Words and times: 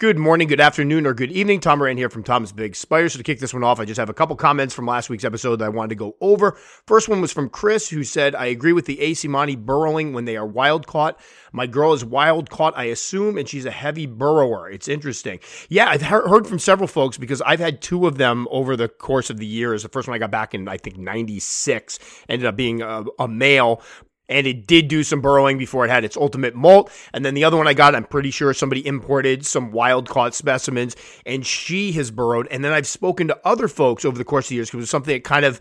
Good 0.00 0.16
morning, 0.16 0.46
good 0.46 0.60
afternoon, 0.60 1.08
or 1.08 1.12
good 1.12 1.32
evening. 1.32 1.58
Tom 1.58 1.80
Moran 1.80 1.96
here 1.96 2.08
from 2.08 2.22
Tom's 2.22 2.52
Big 2.52 2.76
Spiders. 2.76 3.14
So 3.14 3.16
to 3.16 3.24
kick 3.24 3.40
this 3.40 3.52
one 3.52 3.64
off, 3.64 3.80
I 3.80 3.84
just 3.84 3.98
have 3.98 4.08
a 4.08 4.14
couple 4.14 4.36
comments 4.36 4.72
from 4.72 4.86
last 4.86 5.10
week's 5.10 5.24
episode 5.24 5.56
that 5.56 5.64
I 5.64 5.70
wanted 5.70 5.88
to 5.88 5.94
go 5.96 6.14
over. 6.20 6.52
First 6.86 7.08
one 7.08 7.20
was 7.20 7.32
from 7.32 7.50
Chris, 7.50 7.88
who 7.88 8.04
said, 8.04 8.36
I 8.36 8.46
agree 8.46 8.72
with 8.72 8.86
the 8.86 9.00
A. 9.00 9.10
seemanni 9.10 9.56
burrowing 9.56 10.12
when 10.12 10.24
they 10.24 10.36
are 10.36 10.46
wild 10.46 10.86
caught. 10.86 11.18
My 11.50 11.66
girl 11.66 11.94
is 11.94 12.04
wild 12.04 12.48
caught, 12.48 12.78
I 12.78 12.84
assume, 12.84 13.36
and 13.36 13.48
she's 13.48 13.64
a 13.64 13.72
heavy 13.72 14.06
burrower. 14.06 14.70
It's 14.70 14.86
interesting. 14.86 15.40
Yeah, 15.68 15.88
I've 15.88 16.02
heard 16.02 16.46
from 16.46 16.60
several 16.60 16.86
folks 16.86 17.18
because 17.18 17.42
I've 17.42 17.58
had 17.58 17.82
two 17.82 18.06
of 18.06 18.18
them 18.18 18.46
over 18.52 18.76
the 18.76 18.88
course 18.88 19.30
of 19.30 19.38
the 19.38 19.46
years. 19.46 19.82
The 19.82 19.88
first 19.88 20.06
one 20.06 20.14
I 20.14 20.18
got 20.18 20.30
back 20.30 20.54
in, 20.54 20.68
I 20.68 20.76
think, 20.76 20.96
96, 20.96 21.98
ended 22.28 22.46
up 22.46 22.54
being 22.54 22.82
a, 22.82 23.04
a 23.18 23.26
male, 23.26 23.82
and 24.28 24.46
it 24.46 24.66
did 24.66 24.88
do 24.88 25.02
some 25.02 25.20
burrowing 25.20 25.58
before 25.58 25.84
it 25.84 25.90
had 25.90 26.04
its 26.04 26.16
ultimate 26.16 26.54
molt. 26.54 26.90
And 27.12 27.24
then 27.24 27.34
the 27.34 27.44
other 27.44 27.56
one 27.56 27.66
I 27.66 27.74
got, 27.74 27.94
I'm 27.94 28.04
pretty 28.04 28.30
sure 28.30 28.52
somebody 28.54 28.86
imported 28.86 29.46
some 29.46 29.70
wild 29.70 30.08
caught 30.08 30.34
specimens, 30.34 30.96
and 31.24 31.44
she 31.46 31.92
has 31.92 32.10
burrowed. 32.10 32.48
And 32.50 32.64
then 32.64 32.72
I've 32.72 32.86
spoken 32.86 33.28
to 33.28 33.38
other 33.44 33.68
folks 33.68 34.04
over 34.04 34.18
the 34.18 34.24
course 34.24 34.46
of 34.46 34.50
the 34.50 34.54
years 34.56 34.68
because 34.68 34.78
it 34.78 34.82
was 34.82 34.90
something 34.90 35.14
that 35.14 35.24
kind 35.24 35.44
of 35.44 35.60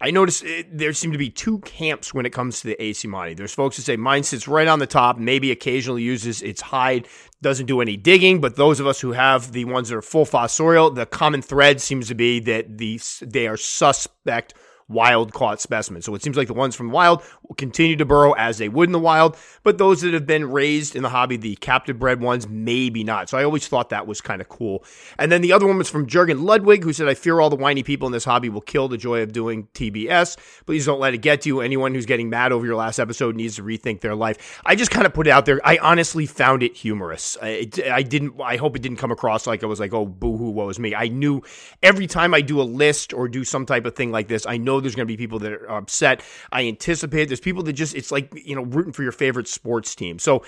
I 0.00 0.10
noticed 0.10 0.44
it, 0.44 0.76
there 0.76 0.92
seem 0.92 1.12
to 1.12 1.18
be 1.18 1.30
two 1.30 1.60
camps 1.60 2.12
when 2.12 2.26
it 2.26 2.30
comes 2.30 2.60
to 2.60 2.66
the 2.66 2.82
AC. 2.82 3.08
There's 3.34 3.54
folks 3.54 3.76
who 3.76 3.82
say 3.82 3.96
mine 3.96 4.22
sits 4.22 4.48
right 4.48 4.68
on 4.68 4.78
the 4.78 4.86
top, 4.86 5.18
maybe 5.18 5.50
occasionally 5.50 6.02
uses 6.02 6.42
its 6.42 6.60
hide, 6.60 7.08
doesn't 7.42 7.66
do 7.66 7.80
any 7.80 7.96
digging. 7.96 8.40
But 8.40 8.56
those 8.56 8.80
of 8.80 8.86
us 8.86 9.00
who 9.00 9.12
have 9.12 9.52
the 9.52 9.64
ones 9.64 9.88
that 9.88 9.96
are 9.96 10.02
full 10.02 10.26
fossorial, 10.26 10.94
the 10.94 11.06
common 11.06 11.42
thread 11.42 11.80
seems 11.80 12.08
to 12.08 12.14
be 12.14 12.40
that 12.40 12.76
these 12.76 13.22
they 13.24 13.46
are 13.46 13.56
suspect 13.56 14.54
wild 14.88 15.32
caught 15.32 15.60
specimens. 15.60 16.04
So 16.04 16.14
it 16.14 16.22
seems 16.22 16.36
like 16.36 16.48
the 16.48 16.54
ones 16.54 16.76
from 16.76 16.88
the 16.88 16.94
wild 16.94 17.22
will 17.42 17.54
continue 17.54 17.96
to 17.96 18.04
burrow 18.04 18.32
as 18.32 18.58
they 18.58 18.68
would 18.68 18.88
in 18.88 18.92
the 18.92 18.98
wild, 18.98 19.36
but 19.62 19.78
those 19.78 20.02
that 20.02 20.14
have 20.14 20.26
been 20.26 20.50
raised 20.50 20.94
in 20.94 21.02
the 21.02 21.08
hobby, 21.08 21.36
the 21.36 21.56
captive 21.56 21.98
bred 21.98 22.20
ones, 22.20 22.48
maybe 22.48 23.02
not. 23.02 23.28
So 23.28 23.38
I 23.38 23.44
always 23.44 23.66
thought 23.66 23.90
that 23.90 24.06
was 24.06 24.20
kind 24.20 24.40
of 24.40 24.48
cool. 24.48 24.84
And 25.18 25.32
then 25.32 25.40
the 25.40 25.52
other 25.52 25.66
one 25.66 25.78
was 25.78 25.88
from 25.88 26.06
Jurgen 26.06 26.44
Ludwig, 26.44 26.84
who 26.84 26.92
said, 26.92 27.08
I 27.08 27.14
fear 27.14 27.40
all 27.40 27.50
the 27.50 27.56
whiny 27.56 27.82
people 27.82 28.06
in 28.06 28.12
this 28.12 28.24
hobby 28.24 28.48
will 28.48 28.60
kill 28.60 28.88
the 28.88 28.98
joy 28.98 29.22
of 29.22 29.32
doing 29.32 29.68
TBS. 29.74 30.36
Please 30.66 30.86
don't 30.86 31.00
let 31.00 31.14
it 31.14 31.18
get 31.18 31.42
to 31.42 31.48
you. 31.48 31.60
Anyone 31.60 31.94
who's 31.94 32.06
getting 32.06 32.28
mad 32.28 32.52
over 32.52 32.66
your 32.66 32.76
last 32.76 32.98
episode 32.98 33.36
needs 33.36 33.56
to 33.56 33.62
rethink 33.62 34.00
their 34.00 34.14
life. 34.14 34.60
I 34.66 34.76
just 34.76 34.90
kind 34.90 35.06
of 35.06 35.14
put 35.14 35.26
it 35.26 35.30
out 35.30 35.46
there. 35.46 35.60
I 35.64 35.78
honestly 35.78 36.26
found 36.26 36.62
it 36.62 36.76
humorous. 36.76 37.36
I, 37.42 37.68
I 37.90 38.02
didn't, 38.02 38.40
I 38.40 38.56
hope 38.56 38.76
it 38.76 38.82
didn't 38.82 38.98
come 38.98 39.10
across 39.10 39.46
like 39.46 39.62
I 39.62 39.66
was 39.66 39.80
like, 39.80 39.94
oh, 39.94 40.06
boo 40.06 40.36
hoo, 40.36 40.50
woe 40.50 40.68
is 40.68 40.78
me. 40.78 40.94
I 40.94 41.08
knew 41.08 41.42
every 41.82 42.06
time 42.06 42.34
I 42.34 42.40
do 42.40 42.60
a 42.60 42.62
list 42.62 43.12
or 43.12 43.28
do 43.28 43.44
some 43.44 43.66
type 43.66 43.86
of 43.86 43.96
thing 43.96 44.12
like 44.12 44.28
this, 44.28 44.46
I 44.46 44.58
know 44.58 44.73
there's 44.80 44.94
going 44.94 45.06
to 45.06 45.12
be 45.12 45.16
people 45.16 45.38
that 45.40 45.52
are 45.52 45.70
upset. 45.70 46.22
I 46.52 46.66
anticipate 46.66 47.26
there's 47.26 47.40
people 47.40 47.62
that 47.64 47.72
just, 47.74 47.94
it's 47.94 48.10
like, 48.10 48.32
you 48.34 48.54
know, 48.54 48.62
rooting 48.62 48.92
for 48.92 49.02
your 49.02 49.12
favorite 49.12 49.48
sports 49.48 49.94
team. 49.94 50.18
So, 50.18 50.44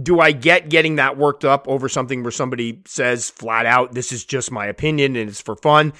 do 0.00 0.20
I 0.20 0.32
get 0.32 0.68
getting 0.68 0.96
that 0.96 1.16
worked 1.16 1.44
up 1.44 1.66
over 1.66 1.88
something 1.88 2.22
where 2.22 2.30
somebody 2.30 2.82
says 2.84 3.30
flat 3.30 3.66
out, 3.66 3.94
this 3.94 4.12
is 4.12 4.24
just 4.24 4.52
my 4.52 4.66
opinion 4.66 5.16
and 5.16 5.28
it's 5.30 5.40
for 5.40 5.56
fun? 5.56 5.92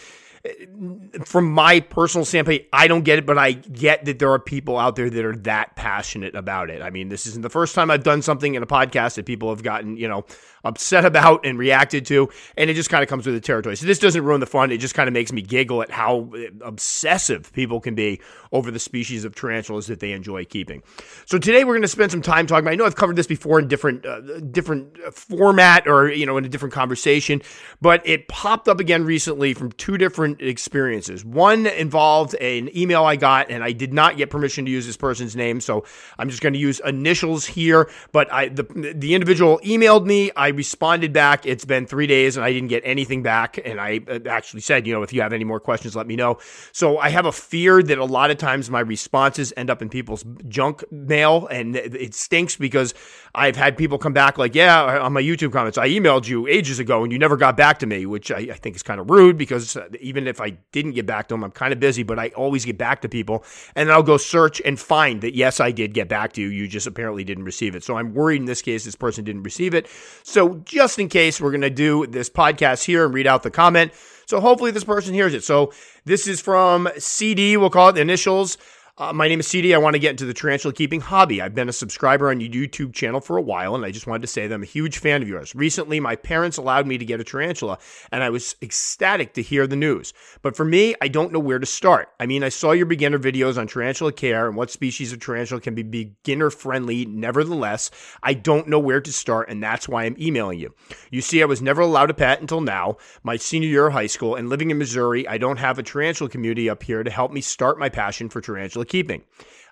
From 1.25 1.51
my 1.51 1.81
personal 1.81 2.25
standpoint, 2.25 2.67
I 2.73 2.89
don't 2.89 3.03
get 3.03 3.19
it, 3.19 3.27
but 3.27 3.39
I 3.39 3.53
get 3.53 4.05
that 4.05 4.19
there 4.19 4.31
are 4.33 4.39
people 4.39 4.79
out 4.79 4.97
there 4.97 5.11
that 5.11 5.25
are 5.25 5.37
that 5.37 5.77
passionate 5.77 6.35
about 6.35 6.71
it. 6.71 6.83
I 6.83 6.91
mean, 6.91 7.09
this 7.09 7.27
isn't 7.27 7.43
the 7.43 7.51
first 7.51 7.75
time 7.75 7.91
I've 7.91 8.05
done 8.05 8.23
something 8.23 8.55
in 8.55 8.63
a 8.63 8.67
podcast 8.67 9.17
that 9.17 9.27
people 9.27 9.51
have 9.51 9.63
gotten, 9.63 9.97
you 9.97 10.09
know, 10.09 10.25
upset 10.65 11.05
about 11.05 11.47
and 11.47 11.59
reacted 11.59 12.07
to, 12.07 12.29
and 12.57 12.69
it 12.69 12.75
just 12.75 12.91
kind 12.91 13.03
of 13.03 13.09
comes 13.09 13.27
with 13.27 13.35
the 13.35 13.41
territory. 13.41 13.77
So 13.77 13.87
this 13.87 13.99
doesn't 13.99 14.25
ruin 14.25 14.41
the 14.41 14.47
fun. 14.47 14.73
It 14.73 14.79
just 14.79 14.95
kind 14.95 15.09
of 15.09 15.13
makes 15.13 15.33
me 15.33 15.43
giggle 15.43 15.83
at 15.83 15.91
how 15.91 16.31
obsessive 16.63 17.53
people 17.53 17.81
can 17.81 17.95
be 17.95 18.21
over 18.53 18.71
the 18.71 18.79
species 18.79 19.25
of 19.25 19.35
tarantulas 19.35 19.87
that 19.87 20.01
they 20.01 20.13
enjoy 20.13 20.45
keeping. 20.45 20.83
So 21.27 21.39
today 21.39 21.65
we're 21.65 21.75
going 21.75 21.83
to 21.83 21.89
spend 21.89 22.11
some 22.11 22.23
time 22.23 22.47
talking. 22.47 22.65
About, 22.65 22.73
I 22.73 22.77
know 22.77 22.87
I've 22.87 22.97
covered 22.97 23.17
this 23.17 23.27
before 23.27 23.59
in 23.59 23.69
different 23.69 24.07
uh, 24.07 24.41
different 24.41 24.97
format 25.13 25.87
or 25.87 26.11
you 26.11 26.27
know 26.27 26.37
in 26.37 26.45
a 26.45 26.49
different 26.49 26.75
conversation, 26.75 27.43
but 27.81 28.07
it 28.07 28.29
popped 28.29 28.69
up 28.69 28.81
again 28.81 29.05
recently 29.05 29.55
from 29.55 29.73
two 29.73 29.99
different 29.99 30.41
experiences. 30.41 31.25
One 31.25 31.67
involved 31.67 32.35
an 32.35 32.77
email 32.77 33.05
I 33.05 33.17
got, 33.17 33.51
and 33.51 33.63
I 33.63 33.73
did 33.73 33.93
not 33.93 34.17
get 34.17 34.31
permission 34.31 34.65
to 34.65 34.71
use 34.71 34.87
this 34.87 34.97
person's 34.97 35.37
name, 35.37 35.61
so 35.61 35.85
I'm 36.19 36.29
just 36.31 36.43
going 36.43 36.55
to 36.55 36.59
use 36.59 36.81
initials 36.85 37.47
here. 37.47 37.91
But 38.13 38.33
I 38.33 38.49
the 38.49 38.95
the 38.95 39.15
individual 39.15 39.61
emailed 39.65 40.07
me. 40.07 40.31
I 40.37 40.49
responded 40.49 41.13
back. 41.13 41.47
It's 41.47 41.65
been 41.65 41.87
three 41.87 42.07
days 42.07 42.37
and 42.37 42.45
I 42.45 42.53
didn't 42.53 42.69
get 42.69 42.83
anything 42.85 43.23
back. 43.23 43.59
And 43.65 43.81
I 43.81 44.01
uh, 44.09 44.21
actually 44.29 44.61
said, 44.61 44.87
you 44.87 44.95
know, 44.95 45.03
if 45.03 45.13
you 45.13 45.21
have 45.23 45.33
any 45.33 45.45
more 45.45 45.61
questions, 45.61 45.95
let 45.95 46.07
me 46.07 46.17
know. 46.17 46.39
So 46.73 46.99
I 46.99 47.11
have 47.11 47.27
a 47.27 47.33
fear 47.33 47.83
that 47.83 47.99
a 47.99 48.05
lot 48.05 48.31
of 48.31 48.38
times 48.39 48.71
my 48.71 48.81
responses 48.81 49.53
end 49.57 49.71
up 49.71 49.83
in 49.83 49.89
people's 49.89 50.25
junk 50.49 50.85
mail 50.91 51.47
and 51.49 51.77
it 51.77 52.15
stinks 52.15 52.57
because 52.57 52.95
I've 53.35 53.57
had 53.57 53.77
people 53.77 53.99
come 53.99 54.13
back 54.13 54.39
like, 54.39 54.55
yeah, 54.55 55.01
on 55.01 55.13
my 55.13 55.23
YouTube 55.23 55.53
comments, 55.53 55.79
I 55.79 55.89
emailed 55.89 56.27
you 56.27 56.47
ages 56.47 56.79
ago 56.79 57.03
and 57.03 57.13
you 57.13 57.19
never 57.19 57.37
got 57.37 57.57
back 57.57 57.79
to 57.81 57.87
me, 57.87 58.07
which 58.07 58.31
I, 58.31 58.39
I 58.39 58.55
think 58.55 58.77
is 58.77 58.83
kind 58.83 59.01
of 59.01 59.11
rude 59.11 59.37
because 59.37 59.77
uh, 59.77 59.89
even 60.01 60.27
if 60.27 60.41
I 60.41 60.51
didn't 60.73 60.93
get 60.93 61.07
back 61.07 61.29
to 61.29 61.35
them, 61.35 61.45
I'm 61.45 61.51
kind 61.51 61.73
of 61.73 61.81
busy, 61.81 62.03
but 62.03 62.19
I 62.19 62.29
always 62.31 62.65
get 62.65 62.79
back 62.79 63.03
to 63.03 63.09
people 63.09 63.45
and 63.75 63.91
I'll 63.91 64.03
go 64.03 64.17
search 64.17 64.61
and 64.65 64.79
find 64.79 65.21
that, 65.21 65.35
yes, 65.35 65.61
I 65.61 65.71
did 65.71 65.95
get 65.95 66.09
back 66.09 66.33
to 66.35 66.43
you. 66.43 66.49
You 66.49 66.69
just 66.69 66.87
apparently 66.87 67.25
didn't 67.25 67.45
receive 67.45 67.75
it. 67.75 67.85
So 67.85 67.97
I'm 67.97 68.15
worried 68.15 68.41
in 68.41 68.47
this 68.47 68.63
case, 68.63 68.85
this 68.85 68.97
person 68.97 69.25
didn't 69.25 69.43
receive 69.43 69.75
it. 69.75 69.89
So 70.23 70.57
just 70.65 70.99
in 70.99 71.09
case, 71.09 71.41
we're 71.41 71.51
going 71.51 71.61
to 71.63 71.71
do 71.71 72.07
this 72.07 72.31
podcast 72.31 72.85
here 72.85 73.05
and 73.05 73.15
read 73.15 73.27
out 73.27 73.43
the 73.43 73.51
comment. 73.51 73.93
So 74.29 74.41
hopefully 74.41 74.71
this 74.73 74.85
person 74.85 75.15
hears 75.15 75.33
it. 75.33 75.43
So 75.43 75.73
this 76.05 76.27
is 76.27 76.39
from 76.39 76.87
CD, 76.99 77.57
we'll 77.57 77.71
call 77.71 77.89
it 77.89 77.93
the 77.93 78.03
initials. 78.03 78.59
Uh, 78.99 79.13
my 79.13 79.29
name 79.29 79.39
is 79.39 79.47
CD. 79.47 79.75
I 79.75 79.79
want 79.79 79.95
to 79.95 80.01
get 80.01 80.11
into 80.11 80.25
the 80.25 80.35
tarantula 80.35 80.75
keeping 80.75 81.01
hobby. 81.01 81.41
I've 81.41 81.55
been 81.55 81.69
a 81.69 81.73
subscriber 81.73 82.31
on 82.31 82.41
your 82.41 82.51
YouTube 82.51 82.93
channel 82.93 83.21
for 83.21 83.37
a 83.37 83.41
while, 83.41 83.77
and 83.77 83.85
I 83.85 83.93
just 83.93 84.09
wanted 84.09 84.23
to 84.23 84.27
say 84.27 84.49
that 84.49 84.53
I'm 84.53 84.65
a 84.65 84.67
huge 84.67 84.99
fan 84.99 85.23
of 85.23 85.29
yours. 85.29 85.55
Recently, 85.55 86.01
my 86.01 86.17
parents 86.17 86.57
allowed 86.57 86.85
me 86.85 86.99
to 86.99 87.05
get 87.05 87.21
a 87.21 87.25
tarantula, 87.25 87.79
and 88.11 88.25
I 88.25 88.31
was 88.31 88.57
ecstatic 88.61 89.35
to 89.35 89.43
hear 89.43 89.69
the 89.69 89.77
news. 89.77 90.13
But 90.43 90.57
for 90.57 90.65
me, 90.65 90.97
I 91.01 91.07
don't 91.07 91.33
know 91.33 91.39
where 91.39 91.61
to 91.61 91.67
start. 91.67 92.09
I 92.19 92.27
mean, 92.27 92.43
I 92.43 92.49
saw 92.49 92.73
your 92.73 92.87
beginner 92.87 93.21
videos 93.21 93.57
on 93.57 93.69
tarantula 93.69 94.11
care 94.11 94.49
and 94.49 94.57
what 94.57 94.69
species 94.69 95.13
of 95.13 95.21
tarantula 95.21 95.61
can 95.61 95.77
be 95.77 95.85
beginner 95.85 96.51
friendly. 96.51 97.07
Nevertheless, 97.07 97.93
I 98.25 98.35
don't 98.35 98.67
know 98.67 98.81
where 98.81 99.01
to 99.01 99.13
start, 99.13 99.49
and 99.49 99.63
that's 99.63 99.89
why 99.89 100.07
I'm 100.07 100.17
emailing 100.19 100.59
you. 100.59 100.75
You 101.13 101.21
see, 101.21 101.41
I 101.41 101.47
was 101.47 101.63
never 101.63 101.83
allowed 101.83 102.11
a 102.11 102.15
pet 102.15 102.41
until 102.41 102.63
now, 102.63 102.97
my 103.23 103.37
senior 103.37 103.69
year 103.69 103.87
of 103.87 103.93
high 103.93 104.09
school, 104.09 104.35
and 104.35 104.49
living 104.49 104.73
in 104.73 104.79
Missouri, 104.79 105.29
I 105.29 105.39
don't 105.39 105.59
have 105.59 105.79
a 105.79 105.85
tarantula 105.85 106.31
community 106.31 106.69
up 106.69 106.83
here 106.83 107.05
to 107.05 107.11
help 107.13 107.31
me 107.31 107.41
start 107.41 107.79
my 107.79 107.89
passion 107.89 108.29
for 108.29 108.41
tarantula 108.41 108.88
keeping. 108.89 109.23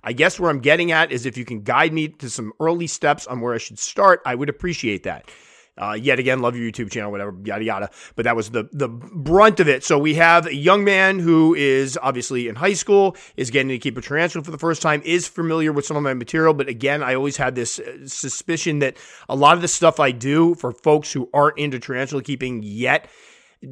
I 0.04 0.12
guess 0.12 0.38
where 0.38 0.50
I'm 0.50 0.60
getting 0.60 0.92
at 0.92 1.10
is 1.10 1.26
if 1.26 1.36
you 1.36 1.44
can 1.44 1.62
guide 1.62 1.92
me 1.92 2.08
to 2.08 2.30
some 2.30 2.52
early 2.60 2.86
steps 2.86 3.26
on 3.26 3.40
where 3.40 3.54
I 3.54 3.58
should 3.58 3.78
start, 3.78 4.22
I 4.24 4.36
would 4.36 4.48
appreciate 4.48 5.02
that. 5.02 5.28
Uh, 5.78 5.92
yet 5.92 6.18
again, 6.18 6.40
love 6.40 6.56
your 6.56 6.70
YouTube 6.70 6.90
channel, 6.90 7.10
whatever, 7.10 7.34
yada 7.44 7.62
yada. 7.62 7.90
But 8.14 8.24
that 8.24 8.34
was 8.34 8.50
the 8.50 8.68
the 8.72 8.88
brunt 8.88 9.60
of 9.60 9.68
it. 9.68 9.84
So 9.84 9.98
we 9.98 10.14
have 10.14 10.46
a 10.46 10.54
young 10.54 10.84
man 10.84 11.18
who 11.18 11.54
is 11.54 11.98
obviously 12.00 12.48
in 12.48 12.54
high 12.54 12.72
school, 12.72 13.14
is 13.36 13.50
getting 13.50 13.68
to 13.68 13.78
keep 13.78 13.98
a 13.98 14.00
tarantula 14.00 14.42
for 14.42 14.50
the 14.50 14.58
first 14.58 14.80
time, 14.80 15.02
is 15.04 15.28
familiar 15.28 15.72
with 15.72 15.84
some 15.84 15.96
of 15.96 16.02
my 16.02 16.14
material. 16.14 16.54
But 16.54 16.68
again, 16.68 17.02
I 17.02 17.14
always 17.14 17.36
had 17.36 17.54
this 17.54 17.78
uh, 17.78 18.06
suspicion 18.06 18.78
that 18.78 18.96
a 19.28 19.36
lot 19.36 19.56
of 19.56 19.60
the 19.60 19.68
stuff 19.68 20.00
I 20.00 20.12
do 20.12 20.54
for 20.54 20.72
folks 20.72 21.12
who 21.12 21.28
aren't 21.34 21.58
into 21.58 21.78
tarantula 21.78 22.22
keeping 22.22 22.62
yet 22.62 23.08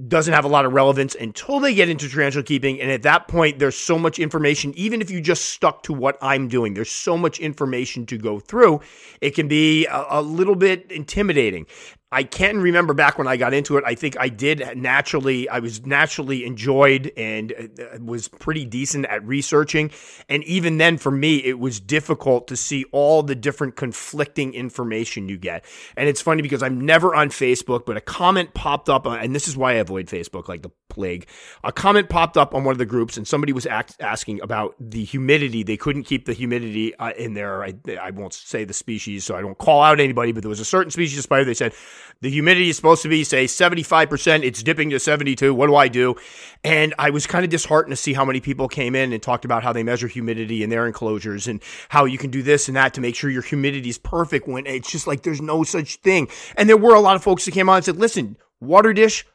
doesn't 0.09 0.33
have 0.33 0.45
a 0.45 0.49
lot 0.49 0.65
of 0.65 0.72
relevance 0.72 1.15
until 1.15 1.61
they 1.61 1.75
get 1.75 1.89
into 1.89 2.09
tarantula 2.09 2.43
keeping. 2.43 2.81
And 2.81 2.91
at 2.91 3.03
that 3.03 3.28
point, 3.28 3.59
there's 3.59 3.77
so 3.77 3.99
much 3.99 4.19
information, 4.19 4.72
even 4.77 5.00
if 5.00 5.11
you 5.11 5.21
just 5.21 5.47
stuck 5.47 5.83
to 5.84 5.93
what 5.93 6.17
I'm 6.22 6.49
doing, 6.49 6.75
there's 6.75 6.91
so 6.91 7.17
much 7.17 7.39
information 7.39 8.06
to 8.06 8.19
go 8.19 8.41
through. 8.41 8.81
It 9.21 9.31
can 9.31 9.47
be 9.47 9.87
a, 9.87 10.05
a 10.11 10.22
little 10.22 10.56
bit 10.56 10.91
intimidating. 10.91 11.67
I 12.14 12.22
can't 12.22 12.58
remember 12.58 12.94
back 12.94 13.19
when 13.19 13.26
I 13.26 13.36
got 13.36 13.52
into 13.52 13.76
it. 13.76 13.82
I 13.84 13.97
think 13.97 14.16
I 14.20 14.28
did 14.28 14.62
naturally. 14.76 15.48
I 15.48 15.58
was 15.58 15.84
naturally 15.84 16.44
enjoyed 16.44 17.10
and 17.16 17.52
uh, 17.52 17.98
was 18.00 18.28
pretty 18.28 18.64
decent 18.64 19.06
at 19.06 19.26
researching. 19.26 19.91
And 20.28 20.44
even 20.44 20.78
then, 20.78 20.97
for 20.97 21.10
me, 21.10 21.39
it 21.39 21.59
was 21.59 21.80
difficult 21.80 22.47
to 22.48 22.56
see 22.56 22.84
all 22.92 23.24
the 23.24 23.34
different 23.34 23.74
conflicting 23.74 24.54
information 24.54 25.28
you 25.28 25.36
get. 25.36 25.65
And 25.97 26.09
it's 26.09 26.21
funny 26.21 26.41
because 26.41 26.62
I'm 26.62 26.86
never 26.86 27.16
on 27.16 27.30
Facebook, 27.30 27.84
but 27.84 27.97
a 27.97 28.00
comment 28.00 28.54
popped 28.54 28.89
up, 28.89 29.06
and 29.06 29.34
this 29.34 29.48
is 29.48 29.56
why 29.56 29.72
I 29.72 29.74
avoid 29.74 30.06
Facebook 30.06 30.47
like 30.47 30.62
the 30.62 30.71
plague. 30.94 31.26
A 31.62 31.72
comment 31.72 32.08
popped 32.08 32.36
up 32.36 32.54
on 32.54 32.64
one 32.64 32.72
of 32.72 32.78
the 32.78 32.86
groups, 32.86 33.16
and 33.16 33.26
somebody 33.26 33.52
was 33.52 33.66
act- 33.66 33.96
asking 34.00 34.41
about 34.41 34.74
the 34.80 35.04
humidity. 35.04 35.62
They 35.62 35.76
couldn't 35.76 36.04
keep 36.04 36.24
the 36.24 36.32
humidity 36.32 36.94
uh, 36.96 37.12
in 37.18 37.34
there. 37.34 37.64
I, 37.64 37.74
I 38.00 38.10
won't 38.10 38.32
say 38.32 38.64
the 38.64 38.72
species, 38.72 39.24
so 39.24 39.36
I 39.36 39.42
don't 39.42 39.58
call 39.58 39.82
out 39.82 40.00
anybody, 40.00 40.32
but 40.32 40.42
there 40.42 40.48
was 40.48 40.60
a 40.60 40.64
certain 40.64 40.91
species 40.91 41.18
of 41.18 41.24
spider. 41.24 41.44
They 41.44 41.54
said 41.54 41.74
the 42.20 42.30
humidity 42.30 42.70
is 42.70 42.76
supposed 42.76 43.02
to 43.02 43.08
be, 43.08 43.24
say, 43.24 43.44
75%. 43.44 44.44
It's 44.44 44.62
dipping 44.62 44.91
to 44.91 45.00
72. 45.00 45.52
What 45.52 45.66
do 45.66 45.76
I 45.76 45.88
do? 45.88 46.14
And 46.62 46.94
I 46.98 47.10
was 47.10 47.26
kind 47.26 47.44
of 47.44 47.50
disheartened 47.50 47.92
to 47.92 47.96
see 47.96 48.14
how 48.14 48.24
many 48.24 48.41
people 48.41 48.68
came 48.68 48.94
in 48.94 49.12
and 49.12 49.22
talked 49.22 49.44
about 49.44 49.62
how 49.62 49.72
they 49.72 49.82
measure 49.82 50.08
humidity 50.08 50.62
in 50.62 50.70
their 50.70 50.86
enclosures 50.86 51.48
and 51.48 51.60
how 51.88 52.04
you 52.04 52.16
can 52.16 52.30
do 52.30 52.42
this 52.42 52.68
and 52.68 52.76
that 52.76 52.94
to 52.94 53.00
make 53.00 53.14
sure 53.14 53.28
your 53.28 53.42
humidity 53.42 53.91
is 53.91 53.98
perfect 53.98 54.48
when 54.48 54.66
it's 54.66 54.91
just 54.91 55.06
like 55.06 55.22
there's 55.22 55.42
no 55.42 55.64
such 55.64 55.96
thing. 55.96 56.28
And 56.56 56.68
there 56.68 56.76
were 56.76 56.94
a 56.94 57.00
lot 57.00 57.16
of 57.16 57.22
folks 57.22 57.44
that 57.44 57.52
came 57.52 57.68
on 57.68 57.76
and 57.76 57.84
said, 57.84 57.96
listen, 57.96 58.36
water 58.65 58.93
dish, 58.93 59.27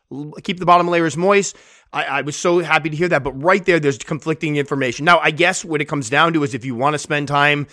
keep 0.44 0.60
the 0.60 0.66
bottom 0.66 0.88
layers 0.88 1.18
moist. 1.18 1.56
I, 1.92 2.04
I, 2.04 2.22
was 2.22 2.36
so 2.36 2.60
happy 2.60 2.90
to 2.90 2.96
hear 2.96 3.08
that. 3.10 3.24
But 3.24 3.32
right 3.42 3.64
there, 3.66 3.80
there's 3.80 3.98
conflicting 3.98 4.58
information. 4.58 5.06
Now, 5.06 5.20
I 5.20 5.32
guess 5.32 5.66
what 5.66 5.82
it 5.82 5.86
comes 5.86 6.10
down 6.10 6.34
to 6.34 6.44
is 6.44 6.54
if 6.54 6.64
you 6.64 6.76
want 6.76 6.94
to 6.94 7.00
spend 7.00 7.28
time 7.28 7.68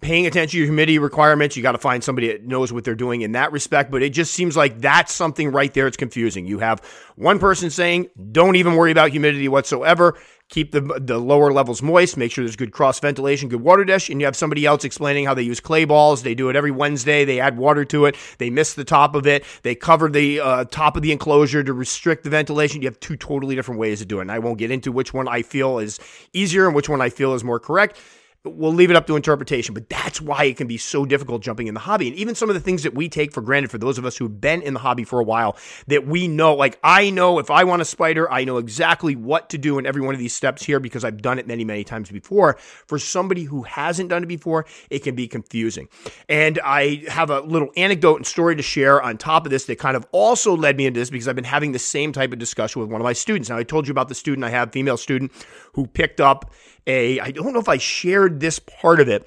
paying 0.00 0.26
attention 0.26 0.52
to 0.52 0.56
your 0.58 0.66
humidity 0.66 0.98
requirements. 0.98 1.56
You 1.56 1.62
got 1.62 1.72
to 1.72 1.78
find 1.78 2.02
somebody 2.02 2.28
that 2.28 2.44
knows 2.44 2.72
what 2.72 2.84
they're 2.84 2.94
doing 2.94 3.22
in 3.22 3.32
that 3.32 3.52
respect. 3.52 3.90
But 3.90 4.02
it 4.02 4.10
just 4.10 4.32
seems 4.32 4.56
like 4.56 4.80
that's 4.80 5.12
something 5.12 5.52
right 5.52 5.72
there. 5.74 5.86
It's 5.86 5.96
confusing. 5.96 6.46
You 6.46 6.58
have 6.60 6.80
one 7.16 7.38
person 7.38 7.70
saying, 7.70 8.08
don't 8.32 8.56
even 8.56 8.74
worry 8.74 8.90
about 8.90 9.10
humidity 9.10 9.48
whatsoever. 9.48 10.18
Keep 10.50 10.72
the, 10.72 10.80
the 10.80 11.18
lower 11.18 11.52
levels 11.52 11.80
moist. 11.80 12.16
Make 12.16 12.32
sure 12.32 12.44
there's 12.44 12.56
good 12.56 12.72
cross 12.72 12.98
ventilation, 12.98 13.48
good 13.48 13.60
water 13.60 13.84
dish. 13.84 14.10
And 14.10 14.20
you 14.20 14.26
have 14.26 14.34
somebody 14.34 14.66
else 14.66 14.84
explaining 14.84 15.26
how 15.26 15.34
they 15.34 15.42
use 15.42 15.60
clay 15.60 15.84
balls. 15.84 16.24
They 16.24 16.34
do 16.34 16.48
it 16.48 16.56
every 16.56 16.72
Wednesday. 16.72 17.24
They 17.24 17.38
add 17.38 17.56
water 17.56 17.84
to 17.84 18.06
it. 18.06 18.16
They 18.38 18.50
miss 18.50 18.74
the 18.74 18.84
top 18.84 19.14
of 19.14 19.28
it. 19.28 19.44
They 19.62 19.76
cover 19.76 20.08
the 20.08 20.40
uh, 20.40 20.64
top 20.64 20.96
of 20.96 21.02
the 21.02 21.12
enclosure 21.12 21.62
to 21.62 21.72
restrict 21.72 22.24
the 22.24 22.30
ventilation. 22.30 22.82
You 22.82 22.88
have 22.88 22.98
two 22.98 23.16
totally 23.16 23.54
different 23.54 23.78
ways 23.78 24.00
to 24.00 24.04
do 24.04 24.18
it. 24.18 24.22
And 24.22 24.32
I 24.32 24.40
won't 24.40 24.58
get 24.58 24.72
into 24.72 24.90
which 24.90 25.14
one 25.14 25.28
I 25.28 25.42
feel 25.42 25.78
is 25.78 26.00
easier 26.32 26.66
and 26.66 26.74
which 26.74 26.88
one 26.88 27.00
I 27.00 27.10
feel 27.10 27.32
is 27.34 27.44
more 27.44 27.60
correct 27.60 28.00
we'll 28.44 28.72
leave 28.72 28.90
it 28.90 28.96
up 28.96 29.06
to 29.06 29.16
interpretation, 29.16 29.74
but 29.74 29.88
that's 29.90 30.18
why 30.18 30.44
it 30.44 30.56
can 30.56 30.66
be 30.66 30.78
so 30.78 31.04
difficult 31.04 31.42
jumping 31.42 31.66
in 31.66 31.74
the 31.74 31.80
hobby. 31.80 32.08
And 32.08 32.16
even 32.16 32.34
some 32.34 32.48
of 32.48 32.54
the 32.54 32.60
things 32.60 32.84
that 32.84 32.94
we 32.94 33.06
take 33.06 33.32
for 33.32 33.42
granted 33.42 33.70
for 33.70 33.76
those 33.76 33.98
of 33.98 34.06
us 34.06 34.16
who've 34.16 34.40
been 34.40 34.62
in 34.62 34.72
the 34.72 34.80
hobby 34.80 35.04
for 35.04 35.20
a 35.20 35.24
while 35.24 35.58
that 35.88 36.06
we 36.06 36.26
know, 36.26 36.54
like 36.54 36.78
I 36.82 37.10
know 37.10 37.38
if 37.38 37.50
I 37.50 37.64
want 37.64 37.82
a 37.82 37.84
spider, 37.84 38.30
I 38.32 38.44
know 38.44 38.56
exactly 38.56 39.14
what 39.14 39.50
to 39.50 39.58
do 39.58 39.78
in 39.78 39.84
every 39.84 40.00
one 40.00 40.14
of 40.14 40.18
these 40.18 40.32
steps 40.32 40.62
here 40.62 40.80
because 40.80 41.04
I've 41.04 41.20
done 41.20 41.38
it 41.38 41.46
many, 41.46 41.64
many 41.64 41.84
times 41.84 42.10
before. 42.10 42.56
For 42.86 42.98
somebody 42.98 43.44
who 43.44 43.62
hasn't 43.64 44.08
done 44.08 44.22
it 44.22 44.28
before, 44.28 44.64
it 44.88 45.00
can 45.00 45.14
be 45.14 45.28
confusing. 45.28 45.88
And 46.26 46.58
I 46.64 47.02
have 47.08 47.28
a 47.28 47.40
little 47.40 47.68
anecdote 47.76 48.16
and 48.16 48.26
story 48.26 48.56
to 48.56 48.62
share 48.62 49.02
on 49.02 49.18
top 49.18 49.44
of 49.44 49.50
this 49.50 49.66
that 49.66 49.78
kind 49.78 49.98
of 49.98 50.06
also 50.12 50.56
led 50.56 50.78
me 50.78 50.86
into 50.86 50.98
this 50.98 51.10
because 51.10 51.28
I've 51.28 51.36
been 51.36 51.44
having 51.44 51.72
the 51.72 51.78
same 51.78 52.10
type 52.10 52.32
of 52.32 52.38
discussion 52.38 52.80
with 52.80 52.90
one 52.90 53.02
of 53.02 53.04
my 53.04 53.12
students. 53.12 53.50
Now, 53.50 53.58
I 53.58 53.64
told 53.64 53.86
you 53.86 53.92
about 53.92 54.08
the 54.08 54.14
student 54.14 54.44
I 54.44 54.50
have, 54.50 54.72
female 54.72 54.96
student, 54.96 55.30
who 55.74 55.86
picked 55.86 56.22
up 56.22 56.50
a, 56.86 57.20
I 57.20 57.30
don't 57.30 57.52
know 57.52 57.60
if 57.60 57.68
I 57.68 57.78
shared 57.78 58.40
this 58.40 58.58
part 58.58 59.00
of 59.00 59.08
it, 59.08 59.26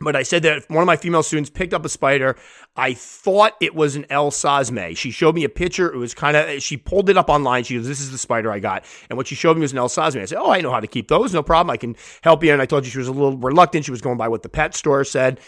but 0.00 0.14
I 0.14 0.22
said 0.22 0.42
that 0.44 0.68
one 0.70 0.82
of 0.82 0.86
my 0.86 0.96
female 0.96 1.22
students 1.22 1.50
picked 1.50 1.74
up 1.74 1.84
a 1.84 1.88
spider. 1.88 2.36
I 2.76 2.94
thought 2.94 3.54
it 3.60 3.74
was 3.74 3.96
an 3.96 4.06
El 4.10 4.30
Sasme. 4.30 4.96
She 4.96 5.10
showed 5.10 5.34
me 5.34 5.44
a 5.44 5.48
picture. 5.48 5.92
It 5.92 5.96
was 5.96 6.14
kind 6.14 6.36
of, 6.36 6.62
she 6.62 6.76
pulled 6.76 7.10
it 7.10 7.16
up 7.16 7.28
online. 7.28 7.64
She 7.64 7.74
goes, 7.76 7.88
This 7.88 8.00
is 8.00 8.12
the 8.12 8.18
spider 8.18 8.52
I 8.52 8.60
got. 8.60 8.84
And 9.10 9.16
what 9.16 9.26
she 9.26 9.34
showed 9.34 9.56
me 9.56 9.62
was 9.62 9.72
an 9.72 9.78
El 9.78 9.88
Sasme. 9.88 10.20
I 10.20 10.26
said, 10.26 10.38
Oh, 10.38 10.50
I 10.50 10.60
know 10.60 10.70
how 10.70 10.80
to 10.80 10.86
keep 10.86 11.08
those. 11.08 11.34
No 11.34 11.42
problem. 11.42 11.70
I 11.72 11.76
can 11.76 11.96
help 12.22 12.44
you. 12.44 12.52
And 12.52 12.62
I 12.62 12.66
told 12.66 12.84
you 12.84 12.90
she 12.90 12.98
was 12.98 13.08
a 13.08 13.12
little 13.12 13.36
reluctant. 13.36 13.84
She 13.84 13.90
was 13.90 14.00
going 14.00 14.18
by 14.18 14.28
what 14.28 14.42
the 14.42 14.48
pet 14.48 14.74
store 14.74 15.04
said. 15.04 15.40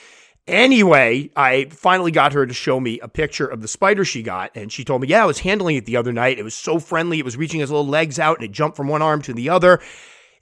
Anyway, 0.48 1.30
I 1.36 1.66
finally 1.70 2.10
got 2.10 2.32
her 2.32 2.44
to 2.44 2.54
show 2.54 2.80
me 2.80 2.98
a 3.00 3.08
picture 3.08 3.46
of 3.46 3.60
the 3.60 3.68
spider 3.68 4.04
she 4.04 4.22
got, 4.22 4.50
and 4.56 4.72
she 4.72 4.84
told 4.84 5.02
me, 5.02 5.08
Yeah, 5.08 5.22
I 5.22 5.26
was 5.26 5.38
handling 5.38 5.76
it 5.76 5.86
the 5.86 5.96
other 5.96 6.12
night. 6.12 6.40
It 6.40 6.42
was 6.42 6.54
so 6.54 6.80
friendly. 6.80 7.20
It 7.20 7.24
was 7.24 7.36
reaching 7.36 7.60
its 7.60 7.70
little 7.70 7.86
legs 7.86 8.18
out, 8.18 8.38
and 8.38 8.44
it 8.44 8.52
jumped 8.52 8.76
from 8.76 8.88
one 8.88 9.02
arm 9.02 9.22
to 9.22 9.32
the 9.32 9.50
other. 9.50 9.80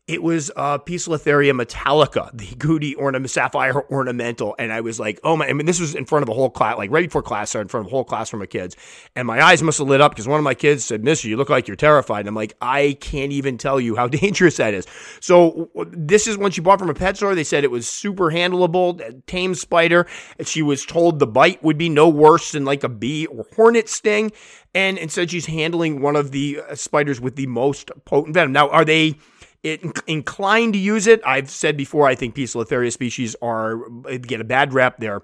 It 0.09 0.23
was 0.23 0.51
uh, 0.57 0.79
Poecilotheria 0.79 1.53
metallica, 1.53 2.31
the 2.33 2.47
Gooty 2.57 2.95
ornament, 2.97 3.31
sapphire 3.31 3.85
ornamental. 3.91 4.57
And 4.59 4.73
I 4.73 4.81
was 4.81 4.99
like, 4.99 5.21
oh 5.23 5.37
my, 5.37 5.47
I 5.47 5.53
mean, 5.53 5.67
this 5.67 5.79
was 5.79 5.95
in 5.95 6.07
front 6.07 6.23
of 6.23 6.31
a 6.31 6.33
whole 6.33 6.49
class, 6.49 6.79
like 6.79 6.91
right 6.91 7.07
before 7.07 7.23
class 7.23 7.51
started, 7.51 7.67
in 7.67 7.69
front 7.69 7.87
of 7.87 7.93
a 7.93 7.95
whole 7.95 8.05
classroom 8.05 8.41
of 8.41 8.49
kids. 8.49 8.75
And 9.15 9.27
my 9.27 9.43
eyes 9.45 9.63
must 9.63 9.77
have 9.79 9.87
lit 9.87 10.01
up 10.01 10.13
because 10.13 10.27
one 10.27 10.41
of 10.41 10.45
my 10.45 10.55
kids 10.55 10.83
said, 10.83 11.05
Mister, 11.05 11.29
you 11.29 11.37
look 11.37 11.51
like 11.51 11.69
you're 11.69 11.77
terrified. 11.77 12.21
And 12.21 12.29
I'm 12.29 12.35
like, 12.35 12.55
I 12.63 12.97
can't 13.03 13.33
even 13.33 13.59
tell 13.59 13.79
you 13.79 13.97
how 13.97 14.09
dangerous 14.09 14.57
that 14.57 14.73
is. 14.73 14.87
So 15.21 15.71
this 15.91 16.27
is 16.27 16.39
when 16.39 16.53
she 16.53 16.63
bought 16.63 16.79
from 16.79 16.89
a 16.89 16.95
pet 16.95 17.19
store. 17.19 17.35
They 17.35 17.45
said 17.45 17.63
it 17.63 17.71
was 17.71 17.87
super 17.87 18.31
handleable, 18.31 19.25
tame 19.27 19.55
spider. 19.55 20.07
She 20.43 20.63
was 20.63 20.87
told 20.87 21.19
the 21.19 21.27
bite 21.27 21.63
would 21.63 21.77
be 21.77 21.91
no 21.91 22.09
worse 22.09 22.53
than 22.53 22.65
like 22.65 22.83
a 22.83 22.89
bee 22.89 23.27
or 23.27 23.45
hornet 23.55 23.91
sting. 23.91 24.33
And 24.75 24.97
instead, 24.97 25.31
she's 25.31 25.47
handling 25.47 26.01
one 26.01 26.17
of 26.17 26.31
the 26.31 26.63
uh, 26.67 26.75
spiders 26.75 27.21
with 27.21 27.37
the 27.37 27.47
most 27.47 27.91
potent 28.07 28.35
venom. 28.35 28.53
Now, 28.53 28.69
are 28.69 28.85
they 28.85 29.17
it, 29.63 29.81
inclined 30.07 30.75
to 30.75 30.79
use 30.79 31.07
it. 31.07 31.21
I've 31.25 31.51
said 31.51 31.77
before, 31.77 32.07
I 32.07 32.15
think 32.15 32.35
P. 32.35 32.45
Poecilotheria 32.45 32.93
species 32.93 33.37
are 33.43 33.79
get 34.19 34.41
a 34.41 34.45
bad 34.45 34.73
rep. 34.73 34.99
They're 34.99 35.23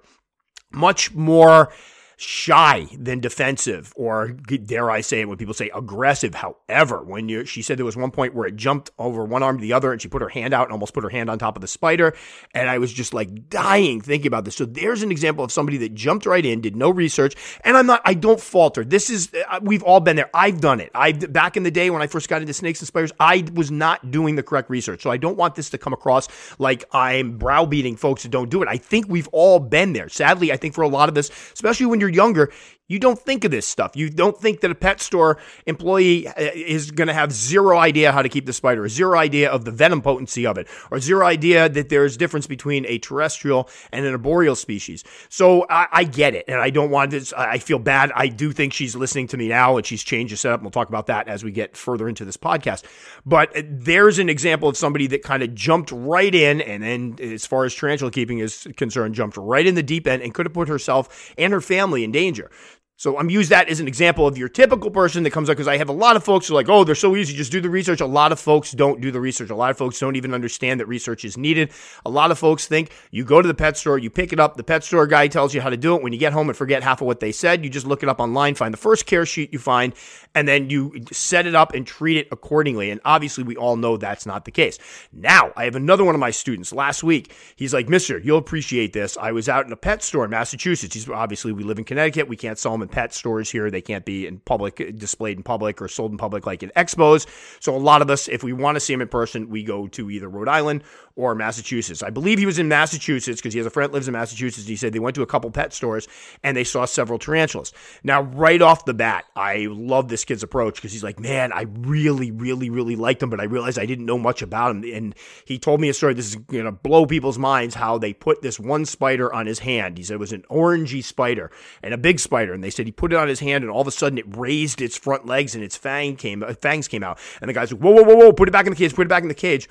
much 0.72 1.14
more 1.14 1.72
shy 2.16 2.87
than 2.99 3.20
defensive, 3.20 3.93
or 3.96 4.28
dare 4.28 4.90
I 4.90 5.00
say 5.00 5.20
it 5.20 5.28
when 5.28 5.37
people 5.37 5.55
say 5.55 5.70
aggressive. 5.75 6.34
However, 6.34 7.02
when 7.02 7.28
you, 7.28 7.44
she 7.44 7.62
said 7.62 7.78
there 7.78 7.84
was 7.84 7.96
one 7.96 8.11
point 8.11 8.34
where 8.34 8.46
it 8.46 8.56
jumped 8.56 8.90
over 8.99 9.25
one 9.25 9.43
arm 9.43 9.58
to 9.58 9.62
the 9.62 9.72
other 9.72 9.93
and 9.93 10.00
she 10.00 10.08
put 10.08 10.22
her 10.22 10.28
hand 10.28 10.55
out 10.55 10.66
and 10.66 10.72
almost 10.72 10.94
put 10.94 11.05
her 11.05 11.11
hand 11.11 11.31
on 11.31 11.38
top 11.38 11.56
of 11.56 11.61
the 11.61 11.69
spider. 11.69 12.14
And 12.55 12.69
I 12.69 12.78
was 12.78 12.93
just 12.93 13.14
like 13.14 13.49
dying 13.49 14.00
thinking 14.00 14.26
about 14.26 14.44
this. 14.44 14.56
So 14.56 14.64
there's 14.64 15.02
an 15.02 15.11
example 15.11 15.44
of 15.44 15.52
somebody 15.52 15.76
that 15.78 15.94
jumped 15.94 16.26
right 16.26 16.44
in, 16.44 16.61
did 16.61 16.76
no 16.76 16.90
research. 16.90 17.34
And 17.64 17.76
I'm 17.76 17.87
not, 17.87 18.02
I 18.05 18.14
don't 18.14 18.40
falter. 18.40 18.84
This 18.84 19.10
is, 19.10 19.31
uh, 19.49 19.60
we've 19.62 19.82
all 19.82 20.00
been 20.00 20.17
there. 20.17 20.31
I've 20.34 20.60
done 20.60 20.81
it. 20.81 20.90
I, 20.94 21.12
back 21.12 21.56
in 21.56 21.62
the 21.62 21.70
day 21.70 21.90
when 21.90 22.02
I 22.02 22.06
first 22.06 22.28
got 22.28 22.40
into 22.40 22.55
snakes 22.55 22.81
and 22.81 22.87
spiders, 22.87 23.12
I 23.19 23.44
was 23.55 23.70
not 23.70 24.10
doing 24.10 24.37
the 24.37 24.43
correct 24.43 24.70
research. 24.70 25.02
So 25.02 25.10
I 25.10 25.17
don't 25.17 25.37
want 25.37 25.55
this 25.55 25.70
to 25.70 25.78
come 25.78 25.93
across 25.93 26.28
like 26.58 26.84
I'm 26.93 27.38
browbeating 27.38 27.96
folks 27.96 28.22
that 28.22 28.31
don't 28.31 28.50
do 28.50 28.62
it. 28.62 28.69
I 28.69 28.76
think 28.76 29.06
we've 29.08 29.28
all 29.32 29.58
been 29.58 29.93
there. 29.93 30.08
Sadly, 30.08 30.52
I 30.52 30.56
think 30.56 30.75
for 30.75 30.82
a 30.82 30.88
lot 30.88 31.08
of 31.08 31.17
us, 31.17 31.31
especially 31.52 31.87
when 31.87 32.00
you're 32.00 32.04
younger, 32.09 32.53
you 32.86 32.98
don't 32.98 33.19
think 33.19 33.44
of 33.44 33.50
this 33.50 33.66
stuff. 33.66 33.96
You 33.96 34.10
don't 34.10 34.36
think 34.36 34.60
that 34.60 34.70
a 34.70 34.75
pet 34.75 35.00
store 35.00 35.38
employee 35.66 36.28
uh, 36.28 36.32
is 36.36 36.90
going 36.90 37.08
to 37.08 37.14
have 37.14 37.32
zero 37.32 37.78
idea 37.78 38.12
how 38.12 38.20
to 38.20 38.28
keep 38.28 38.44
the 38.44 38.52
spider, 38.52 38.86
zero 38.88 39.19
idea 39.19 39.50
of 39.50 39.64
the 39.64 39.70
venom 39.70 40.02
potency 40.02 40.46
of 40.46 40.58
it, 40.58 40.69
or 40.90 41.00
zero 41.00 41.26
idea 41.26 41.69
that 41.69 41.88
there's 41.88 42.16
difference 42.16 42.46
between 42.46 42.84
a 42.86 42.98
terrestrial 42.98 43.70
and 43.90 44.04
an 44.04 44.12
arboreal 44.12 44.54
species. 44.54 45.02
So 45.31 45.66
I, 45.70 45.86
I 45.90 46.04
get 46.04 46.34
it, 46.34 46.44
and 46.46 46.60
I 46.60 46.70
don't 46.70 46.90
want 46.90 47.10
this. 47.10 47.32
I 47.32 47.58
feel 47.58 47.78
bad. 47.78 48.12
I 48.14 48.28
do 48.28 48.52
think 48.52 48.75
she's 48.75 48.94
listening 48.94 49.28
to 49.28 49.36
me 49.38 49.48
now, 49.48 49.78
and 49.78 49.86
she's 49.86 50.02
changed 50.02 50.32
the 50.32 50.36
setup. 50.36 50.60
And 50.60 50.64
we'll 50.64 50.70
talk 50.70 50.88
about 50.88 51.06
that 51.06 51.26
as 51.26 51.42
we 51.42 51.52
get 51.52 51.76
further 51.76 52.08
into 52.08 52.25
this 52.25 52.36
podcast. 52.36 52.84
But 53.25 53.50
there's 53.54 54.19
an 54.19 54.28
example 54.28 54.69
of 54.69 54.76
somebody 54.76 55.06
that 55.08 55.22
kind 55.22 55.42
of 55.42 55.54
jumped 55.54 55.90
right 55.90 56.34
in, 56.34 56.60
and 56.60 56.82
then 56.82 57.16
as 57.20 57.46
far 57.46 57.64
as 57.64 57.75
tarantula 57.75 58.10
keeping 58.10 58.40
is 58.40 58.69
concerned, 58.76 59.14
jumped 59.14 59.38
right 59.38 59.66
in 59.66 59.75
the 59.75 59.82
deep 59.82 60.06
end 60.06 60.22
and 60.22 60.34
could 60.34 60.44
have 60.44 60.52
put 60.52 60.69
herself 60.69 61.32
and 61.38 61.52
her 61.52 61.62
family 61.62 62.04
in 62.04 62.12
danger. 62.12 62.50
So 62.96 63.19
I'm 63.19 63.29
use 63.29 63.49
that 63.49 63.69
as 63.69 63.81
an 63.81 63.88
example 63.88 64.26
of 64.29 64.38
your 64.38 64.49
typical 64.49 64.88
person 64.88 65.25
that 65.25 65.31
comes 65.31 65.50
up 65.50 65.56
because 65.56 65.67
I 65.67 65.79
have 65.79 65.88
a 65.88 65.93
lot 65.93 66.14
of 66.14 66.23
folks 66.23 66.46
who 66.46 66.55
are 66.55 66.56
like, 66.56 66.69
oh, 66.69 66.85
they're 66.85 66.94
so 66.94 67.17
easy, 67.17 67.35
just 67.35 67.50
do 67.50 67.61
the 67.61 67.69
research. 67.69 68.00
A 68.00 68.06
lot 68.06 68.31
of 68.31 68.38
folks 68.38 68.70
don't 68.70 69.00
do 69.00 69.11
the 69.11 69.20
research. 69.20 69.50
A 69.50 69.56
lot 69.56 69.73
of 69.73 69.76
folks 69.76 69.99
don't 69.99 70.14
even 70.14 70.32
understand 70.32 70.79
that 70.79 70.87
research 70.87 71.25
is 71.25 71.37
needed. 71.37 71.73
A 72.06 72.11
lot 72.11 72.31
of 72.31 72.38
folks 72.38 72.69
think 72.69 72.93
you 73.11 73.25
go 73.25 73.43
to 73.43 73.49
the 73.49 73.55
pet 73.55 73.76
store, 73.76 73.99
you 73.99 74.11
pick 74.11 74.32
it 74.32 74.38
up, 74.38 74.56
the 74.56 74.62
pet 74.62 74.85
store 74.85 75.08
guy 75.08 75.26
tells 75.26 75.55
you 75.55 75.61
how 75.61 75.70
to 75.70 75.76
do 75.76 75.96
it. 75.96 76.05
When 76.05 76.12
you 76.12 76.20
get 76.20 76.32
home 76.32 76.49
and 76.49 76.56
forget 76.56 76.85
half 76.85 77.00
of 77.00 77.08
what 77.08 77.19
they 77.19 77.32
said, 77.32 77.64
you 77.64 77.70
just 77.70 77.85
look 77.85 78.05
it 78.05 78.08
up 78.08 78.20
online, 78.20 78.55
find 78.55 78.73
the 78.73 78.79
first 78.79 79.06
care 79.06 79.26
sheet 79.26 79.52
you 79.52 79.58
find, 79.58 79.93
and 80.37 80.46
then 80.46 80.70
you 80.70 80.94
set 81.11 81.49
it 81.49 81.56
up 81.56 81.75
and 81.75 81.85
treat 81.85 82.17
it 82.17 82.29
accordingly. 82.31 82.93
And 82.93 83.00
obviously, 83.05 83.43
we 83.43 83.56
all 83.56 83.75
know 83.75 83.96
that's 83.96 84.25
not 84.25 84.44
the 84.44 84.52
case. 84.52 84.79
Now, 85.12 85.52
I 85.56 85.64
have 85.64 85.75
another 85.75 86.05
one 86.05 86.14
of 86.14 86.20
my 86.20 86.31
students 86.31 86.73
last 86.73 87.02
week. 87.02 87.35
He's 87.56 87.75
like, 87.75 87.88
Mister, 87.88 88.19
you'll 88.19 88.39
appreciate 88.39 88.93
this. 88.93 89.17
I 89.17 89.32
was 89.32 89.48
out 89.48 89.67
in 89.67 89.72
a 89.72 89.77
pet 89.77 90.05
store 90.05 90.24
in 90.24 90.31
Massachusetts. 90.31 90.94
He's 90.94 91.08
obviously 91.08 91.51
we 91.51 91.65
live 91.65 91.79
in 91.79 91.84
Connecticut. 91.84 92.29
We 92.29 92.36
can't 92.36 92.56
sell 92.56 92.72
them 92.72 92.83
in 92.84 92.88
pet 92.88 93.12
stores 93.12 93.50
here. 93.50 93.70
They 93.70 93.81
can't 93.81 94.05
be 94.05 94.26
in 94.26 94.38
public, 94.38 94.96
displayed 94.96 95.36
in 95.36 95.43
public, 95.43 95.82
or 95.82 95.88
sold 95.88 96.12
in 96.12 96.19
public 96.19 96.46
like 96.46 96.62
in 96.62 96.70
expos. 96.76 97.26
So 97.60 97.74
a 97.74 97.79
lot 97.79 98.03
of 98.03 98.10
us, 98.10 98.29
if 98.29 98.44
we 98.44 98.53
want 98.53 98.76
to 98.76 98.81
see 98.81 98.93
them 98.93 99.03
in 99.03 99.08
person, 99.08 99.48
we 99.48 99.64
go 99.64 99.88
to 99.88 100.10
either 100.10 100.29
Rhode 100.29 100.48
Island 100.48 100.84
or 101.17 101.35
Massachusetts. 101.35 102.03
I 102.03 102.11
believe 102.11 102.39
he 102.39 102.47
was 102.47 102.59
in 102.59 102.67
Massachusetts 102.67 103.41
because 103.41 103.53
he 103.53 103.59
has 103.59 103.67
a 103.67 103.71
friend 103.71 103.93
lives 103.93 104.09
in 104.09 104.13
Massachusetts. 104.13 104.67
He 104.67 104.75
said 104.75 104.93
they 104.93 104.99
went 104.99 105.15
to 105.15 105.23
a 105.23 105.27
couple 105.27 105.51
pet 105.51 105.73
stores 105.73 106.09
and 106.43 106.56
they 106.56 106.65
saw 106.65 106.85
several 106.85 107.21
tarantulas. 107.21 107.73
Now, 108.03 108.23
right 108.23 108.61
off 108.61 108.85
the 108.85 108.94
bat, 108.94 109.25
I 109.37 109.69
love 109.71 110.09
this 110.09 110.25
kid's 110.25 110.43
approach 110.43 110.77
because 110.77 110.93
he's 110.93 111.05
like, 111.05 111.21
man, 111.21 111.53
I 111.53 111.67
really, 111.79 112.33
really, 112.33 112.69
really 112.69 112.97
liked 112.97 113.23
him, 113.23 113.31
but 113.31 113.41
I 113.41 113.44
realized 113.44 113.79
I 113.79 113.87
didn't 113.87 114.06
know 114.06 114.19
much 114.19 114.43
about 114.43 114.73
him. 114.73 114.83
And 114.83 115.15
he 115.44 115.59
told 115.59 115.81
me 115.81 115.89
a 115.89 115.94
story. 115.94 116.15
This 116.15 116.29
is 116.29 116.37
going 116.37 116.65
to 116.65 116.73
blow 116.73 117.06
people's 117.06 117.39
minds 117.39 117.77
how 117.77 117.97
they 117.97 118.13
put 118.13 118.43
this 118.43 118.59
one 118.59 118.85
spider 118.85 119.33
on 119.33 119.47
his 119.47 119.61
hand. 119.61 119.99
He 119.99 120.05
said 120.05 120.15
it 120.15 120.21
was 120.21 120.33
an 120.33 120.44
orangey 120.51 121.03
spider 121.03 121.53
and 121.83 121.94
a 121.94 121.99
big 121.99 122.19
spider. 122.19 122.53
And 122.53 122.65
they 122.65 122.71
said 122.71 122.87
he 122.87 122.93
put 122.93 123.13
it 123.13 123.17
on 123.17 123.29
his 123.29 123.41
hand 123.41 123.63
and 123.63 123.71
all 123.71 123.83
of 123.83 123.87
a 123.87 123.93
sudden 123.93 124.19
it 124.19 124.37
raised 124.37 124.81
its 124.81 124.97
front 124.97 125.27
legs 125.27 125.55
and 125.55 125.63
its 125.63 125.77
fang 125.77 126.17
came, 126.17 126.43
uh, 126.43 126.55
fangs 126.55 126.89
came 126.89 127.05
out. 127.05 127.21
And 127.41 127.49
the 127.49 127.55
guy's 127.55 127.73
like, 127.73 127.81
whoa, 127.81 127.93
whoa, 127.93 128.03
whoa, 128.03 128.17
whoa, 128.17 128.33
put 128.33 128.49
it 128.49 128.53
back 128.53 128.67
in 128.67 128.73
the 128.73 128.77
cage, 128.77 128.94
put 128.94 129.06
it 129.06 129.09
back 129.09 129.23
in 129.23 129.29
the 129.29 129.35
cage. 129.35 129.69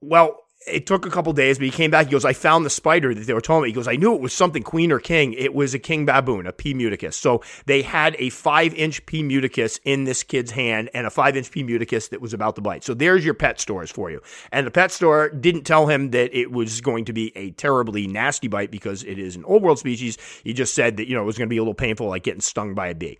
Well, 0.00 0.44
it 0.66 0.86
took 0.86 1.06
a 1.06 1.10
couple 1.10 1.32
days, 1.32 1.58
but 1.58 1.64
he 1.64 1.70
came 1.70 1.90
back. 1.90 2.06
He 2.06 2.12
goes, 2.12 2.24
I 2.24 2.32
found 2.32 2.66
the 2.66 2.70
spider 2.70 3.14
that 3.14 3.26
they 3.26 3.32
were 3.32 3.40
telling 3.40 3.62
me. 3.62 3.68
He 3.68 3.74
goes, 3.74 3.86
I 3.86 3.96
knew 3.96 4.14
it 4.14 4.20
was 4.20 4.32
something 4.32 4.62
queen 4.62 4.90
or 4.90 4.98
king. 4.98 5.32
It 5.34 5.54
was 5.54 5.72
a 5.72 5.78
king 5.78 6.04
baboon, 6.04 6.46
a 6.46 6.52
P. 6.52 6.74
muticus. 6.74 7.14
So 7.14 7.42
they 7.66 7.82
had 7.82 8.16
a 8.18 8.30
five 8.30 8.74
inch 8.74 9.04
P. 9.06 9.22
muticus 9.22 9.78
in 9.84 10.04
this 10.04 10.22
kid's 10.22 10.50
hand 10.50 10.90
and 10.94 11.06
a 11.06 11.10
five 11.10 11.36
inch 11.36 11.50
P. 11.50 11.62
muticus 11.62 12.10
that 12.10 12.20
was 12.20 12.34
about 12.34 12.56
to 12.56 12.60
bite. 12.60 12.82
So 12.82 12.92
there's 12.92 13.24
your 13.24 13.34
pet 13.34 13.60
stores 13.60 13.90
for 13.90 14.10
you. 14.10 14.20
And 14.50 14.66
the 14.66 14.70
pet 14.70 14.90
store 14.90 15.30
didn't 15.30 15.62
tell 15.62 15.86
him 15.86 16.10
that 16.10 16.36
it 16.36 16.50
was 16.50 16.80
going 16.80 17.04
to 17.06 17.12
be 17.12 17.36
a 17.36 17.52
terribly 17.52 18.06
nasty 18.06 18.48
bite 18.48 18.70
because 18.70 19.04
it 19.04 19.18
is 19.18 19.36
an 19.36 19.44
old 19.44 19.62
world 19.62 19.78
species. 19.78 20.18
He 20.42 20.52
just 20.52 20.74
said 20.74 20.96
that, 20.96 21.08
you 21.08 21.14
know, 21.14 21.22
it 21.22 21.26
was 21.26 21.38
going 21.38 21.48
to 21.48 21.50
be 21.50 21.58
a 21.58 21.62
little 21.62 21.74
painful, 21.74 22.08
like 22.08 22.24
getting 22.24 22.40
stung 22.40 22.74
by 22.74 22.88
a 22.88 22.94
bee. 22.94 23.18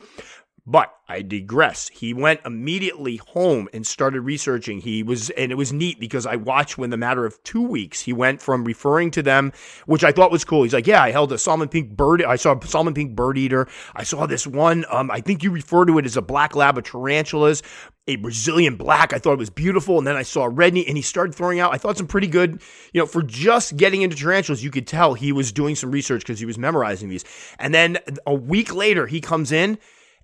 But 0.70 0.94
I 1.08 1.22
digress. 1.22 1.88
He 1.88 2.12
went 2.12 2.40
immediately 2.44 3.16
home 3.16 3.70
and 3.72 3.86
started 3.86 4.20
researching. 4.20 4.82
He 4.82 5.02
was, 5.02 5.30
and 5.30 5.50
it 5.50 5.54
was 5.54 5.72
neat 5.72 5.98
because 5.98 6.26
I 6.26 6.36
watched 6.36 6.76
when 6.76 6.90
the 6.90 6.98
matter 6.98 7.24
of 7.24 7.42
two 7.42 7.62
weeks, 7.62 8.02
he 8.02 8.12
went 8.12 8.42
from 8.42 8.64
referring 8.64 9.10
to 9.12 9.22
them, 9.22 9.54
which 9.86 10.04
I 10.04 10.12
thought 10.12 10.30
was 10.30 10.44
cool. 10.44 10.64
He's 10.64 10.74
like, 10.74 10.86
yeah, 10.86 11.02
I 11.02 11.10
held 11.10 11.32
a 11.32 11.38
salmon 11.38 11.68
Pink 11.68 11.96
bird. 11.96 12.22
I 12.22 12.36
saw 12.36 12.54
a 12.54 12.66
salmon 12.66 12.92
Pink 12.92 13.16
bird 13.16 13.38
eater. 13.38 13.66
I 13.96 14.02
saw 14.02 14.26
this 14.26 14.46
one. 14.46 14.84
Um, 14.90 15.10
I 15.10 15.22
think 15.22 15.42
you 15.42 15.50
refer 15.50 15.86
to 15.86 15.96
it 15.96 16.04
as 16.04 16.18
a 16.18 16.22
black 16.22 16.54
lab 16.54 16.76
of 16.76 16.84
tarantulas, 16.84 17.62
a 18.06 18.16
Brazilian 18.16 18.76
black. 18.76 19.14
I 19.14 19.18
thought 19.18 19.32
it 19.32 19.38
was 19.38 19.48
beautiful. 19.48 19.96
And 19.96 20.06
then 20.06 20.16
I 20.16 20.22
saw 20.22 20.42
a 20.42 20.50
red 20.50 20.74
knee 20.74 20.84
and 20.86 20.98
he 20.98 21.02
started 21.02 21.34
throwing 21.34 21.60
out, 21.60 21.72
I 21.72 21.78
thought 21.78 21.96
some 21.96 22.06
pretty 22.06 22.26
good, 22.26 22.60
you 22.92 23.00
know, 23.00 23.06
for 23.06 23.22
just 23.22 23.78
getting 23.78 24.02
into 24.02 24.16
tarantulas, 24.16 24.62
you 24.62 24.70
could 24.70 24.86
tell 24.86 25.14
he 25.14 25.32
was 25.32 25.50
doing 25.50 25.76
some 25.76 25.90
research 25.90 26.20
because 26.20 26.40
he 26.40 26.46
was 26.46 26.58
memorizing 26.58 27.08
these. 27.08 27.24
And 27.58 27.72
then 27.72 27.96
a 28.26 28.34
week 28.34 28.74
later, 28.74 29.06
he 29.06 29.22
comes 29.22 29.50
in 29.50 29.78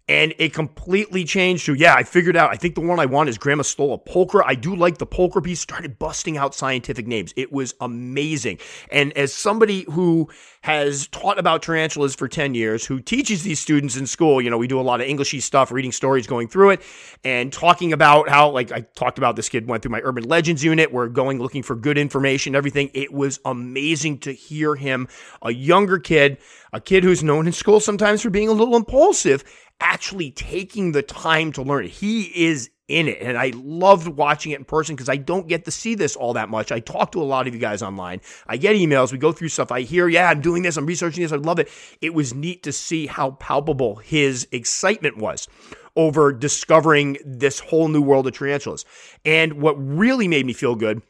and 0.08 0.34
it 0.38 0.52
completely 0.52 1.25
changed 1.25 1.66
to 1.66 1.75
yeah 1.75 1.94
i 1.94 2.02
figured 2.02 2.37
out 2.37 2.50
i 2.50 2.56
think 2.56 2.75
the 2.75 2.80
one 2.80 3.00
i 3.00 3.06
want 3.06 3.28
is 3.28 3.38
Grammostola 3.38 4.04
pulchra 4.06 4.42
i 4.44 4.54
do 4.54 4.75
like 4.76 4.99
the 4.99 5.06
pulchripes 5.06 5.56
started 5.56 5.99
busting 5.99 6.37
out 6.37 6.54
scientific 6.54 7.06
names. 7.06 7.32
It 7.37 7.52
was 7.52 7.75
amazing. 7.80 8.58
And 8.90 9.12
as 9.16 9.32
somebody 9.32 9.84
who 9.90 10.28
has 10.62 11.08
taught 11.08 11.38
about 11.38 11.62
tarantulas 11.62 12.14
for 12.14 12.28
10 12.28 12.54
years 12.54 12.87
who 12.87 13.00
teaches 13.00 13.42
these 13.42 13.61
students 13.61 13.96
in 13.96 14.06
school 14.06 14.40
you 14.40 14.49
know 14.49 14.56
we 14.56 14.66
do 14.66 14.80
a 14.80 14.82
lot 14.82 15.00
of 15.00 15.06
englishy 15.06 15.40
stuff 15.40 15.70
reading 15.70 15.92
stories 15.92 16.26
going 16.26 16.49
through 16.49 16.70
it 16.70 16.80
and 17.23 17.52
talking 17.52 17.92
about 17.92 18.28
how 18.28 18.49
like 18.49 18.73
i 18.73 18.80
talked 18.80 19.18
about 19.18 19.37
this 19.37 19.49
kid 19.49 19.68
went 19.68 19.82
through 19.82 19.92
my 19.92 20.00
urban 20.04 20.25
legends 20.25 20.64
unit. 20.64 20.92
We're 20.92 21.08
going 21.08 21.38
looking 21.38 21.62
for 21.62 21.76
good 21.76 21.99
information 21.99 22.54
everything. 22.54 22.90
It 22.94 23.12
was 23.12 23.40
amazing 23.44 24.18
to 24.20 24.32
hear 24.32 24.75
him 24.75 25.08
a 25.42 25.52
younger 25.52 25.99
kid 25.99 26.38
a 26.73 26.80
kid 26.80 27.04
who's 27.04 27.23
known 27.23 27.46
in 27.46 27.52
school 27.52 27.78
sometimes 27.78 28.23
for 28.23 28.30
being 28.30 28.49
a 28.49 28.52
little 28.52 28.75
impulsive 28.75 29.44
actually 29.81 30.31
taking 30.31 30.93
the 30.93 31.02
time 31.02 31.52
to 31.52 31.62
learn 31.62 31.85
it. 31.85 31.90
He 31.90 32.47
is 32.47 32.71
in 32.88 33.09
it. 33.09 33.19
And 33.23 33.38
I 33.38 33.52
loved 33.54 34.09
watching 34.09 34.52
it 34.52 34.59
in 34.59 34.64
person 34.64 34.95
because 34.95 35.09
I 35.09 35.16
don't 35.16 35.49
get 35.49 35.64
to 35.64 35.71
see 35.71 35.95
this 35.95 36.16
all 36.16 36.35
that 36.35 36.49
much. 36.49 36.71
I 36.71 36.81
talk 36.81 37.12
to 37.12 37.23
a 37.23 37.25
lot 37.25 37.47
of 37.47 37.54
you 37.54 37.61
guys 37.61 37.83
online. 37.83 38.21
I 38.47 38.57
get 38.57 38.76
emails. 38.76 39.11
We 39.11 39.19
go 39.19 39.33
through 39.33 39.49
stuff. 39.49 39.73
I 39.73 39.81
hear, 39.81 40.09
yeah, 40.09 40.28
I'm 40.28 40.40
doing 40.40 40.62
this. 40.62 40.76
I'm 40.76 40.87
researching 40.87 41.23
this. 41.23 41.33
I 41.33 41.37
love 41.37 41.59
it. 41.59 41.69
It 42.00 42.12
was 42.12 42.35
neat 42.35 42.62
to 42.64 42.73
see 42.73 43.07
how 43.07 43.33
palpable 43.33 43.97
his 43.97 44.47
excitement 44.52 45.16
was 45.16 45.49
over 45.97 46.33
discovering 46.33 47.16
this 47.25 47.61
whole 47.61 47.88
new 47.88 48.02
world 48.02 48.26
of 48.26 48.35
tarantulas. 48.35 48.85
And 49.25 49.54
what 49.54 49.75
really 49.75 50.28
made 50.28 50.45
me 50.45 50.52
feel 50.52 50.75
good 50.75 51.02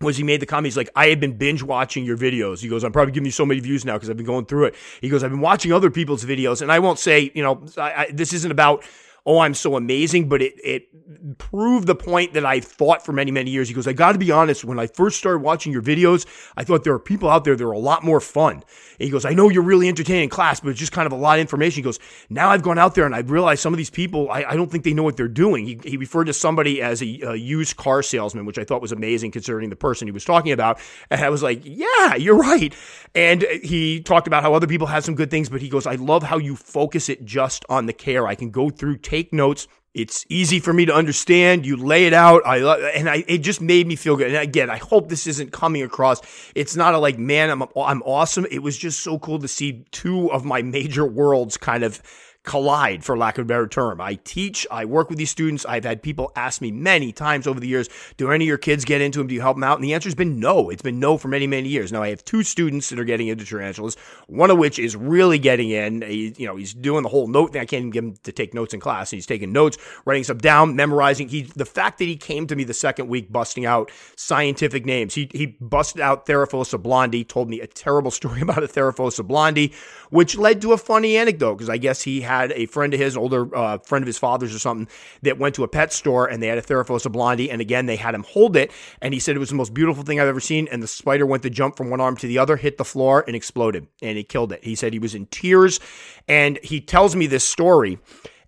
was 0.00 0.16
he 0.16 0.22
made 0.22 0.40
the 0.40 0.46
comment. 0.46 0.66
He's 0.66 0.76
like, 0.76 0.90
I 0.94 1.08
have 1.08 1.20
been 1.20 1.36
binge 1.36 1.62
watching 1.62 2.04
your 2.04 2.16
videos. 2.16 2.60
He 2.60 2.68
goes, 2.68 2.84
I'm 2.84 2.92
probably 2.92 3.12
giving 3.12 3.26
you 3.26 3.32
so 3.32 3.44
many 3.44 3.60
views 3.60 3.84
now 3.84 3.94
because 3.94 4.08
I've 4.08 4.16
been 4.16 4.26
going 4.26 4.46
through 4.46 4.66
it. 4.66 4.74
He 5.00 5.08
goes, 5.08 5.24
I've 5.24 5.30
been 5.30 5.40
watching 5.40 5.72
other 5.72 5.90
people's 5.90 6.24
videos, 6.24 6.62
and 6.62 6.70
I 6.70 6.78
won't 6.78 6.98
say, 6.98 7.32
you 7.34 7.42
know, 7.42 7.64
I, 7.76 7.92
I, 7.92 8.10
this 8.12 8.32
isn't 8.32 8.50
about 8.50 8.84
oh, 9.28 9.40
I'm 9.40 9.52
so 9.52 9.76
amazing, 9.76 10.26
but 10.30 10.40
it, 10.40 10.54
it 10.64 10.88
proved 11.36 11.86
the 11.86 11.94
point 11.94 12.32
that 12.32 12.46
I 12.46 12.60
thought 12.60 13.04
for 13.04 13.12
many, 13.12 13.30
many 13.30 13.50
years. 13.50 13.68
He 13.68 13.74
goes, 13.74 13.86
I 13.86 13.92
got 13.92 14.12
to 14.12 14.18
be 14.18 14.30
honest, 14.30 14.64
when 14.64 14.78
I 14.78 14.86
first 14.86 15.18
started 15.18 15.40
watching 15.40 15.70
your 15.70 15.82
videos, 15.82 16.26
I 16.56 16.64
thought 16.64 16.82
there 16.82 16.94
are 16.94 16.98
people 16.98 17.28
out 17.28 17.44
there 17.44 17.54
that 17.54 17.62
are 17.64 17.72
a 17.72 17.78
lot 17.78 18.02
more 18.02 18.20
fun. 18.20 18.54
And 18.54 18.64
he 19.04 19.10
goes, 19.10 19.26
I 19.26 19.34
know 19.34 19.50
you're 19.50 19.62
really 19.62 19.86
entertaining 19.86 20.24
in 20.24 20.28
class, 20.30 20.60
but 20.60 20.70
it's 20.70 20.78
just 20.78 20.92
kind 20.92 21.06
of 21.06 21.12
a 21.12 21.16
lot 21.16 21.38
of 21.38 21.40
information. 21.42 21.76
He 21.76 21.82
goes, 21.82 21.98
now 22.30 22.48
I've 22.48 22.62
gone 22.62 22.78
out 22.78 22.94
there 22.94 23.04
and 23.04 23.14
I've 23.14 23.30
realized 23.30 23.60
some 23.60 23.72
of 23.72 23.76
these 23.76 23.90
people, 23.90 24.30
I, 24.30 24.44
I 24.44 24.56
don't 24.56 24.70
think 24.70 24.84
they 24.84 24.94
know 24.94 25.02
what 25.02 25.16
they're 25.16 25.28
doing. 25.28 25.66
He, 25.66 25.78
he 25.84 25.96
referred 25.98 26.24
to 26.24 26.32
somebody 26.32 26.80
as 26.80 27.02
a, 27.02 27.20
a, 27.22 27.34
used 27.34 27.76
car 27.76 28.02
salesman, 28.02 28.46
which 28.46 28.58
I 28.58 28.64
thought 28.64 28.80
was 28.80 28.92
amazing 28.92 29.30
considering 29.30 29.68
the 29.70 29.76
person 29.76 30.08
he 30.08 30.12
was 30.12 30.24
talking 30.24 30.52
about. 30.52 30.80
And 31.10 31.20
I 31.20 31.28
was 31.28 31.42
like, 31.42 31.60
yeah, 31.64 32.14
you're 32.16 32.38
right. 32.38 32.74
And 33.14 33.42
he 33.62 34.00
talked 34.00 34.26
about 34.26 34.42
how 34.42 34.54
other 34.54 34.66
people 34.66 34.86
have 34.86 35.04
some 35.04 35.14
good 35.14 35.30
things, 35.30 35.48
but 35.48 35.60
he 35.60 35.68
goes, 35.68 35.86
I 35.86 35.96
love 35.96 36.22
how 36.22 36.38
you 36.38 36.56
focus 36.56 37.08
it 37.08 37.24
just 37.24 37.64
on 37.68 37.86
the 37.86 37.92
care. 37.92 38.26
I 38.26 38.34
can 38.34 38.50
go 38.50 38.70
through, 38.70 38.98
take 38.98 39.17
take 39.18 39.32
notes. 39.32 39.68
It's 39.94 40.24
easy 40.28 40.60
for 40.60 40.72
me 40.72 40.86
to 40.86 40.94
understand. 40.94 41.66
You 41.66 41.76
lay 41.76 42.06
it 42.06 42.12
out. 42.12 42.42
I 42.46 42.58
and 42.90 43.08
I 43.08 43.24
it 43.26 43.38
just 43.38 43.60
made 43.60 43.86
me 43.86 43.96
feel 43.96 44.16
good. 44.16 44.28
And 44.28 44.36
again, 44.36 44.70
I 44.70 44.76
hope 44.76 45.08
this 45.08 45.26
isn't 45.26 45.50
coming 45.50 45.82
across. 45.82 46.20
It's 46.54 46.76
not 46.76 46.94
a 46.94 46.98
like, 46.98 47.18
man, 47.18 47.50
I'm 47.50 47.62
I'm 47.76 48.02
awesome. 48.02 48.46
It 48.50 48.60
was 48.60 48.78
just 48.78 49.00
so 49.00 49.18
cool 49.18 49.38
to 49.40 49.48
see 49.48 49.84
two 49.90 50.30
of 50.30 50.44
my 50.44 50.62
major 50.62 51.06
worlds 51.06 51.56
kind 51.56 51.82
of 51.82 52.00
collide, 52.48 53.04
for 53.04 53.16
lack 53.16 53.36
of 53.36 53.42
a 53.42 53.44
better 53.44 53.68
term. 53.68 54.00
I 54.00 54.14
teach, 54.24 54.66
I 54.70 54.86
work 54.86 55.10
with 55.10 55.18
these 55.18 55.30
students. 55.30 55.66
I've 55.66 55.84
had 55.84 56.02
people 56.02 56.32
ask 56.34 56.62
me 56.62 56.72
many 56.72 57.12
times 57.12 57.46
over 57.46 57.60
the 57.60 57.68
years, 57.68 57.90
do 58.16 58.30
any 58.30 58.46
of 58.46 58.48
your 58.48 58.56
kids 58.56 58.86
get 58.86 59.02
into 59.02 59.18
them? 59.18 59.26
Do 59.26 59.34
you 59.34 59.42
help 59.42 59.56
them 59.56 59.64
out? 59.64 59.76
And 59.76 59.84
the 59.84 59.92
answer 59.92 60.08
has 60.08 60.14
been 60.14 60.40
no. 60.40 60.70
It's 60.70 60.80
been 60.80 60.98
no 60.98 61.18
for 61.18 61.28
many, 61.28 61.46
many 61.46 61.68
years. 61.68 61.92
Now, 61.92 62.02
I 62.02 62.08
have 62.08 62.24
two 62.24 62.42
students 62.42 62.88
that 62.88 62.98
are 62.98 63.04
getting 63.04 63.28
into 63.28 63.44
tarantulas, 63.44 63.98
one 64.28 64.50
of 64.50 64.56
which 64.56 64.78
is 64.78 64.96
really 64.96 65.38
getting 65.38 65.68
in. 65.68 66.00
He, 66.00 66.34
you 66.38 66.46
know, 66.46 66.56
he's 66.56 66.72
doing 66.72 67.02
the 67.02 67.10
whole 67.10 67.28
note 67.28 67.52
thing. 67.52 67.60
I 67.60 67.66
can't 67.66 67.80
even 67.80 67.90
get 67.90 68.04
him 68.04 68.14
to 68.22 68.32
take 68.32 68.54
notes 68.54 68.72
in 68.72 68.80
class. 68.80 69.10
He's 69.10 69.26
taking 69.26 69.52
notes, 69.52 69.76
writing 70.06 70.24
stuff 70.24 70.38
down, 70.38 70.74
memorizing. 70.74 71.28
He, 71.28 71.42
the 71.42 71.66
fact 71.66 71.98
that 71.98 72.06
he 72.06 72.16
came 72.16 72.46
to 72.46 72.56
me 72.56 72.64
the 72.64 72.72
second 72.72 73.08
week 73.08 73.30
busting 73.30 73.66
out 73.66 73.90
scientific 74.16 74.86
names, 74.86 75.12
he, 75.12 75.30
he 75.34 75.58
busted 75.60 76.00
out 76.00 76.24
Theraphosa 76.24 76.82
blondi, 76.82 77.28
told 77.28 77.50
me 77.50 77.60
a 77.60 77.66
terrible 77.66 78.10
story 78.18 78.40
about 78.40 78.64
a 78.64 78.68
Theraphosa 78.68 79.22
blondi, 79.22 79.74
which 80.08 80.38
led 80.38 80.62
to 80.62 80.72
a 80.72 80.78
funny 80.78 81.18
anecdote 81.18 81.56
because 81.56 81.68
I 81.68 81.76
guess 81.76 82.00
he 82.00 82.22
had 82.22 82.37
had 82.42 82.52
a 82.52 82.66
friend 82.66 82.94
of 82.94 83.00
his, 83.00 83.16
older 83.16 83.54
uh, 83.56 83.78
friend 83.78 84.02
of 84.02 84.06
his 84.06 84.18
father's 84.18 84.54
or 84.54 84.58
something, 84.58 84.88
that 85.22 85.38
went 85.38 85.54
to 85.56 85.64
a 85.64 85.68
pet 85.68 85.92
store 85.92 86.26
and 86.26 86.42
they 86.42 86.46
had 86.46 86.58
a 86.58 86.62
Theraphosa 86.62 87.10
blondi. 87.10 87.50
And 87.50 87.60
again, 87.60 87.86
they 87.86 87.96
had 87.96 88.14
him 88.14 88.24
hold 88.24 88.56
it. 88.56 88.72
And 89.00 89.14
he 89.14 89.20
said 89.20 89.36
it 89.36 89.38
was 89.38 89.50
the 89.50 89.54
most 89.54 89.74
beautiful 89.74 90.02
thing 90.02 90.20
I've 90.20 90.28
ever 90.28 90.40
seen. 90.40 90.68
And 90.70 90.82
the 90.82 90.86
spider 90.86 91.26
went 91.26 91.42
to 91.44 91.50
jump 91.50 91.76
from 91.76 91.90
one 91.90 92.00
arm 92.00 92.16
to 92.18 92.26
the 92.26 92.38
other, 92.38 92.56
hit 92.56 92.78
the 92.78 92.84
floor, 92.84 93.24
and 93.26 93.36
exploded. 93.36 93.86
And 94.02 94.16
he 94.16 94.24
killed 94.24 94.52
it. 94.52 94.64
He 94.64 94.74
said 94.74 94.92
he 94.92 94.98
was 94.98 95.14
in 95.14 95.26
tears. 95.26 95.80
And 96.26 96.58
he 96.62 96.80
tells 96.80 97.16
me 97.16 97.26
this 97.26 97.44
story. 97.44 97.98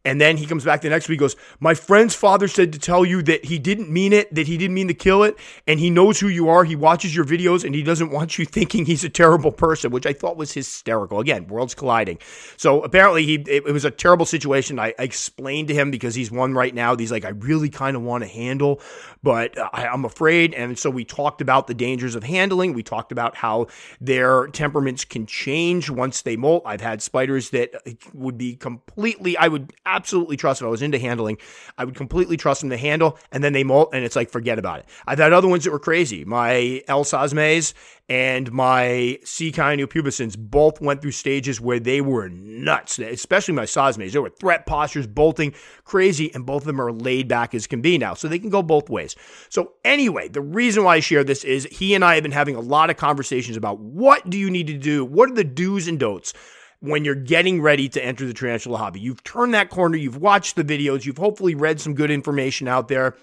And 0.04 0.18
then 0.18 0.38
he 0.38 0.46
comes 0.46 0.64
back 0.64 0.80
the 0.80 0.88
next 0.88 1.08
week, 1.08 1.20
goes, 1.20 1.36
My 1.58 1.74
friend's 1.74 2.14
father 2.14 2.48
said 2.48 2.72
to 2.72 2.78
tell 2.78 3.04
you 3.04 3.22
that 3.24 3.44
he 3.44 3.58
didn't 3.58 3.90
mean 3.90 4.14
it, 4.14 4.34
that 4.34 4.46
he 4.46 4.56
didn't 4.56 4.74
mean 4.74 4.88
to 4.88 4.94
kill 4.94 5.22
it, 5.22 5.36
and 5.66 5.78
he 5.78 5.90
knows 5.90 6.18
who 6.18 6.28
you 6.28 6.48
are. 6.48 6.64
He 6.64 6.74
watches 6.74 7.14
your 7.14 7.26
videos 7.26 7.64
and 7.64 7.74
he 7.74 7.82
doesn't 7.82 8.10
want 8.10 8.38
you 8.38 8.44
thinking 8.46 8.86
he's 8.86 9.04
a 9.04 9.10
terrible 9.10 9.52
person, 9.52 9.90
which 9.90 10.06
I 10.06 10.14
thought 10.14 10.38
was 10.38 10.52
hysterical. 10.52 11.20
Again, 11.20 11.46
worlds 11.48 11.74
colliding. 11.74 12.18
So 12.56 12.82
apparently 12.82 13.26
he 13.26 13.34
it, 13.34 13.64
it 13.66 13.72
was 13.72 13.84
a 13.84 13.90
terrible 13.90 14.26
situation. 14.26 14.78
I, 14.78 14.94
I, 14.98 15.10
explained 15.10 15.68
to 15.68 15.74
him 15.74 15.90
because 15.90 16.14
he's 16.14 16.30
one 16.30 16.54
right 16.54 16.74
now. 16.74 16.96
He's 16.96 17.10
like, 17.10 17.24
I 17.24 17.30
really 17.30 17.68
kind 17.68 17.96
of 17.96 18.02
want 18.02 18.22
to 18.22 18.28
handle, 18.28 18.80
but 19.22 19.58
uh, 19.58 19.68
I, 19.72 19.88
I'm 19.88 20.04
afraid. 20.04 20.54
And 20.54 20.78
so 20.78 20.88
we 20.88 21.04
talked 21.04 21.40
about 21.40 21.66
the 21.66 21.74
dangers 21.74 22.14
of 22.14 22.22
handling. 22.22 22.72
We 22.74 22.82
talked 22.84 23.12
about 23.12 23.36
how 23.36 23.66
their 24.00 24.46
temperaments 24.46 25.04
can 25.04 25.26
change 25.26 25.90
once 25.90 26.22
they 26.22 26.36
molt. 26.36 26.62
I've 26.64 26.80
had 26.80 27.02
spiders 27.02 27.50
that 27.50 27.74
uh, 27.74 27.90
would 28.14 28.38
be 28.38 28.54
completely, 28.54 29.36
I 29.36 29.48
would 29.48 29.72
absolutely 29.94 30.36
trust 30.36 30.60
if 30.60 30.66
I 30.66 30.70
was 30.70 30.82
into 30.82 30.98
handling. 30.98 31.38
I 31.76 31.84
would 31.84 31.94
completely 31.94 32.36
trust 32.36 32.60
them 32.60 32.70
to 32.70 32.76
handle, 32.76 33.18
and 33.32 33.42
then 33.42 33.52
they 33.52 33.64
molt, 33.64 33.90
and 33.92 34.04
it's 34.04 34.16
like 34.16 34.30
forget 34.30 34.58
about 34.58 34.80
it. 34.80 34.86
I've 35.06 35.18
had 35.18 35.32
other 35.32 35.48
ones 35.48 35.64
that 35.64 35.72
were 35.72 35.78
crazy. 35.78 36.24
My 36.24 36.82
L. 36.88 37.04
Sosmes 37.04 37.74
and 38.08 38.50
my 38.52 39.18
C. 39.24 39.52
pubescens 39.52 40.36
both 40.36 40.80
went 40.80 41.00
through 41.00 41.12
stages 41.12 41.60
where 41.60 41.78
they 41.78 42.00
were 42.00 42.28
nuts, 42.28 42.98
especially 42.98 43.54
my 43.54 43.64
Sosmes. 43.64 44.12
They 44.12 44.18
were 44.18 44.30
threat 44.30 44.66
postures, 44.66 45.06
bolting, 45.06 45.54
crazy, 45.84 46.34
and 46.34 46.44
both 46.44 46.62
of 46.62 46.66
them 46.66 46.80
are 46.80 46.92
laid 46.92 47.28
back 47.28 47.54
as 47.54 47.66
can 47.68 47.80
be 47.80 47.98
now. 47.98 48.14
So 48.14 48.26
they 48.26 48.40
can 48.40 48.50
go 48.50 48.62
both 48.62 48.90
ways. 48.90 49.14
So 49.48 49.74
anyway, 49.84 50.28
the 50.28 50.40
reason 50.40 50.84
why 50.84 50.96
I 50.96 51.00
share 51.00 51.22
this 51.22 51.44
is 51.44 51.68
he 51.70 51.94
and 51.94 52.04
I 52.04 52.14
have 52.14 52.24
been 52.24 52.32
having 52.32 52.56
a 52.56 52.60
lot 52.60 52.90
of 52.90 52.96
conversations 52.96 53.56
about 53.56 53.78
what 53.78 54.28
do 54.28 54.38
you 54.38 54.50
need 54.50 54.66
to 54.66 54.78
do? 54.78 55.04
What 55.04 55.30
are 55.30 55.34
the 55.34 55.44
do's 55.44 55.86
and 55.86 55.98
don'ts? 55.98 56.32
When 56.80 57.04
you're 57.04 57.14
getting 57.14 57.60
ready 57.60 57.88
to 57.90 58.04
enter 58.04 58.26
the 58.26 58.34
tarantula 58.34 58.78
hobby. 58.78 59.00
You've 59.00 59.22
turned 59.22 59.54
that 59.54 59.70
corner, 59.70 59.96
you've 59.96 60.16
watched 60.16 60.56
the 60.56 60.64
videos, 60.64 61.04
you've 61.04 61.18
hopefully 61.18 61.54
read 61.54 61.80
some 61.80 61.94
good 61.94 62.10
information 62.10 62.68
out 62.68 62.88
there. 62.88 63.16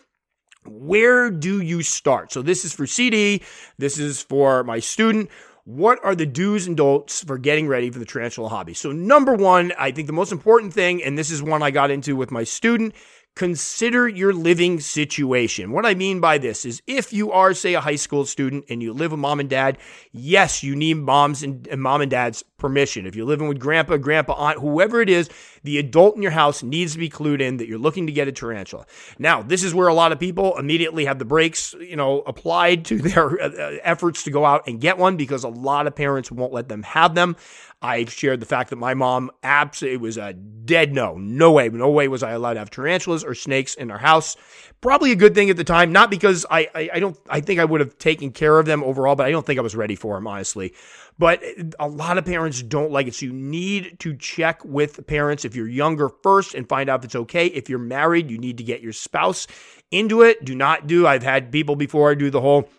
Where 0.65 1.31
do 1.31 1.61
you 1.61 1.81
start? 1.81 2.31
So, 2.31 2.41
this 2.41 2.65
is 2.65 2.73
for 2.73 2.85
CD, 2.85 3.41
this 3.77 3.97
is 3.97 4.21
for 4.21 4.63
my 4.63 4.79
student. 4.79 5.29
What 5.63 5.99
are 6.03 6.15
the 6.15 6.25
do's 6.25 6.65
and 6.65 6.77
don'ts 6.77 7.23
for 7.25 7.37
getting 7.37 7.67
ready 7.67 7.89
for 7.89 7.99
the 7.99 8.05
tarantula 8.05 8.47
hobby? 8.49 8.73
So, 8.73 8.91
number 8.91 9.33
one, 9.33 9.73
I 9.77 9.91
think 9.91 10.07
the 10.07 10.13
most 10.13 10.31
important 10.31 10.73
thing, 10.73 11.03
and 11.03 11.17
this 11.17 11.29
is 11.29 11.41
one 11.41 11.61
I 11.61 11.71
got 11.71 11.91
into 11.91 12.15
with 12.15 12.31
my 12.31 12.43
student, 12.43 12.95
consider 13.37 14.07
your 14.07 14.33
living 14.33 14.79
situation. 14.79 15.71
What 15.71 15.85
I 15.85 15.93
mean 15.93 16.19
by 16.19 16.37
this 16.37 16.65
is 16.65 16.81
if 16.87 17.13
you 17.13 17.31
are, 17.31 17.53
say, 17.53 17.75
a 17.75 17.81
high 17.81 17.95
school 17.95 18.25
student 18.25 18.65
and 18.67 18.81
you 18.81 18.93
live 18.93 19.11
with 19.11 19.19
mom 19.19 19.39
and 19.39 19.49
dad, 19.49 19.77
yes, 20.11 20.63
you 20.63 20.75
need 20.75 20.95
mom's 20.95 21.43
and, 21.43 21.67
and 21.67 21.81
mom 21.81 22.01
and 22.01 22.09
dad's 22.09 22.43
permission. 22.57 23.05
If 23.05 23.15
you're 23.15 23.25
living 23.25 23.47
with 23.47 23.59
grandpa, 23.59 23.97
grandpa, 23.97 24.33
aunt, 24.33 24.59
whoever 24.59 25.01
it 25.01 25.09
is, 25.09 25.29
the 25.63 25.77
adult 25.77 26.15
in 26.15 26.21
your 26.21 26.31
house 26.31 26.63
needs 26.63 26.93
to 26.93 26.99
be 26.99 27.09
clued 27.09 27.39
in 27.39 27.57
that 27.57 27.67
you're 27.67 27.77
looking 27.77 28.07
to 28.07 28.11
get 28.11 28.27
a 28.27 28.31
tarantula. 28.31 28.85
Now, 29.19 29.43
this 29.43 29.63
is 29.63 29.75
where 29.75 29.87
a 29.87 29.93
lot 29.93 30.11
of 30.11 30.19
people 30.19 30.57
immediately 30.57 31.05
have 31.05 31.19
the 31.19 31.25
brakes, 31.25 31.73
you 31.79 31.95
know, 31.95 32.21
applied 32.21 32.85
to 32.85 32.97
their 33.01 33.39
uh, 33.41 33.77
efforts 33.83 34.23
to 34.23 34.31
go 34.31 34.43
out 34.43 34.67
and 34.67 34.81
get 34.81 34.97
one 34.97 35.17
because 35.17 35.43
a 35.43 35.49
lot 35.49 35.87
of 35.87 35.95
parents 35.95 36.31
won't 36.31 36.53
let 36.53 36.67
them 36.67 36.83
have 36.83 37.13
them. 37.15 37.35
I've 37.79 38.11
shared 38.11 38.39
the 38.39 38.47
fact 38.47 38.71
that 38.71 38.77
my 38.77 38.95
mom 38.95 39.29
absolutely 39.43 39.97
was 39.97 40.17
a 40.17 40.33
dead 40.33 40.93
no. 40.93 41.15
No 41.15 41.51
way. 41.51 41.69
No 41.69 41.91
way 41.91 42.07
was 42.07 42.23
I 42.23 42.31
allowed 42.31 42.53
to 42.53 42.59
have 42.59 42.71
tarantulas 42.71 43.23
or 43.23 43.35
snakes 43.35 43.75
in 43.75 43.91
our 43.91 43.99
house. 43.99 44.35
Probably 44.79 45.11
a 45.11 45.15
good 45.15 45.33
thing 45.33 45.49
at 45.49 45.57
the 45.57 45.63
time, 45.63 45.91
not 45.91 46.11
because 46.11 46.45
I, 46.51 46.69
I, 46.75 46.89
I 46.93 46.99
don't 46.99 47.17
I 47.29 47.41
think 47.41 47.59
I 47.59 47.65
would 47.65 47.81
have 47.81 47.97
taken 47.97 48.31
care 48.31 48.59
of 48.59 48.67
them 48.67 48.83
overall, 48.83 49.15
but 49.15 49.25
I 49.25 49.31
don't 49.31 49.45
think 49.45 49.57
I 49.57 49.63
was 49.63 49.75
ready 49.75 49.95
for 49.95 50.15
them, 50.15 50.27
honestly. 50.27 50.73
But 51.17 51.43
a 51.79 51.87
lot 51.87 52.19
of 52.19 52.25
parents 52.25 52.61
don't 52.61 52.91
like 52.91 53.07
it. 53.07 53.15
So 53.15 53.25
you 53.25 53.33
need 53.33 53.99
to 53.99 54.15
check 54.15 54.63
with 54.63 55.07
parents 55.07 55.45
if 55.45 55.55
you're 55.55 55.67
younger 55.67 56.09
first 56.21 56.53
and 56.53 56.69
find 56.69 56.89
out 56.89 56.99
if 56.99 57.05
it's 57.05 57.15
okay. 57.15 57.47
If 57.47 57.69
you're 57.69 57.79
married, 57.79 58.29
you 58.29 58.37
need 58.37 58.59
to 58.59 58.63
get 58.63 58.81
your 58.81 58.93
spouse 58.93 59.47
into 59.89 60.21
it. 60.21 60.45
Do 60.45 60.53
not 60.53 60.85
do, 60.85 61.07
I've 61.07 61.23
had 61.23 61.51
people 61.51 61.75
before 61.75 62.11
I 62.11 62.13
do 62.13 62.29
the 62.29 62.41
whole 62.41 62.69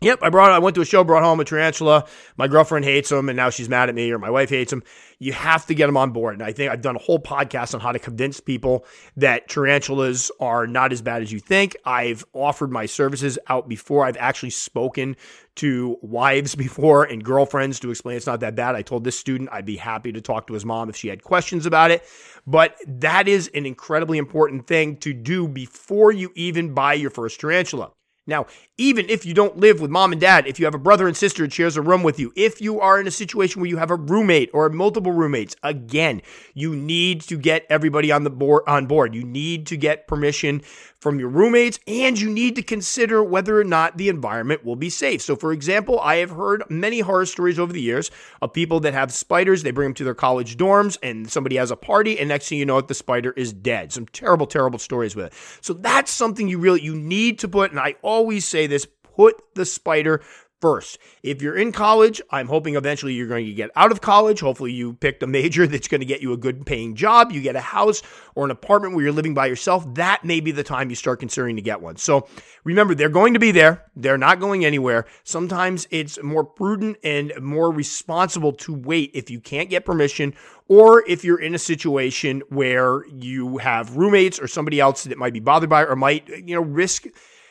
Yep, 0.00 0.18
I 0.20 0.28
brought. 0.28 0.50
I 0.50 0.58
went 0.58 0.74
to 0.74 0.82
a 0.82 0.84
show, 0.84 1.04
brought 1.04 1.22
home 1.22 1.40
a 1.40 1.44
tarantula. 1.44 2.06
My 2.36 2.48
girlfriend 2.48 2.84
hates 2.84 3.10
him, 3.10 3.30
and 3.30 3.36
now 3.36 3.48
she's 3.48 3.68
mad 3.68 3.88
at 3.88 3.94
me, 3.94 4.10
or 4.12 4.18
my 4.18 4.28
wife 4.28 4.50
hates 4.50 4.70
him. 4.70 4.82
You 5.18 5.32
have 5.32 5.66
to 5.66 5.74
get 5.74 5.86
them 5.86 5.96
on 5.96 6.10
board. 6.10 6.34
And 6.34 6.42
I 6.42 6.52
think 6.52 6.70
I've 6.70 6.82
done 6.82 6.96
a 6.96 7.00
whole 7.00 7.18
podcast 7.18 7.74
on 7.74 7.80
how 7.80 7.92
to 7.92 7.98
convince 7.98 8.38
people 8.40 8.84
that 9.16 9.48
tarantulas 9.48 10.30
are 10.40 10.66
not 10.66 10.92
as 10.92 11.00
bad 11.00 11.22
as 11.22 11.32
you 11.32 11.40
think. 11.40 11.76
I've 11.84 12.24
offered 12.32 12.70
my 12.70 12.86
services 12.86 13.38
out 13.48 13.68
before. 13.68 14.04
I've 14.04 14.18
actually 14.18 14.50
spoken 14.50 15.16
to 15.56 15.96
wives 16.02 16.54
before 16.66 17.04
and 17.04 17.24
girlfriends 17.24 17.80
to 17.80 17.90
explain 17.90 18.16
it's 18.16 18.26
not 18.26 18.40
that 18.40 18.54
bad. 18.54 18.74
I 18.74 18.82
told 18.82 19.04
this 19.04 19.18
student 19.18 19.48
I'd 19.52 19.66
be 19.66 19.76
happy 19.76 20.12
to 20.12 20.20
talk 20.20 20.46
to 20.48 20.54
his 20.54 20.64
mom 20.64 20.88
if 20.88 20.96
she 20.96 21.08
had 21.08 21.22
questions 21.22 21.66
about 21.66 21.90
it. 21.90 22.04
But 22.46 22.76
that 22.86 23.26
is 23.26 23.50
an 23.54 23.66
incredibly 23.66 24.18
important 24.18 24.66
thing 24.66 24.96
to 24.98 25.12
do 25.12 25.48
before 25.48 26.12
you 26.12 26.30
even 26.34 26.74
buy 26.74 26.94
your 26.94 27.10
first 27.10 27.40
tarantula. 27.40 27.90
Now, 28.26 28.46
even 28.76 29.08
if 29.08 29.24
you 29.24 29.34
don't 29.34 29.56
live 29.56 29.80
with 29.80 29.90
mom 29.90 30.12
and 30.12 30.20
dad, 30.20 30.46
if 30.46 30.58
you 30.58 30.64
have 30.66 30.74
a 30.74 30.78
brother 30.78 31.06
and 31.06 31.16
sister 31.16 31.44
that 31.44 31.52
shares 31.52 31.76
a 31.76 31.82
room 31.82 32.02
with 32.02 32.18
you, 32.18 32.32
if 32.34 32.60
you 32.60 32.80
are 32.80 33.00
in 33.00 33.06
a 33.06 33.10
situation 33.10 33.60
where 33.60 33.70
you 33.70 33.76
have 33.76 33.90
a 33.90 33.96
roommate 33.96 34.50
or 34.52 34.68
multiple 34.68 35.12
roommates, 35.12 35.54
again, 35.62 36.20
you 36.52 36.74
need 36.74 37.20
to 37.22 37.36
get 37.36 37.64
everybody 37.70 38.10
on 38.10 38.24
the 38.24 38.30
board 38.30 38.64
on 38.66 38.86
board. 38.86 39.14
You 39.14 39.22
need 39.22 39.66
to 39.68 39.76
get 39.76 40.08
permission 40.08 40.62
from 40.98 41.20
your 41.20 41.28
roommates 41.28 41.78
and 41.86 42.18
you 42.18 42.28
need 42.28 42.56
to 42.56 42.62
consider 42.62 43.22
whether 43.22 43.60
or 43.60 43.64
not 43.64 43.96
the 43.96 44.08
environment 44.08 44.64
will 44.64 44.76
be 44.76 44.90
safe. 44.90 45.22
So 45.22 45.36
for 45.36 45.52
example, 45.52 46.00
I 46.00 46.16
have 46.16 46.30
heard 46.30 46.64
many 46.68 47.00
horror 47.00 47.26
stories 47.26 47.60
over 47.60 47.72
the 47.72 47.80
years 47.80 48.10
of 48.42 48.52
people 48.52 48.80
that 48.80 48.94
have 48.94 49.12
spiders, 49.12 49.62
they 49.62 49.70
bring 49.70 49.90
them 49.90 49.94
to 49.94 50.04
their 50.04 50.14
college 50.14 50.56
dorms 50.56 50.98
and 51.02 51.30
somebody 51.30 51.56
has 51.56 51.70
a 51.70 51.76
party 51.76 52.18
and 52.18 52.28
next 52.28 52.48
thing 52.48 52.58
you 52.58 52.66
know 52.66 52.80
the 52.80 52.94
spider 52.94 53.32
is 53.32 53.52
dead. 53.52 53.92
Some 53.92 54.06
terrible 54.06 54.46
terrible 54.46 54.78
stories 54.78 55.14
with 55.14 55.26
it. 55.26 55.34
So 55.60 55.74
that's 55.74 56.10
something 56.10 56.48
you 56.48 56.58
really 56.58 56.82
you 56.82 56.96
need 56.96 57.38
to 57.40 57.48
put 57.48 57.70
and 57.70 57.78
I 57.78 57.94
always 58.02 58.15
say 58.40 58.66
this 58.66 58.86
put 59.16 59.40
the 59.54 59.64
spider 59.64 60.22
first. 60.60 60.98
If 61.22 61.42
you're 61.42 61.56
in 61.56 61.70
college, 61.72 62.20
I'm 62.30 62.48
hoping 62.48 62.76
eventually 62.76 63.12
you're 63.12 63.28
going 63.28 63.46
to 63.46 63.52
get 63.52 63.70
out 63.76 63.92
of 63.92 64.00
college. 64.00 64.40
Hopefully, 64.40 64.72
you 64.72 64.94
picked 64.94 65.22
a 65.22 65.26
major 65.26 65.66
that's 65.68 65.88
going 65.88 66.00
to 66.00 66.06
get 66.06 66.22
you 66.22 66.32
a 66.32 66.36
good 66.36 66.64
paying 66.66 66.94
job. 66.94 67.32
You 67.32 67.40
get 67.40 67.56
a 67.56 67.60
house 67.60 68.02
or 68.34 68.44
an 68.44 68.50
apartment 68.50 68.94
where 68.94 69.04
you're 69.04 69.12
living 69.12 69.34
by 69.34 69.46
yourself. 69.46 69.86
That 69.94 70.24
may 70.24 70.40
be 70.40 70.52
the 70.52 70.62
time 70.62 70.90
you 70.90 70.96
start 70.96 71.20
considering 71.20 71.56
to 71.56 71.62
get 71.62 71.80
one. 71.80 71.96
So 71.96 72.26
remember, 72.64 72.94
they're 72.94 73.08
going 73.08 73.34
to 73.34 73.40
be 73.40 73.50
there. 73.50 73.84
They're 73.94 74.18
not 74.18 74.40
going 74.40 74.64
anywhere. 74.64 75.06
Sometimes 75.24 75.86
it's 75.90 76.22
more 76.22 76.44
prudent 76.44 76.98
and 77.04 77.32
more 77.40 77.70
responsible 77.70 78.52
to 78.52 78.74
wait 78.74 79.10
if 79.14 79.30
you 79.30 79.40
can't 79.40 79.70
get 79.70 79.84
permission 79.84 80.34
or 80.68 81.08
if 81.08 81.24
you're 81.24 81.40
in 81.40 81.54
a 81.54 81.58
situation 81.58 82.42
where 82.48 83.06
you 83.06 83.58
have 83.58 83.96
roommates 83.96 84.40
or 84.40 84.48
somebody 84.48 84.80
else 84.80 85.04
that 85.04 85.18
might 85.18 85.32
be 85.32 85.40
bothered 85.40 85.70
by 85.70 85.84
or 85.84 85.96
might, 85.96 86.28
you 86.28 86.54
know, 86.54 86.62
risk 86.62 87.06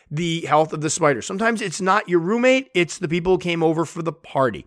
the 0.09 0.41
health 0.41 0.73
of 0.73 0.81
the 0.81 0.89
spider. 0.89 1.21
Sometimes 1.21 1.61
it's 1.61 1.81
not 1.81 2.09
your 2.09 2.19
roommate, 2.19 2.69
it's 2.73 2.97
the 2.97 3.07
people 3.07 3.33
who 3.33 3.39
came 3.39 3.63
over 3.63 3.85
for 3.85 4.01
the 4.01 4.13
party. 4.13 4.65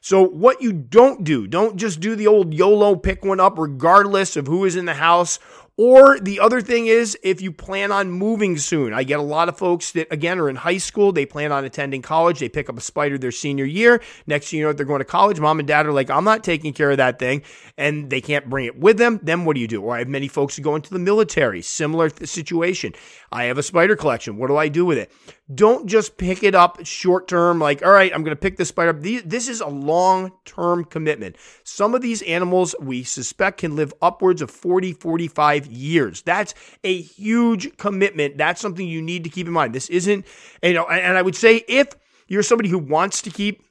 So, 0.00 0.22
what 0.22 0.62
you 0.62 0.72
don't 0.72 1.24
do, 1.24 1.46
don't 1.46 1.76
just 1.76 2.00
do 2.00 2.14
the 2.14 2.28
old 2.28 2.54
YOLO 2.54 2.96
pick 2.96 3.24
one 3.24 3.40
up 3.40 3.58
regardless 3.58 4.36
of 4.36 4.46
who 4.46 4.64
is 4.64 4.76
in 4.76 4.84
the 4.84 4.94
house 4.94 5.38
or 5.78 6.18
the 6.18 6.40
other 6.40 6.60
thing 6.60 6.88
is, 6.88 7.16
if 7.22 7.40
you 7.40 7.52
plan 7.52 7.92
on 7.92 8.10
moving 8.10 8.58
soon, 8.58 8.92
I 8.92 9.04
get 9.04 9.20
a 9.20 9.22
lot 9.22 9.48
of 9.48 9.56
folks 9.56 9.92
that, 9.92 10.12
again, 10.12 10.40
are 10.40 10.50
in 10.50 10.56
high 10.56 10.78
school. 10.78 11.12
They 11.12 11.24
plan 11.24 11.52
on 11.52 11.64
attending 11.64 12.02
college. 12.02 12.40
They 12.40 12.48
pick 12.48 12.68
up 12.68 12.76
a 12.76 12.80
spider 12.80 13.16
their 13.16 13.30
senior 13.30 13.64
year. 13.64 14.02
Next 14.26 14.50
thing 14.50 14.58
you 14.58 14.66
know, 14.66 14.72
they're 14.72 14.84
going 14.84 14.98
to 14.98 15.04
college. 15.04 15.38
Mom 15.38 15.60
and 15.60 15.68
dad 15.68 15.86
are 15.86 15.92
like, 15.92 16.10
I'm 16.10 16.24
not 16.24 16.42
taking 16.42 16.72
care 16.72 16.90
of 16.90 16.96
that 16.96 17.20
thing. 17.20 17.42
And 17.76 18.10
they 18.10 18.20
can't 18.20 18.50
bring 18.50 18.66
it 18.66 18.76
with 18.76 18.98
them. 18.98 19.20
Then 19.22 19.44
what 19.44 19.54
do 19.54 19.60
you 19.60 19.68
do? 19.68 19.80
Or 19.80 19.94
I 19.94 20.00
have 20.00 20.08
many 20.08 20.26
folks 20.26 20.56
who 20.56 20.62
go 20.62 20.74
into 20.74 20.90
the 20.90 20.98
military. 20.98 21.62
Similar 21.62 22.10
situation. 22.24 22.94
I 23.30 23.44
have 23.44 23.56
a 23.56 23.62
spider 23.62 23.94
collection. 23.94 24.36
What 24.36 24.48
do 24.48 24.56
I 24.56 24.66
do 24.66 24.84
with 24.84 24.98
it? 24.98 25.12
Don't 25.54 25.86
just 25.86 26.18
pick 26.18 26.42
it 26.42 26.54
up 26.54 26.84
short 26.84 27.26
term, 27.26 27.58
like, 27.58 27.82
all 27.82 27.90
right, 27.90 28.12
I'm 28.14 28.22
going 28.22 28.36
to 28.36 28.40
pick 28.40 28.58
this 28.58 28.68
spider 28.68 28.90
up. 28.90 29.00
This 29.00 29.48
is 29.48 29.62
a 29.62 29.66
long 29.66 30.32
term 30.44 30.84
commitment. 30.84 31.36
Some 31.64 31.94
of 31.94 32.02
these 32.02 32.20
animals 32.22 32.74
we 32.80 33.02
suspect 33.02 33.60
can 33.60 33.74
live 33.74 33.94
upwards 34.02 34.42
of 34.42 34.50
40, 34.50 34.92
45 34.92 35.66
years. 35.66 36.20
That's 36.20 36.54
a 36.84 37.00
huge 37.00 37.78
commitment. 37.78 38.36
That's 38.36 38.60
something 38.60 38.86
you 38.86 39.00
need 39.00 39.24
to 39.24 39.30
keep 39.30 39.46
in 39.46 39.52
mind. 39.54 39.74
This 39.74 39.88
isn't, 39.88 40.26
you 40.62 40.74
know, 40.74 40.86
and 40.86 41.16
I 41.16 41.22
would 41.22 41.36
say 41.36 41.64
if 41.66 41.88
you're 42.26 42.42
somebody 42.42 42.68
who 42.68 42.78
wants 42.78 43.22
to 43.22 43.30
keep 43.30 43.64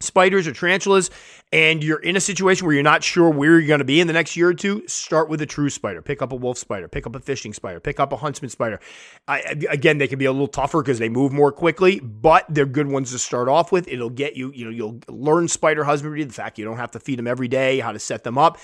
spiders 0.00 0.46
or 0.46 0.52
tarantulas 0.52 1.10
and 1.52 1.82
you're 1.82 1.98
in 1.98 2.14
a 2.16 2.20
situation 2.20 2.66
where 2.66 2.74
you're 2.74 2.82
not 2.82 3.02
sure 3.02 3.30
where 3.30 3.58
you're 3.58 3.66
going 3.66 3.78
to 3.78 3.84
be 3.84 4.00
in 4.00 4.06
the 4.06 4.12
next 4.12 4.36
year 4.36 4.48
or 4.48 4.54
two, 4.54 4.86
start 4.86 5.28
with 5.28 5.40
a 5.40 5.46
true 5.46 5.70
spider. 5.70 6.02
Pick 6.02 6.20
up 6.20 6.32
a 6.32 6.36
wolf 6.36 6.58
spider, 6.58 6.88
pick 6.88 7.06
up 7.06 7.16
a 7.16 7.20
fishing 7.20 7.54
spider, 7.54 7.80
pick 7.80 7.98
up 7.98 8.12
a 8.12 8.16
huntsman 8.16 8.50
spider. 8.50 8.80
I, 9.26 9.40
again, 9.70 9.98
they 9.98 10.08
can 10.08 10.18
be 10.18 10.26
a 10.26 10.32
little 10.32 10.48
tougher 10.48 10.82
because 10.82 10.98
they 10.98 11.08
move 11.08 11.32
more 11.32 11.50
quickly, 11.50 12.00
but 12.00 12.44
they're 12.48 12.66
good 12.66 12.88
ones 12.88 13.12
to 13.12 13.18
start 13.18 13.48
off 13.48 13.72
with. 13.72 13.88
It'll 13.88 14.10
get 14.10 14.36
you, 14.36 14.52
you 14.54 14.64
know, 14.66 14.70
you'll 14.70 15.00
learn 15.08 15.48
spider 15.48 15.84
husbandry, 15.84 16.22
the 16.24 16.32
fact 16.32 16.58
you 16.58 16.64
don't 16.64 16.76
have 16.76 16.90
to 16.92 17.00
feed 17.00 17.18
them 17.18 17.26
every 17.26 17.48
day, 17.48 17.80
how 17.80 17.92
to 17.92 17.98
set 17.98 18.24
them 18.24 18.36
up, 18.36 18.58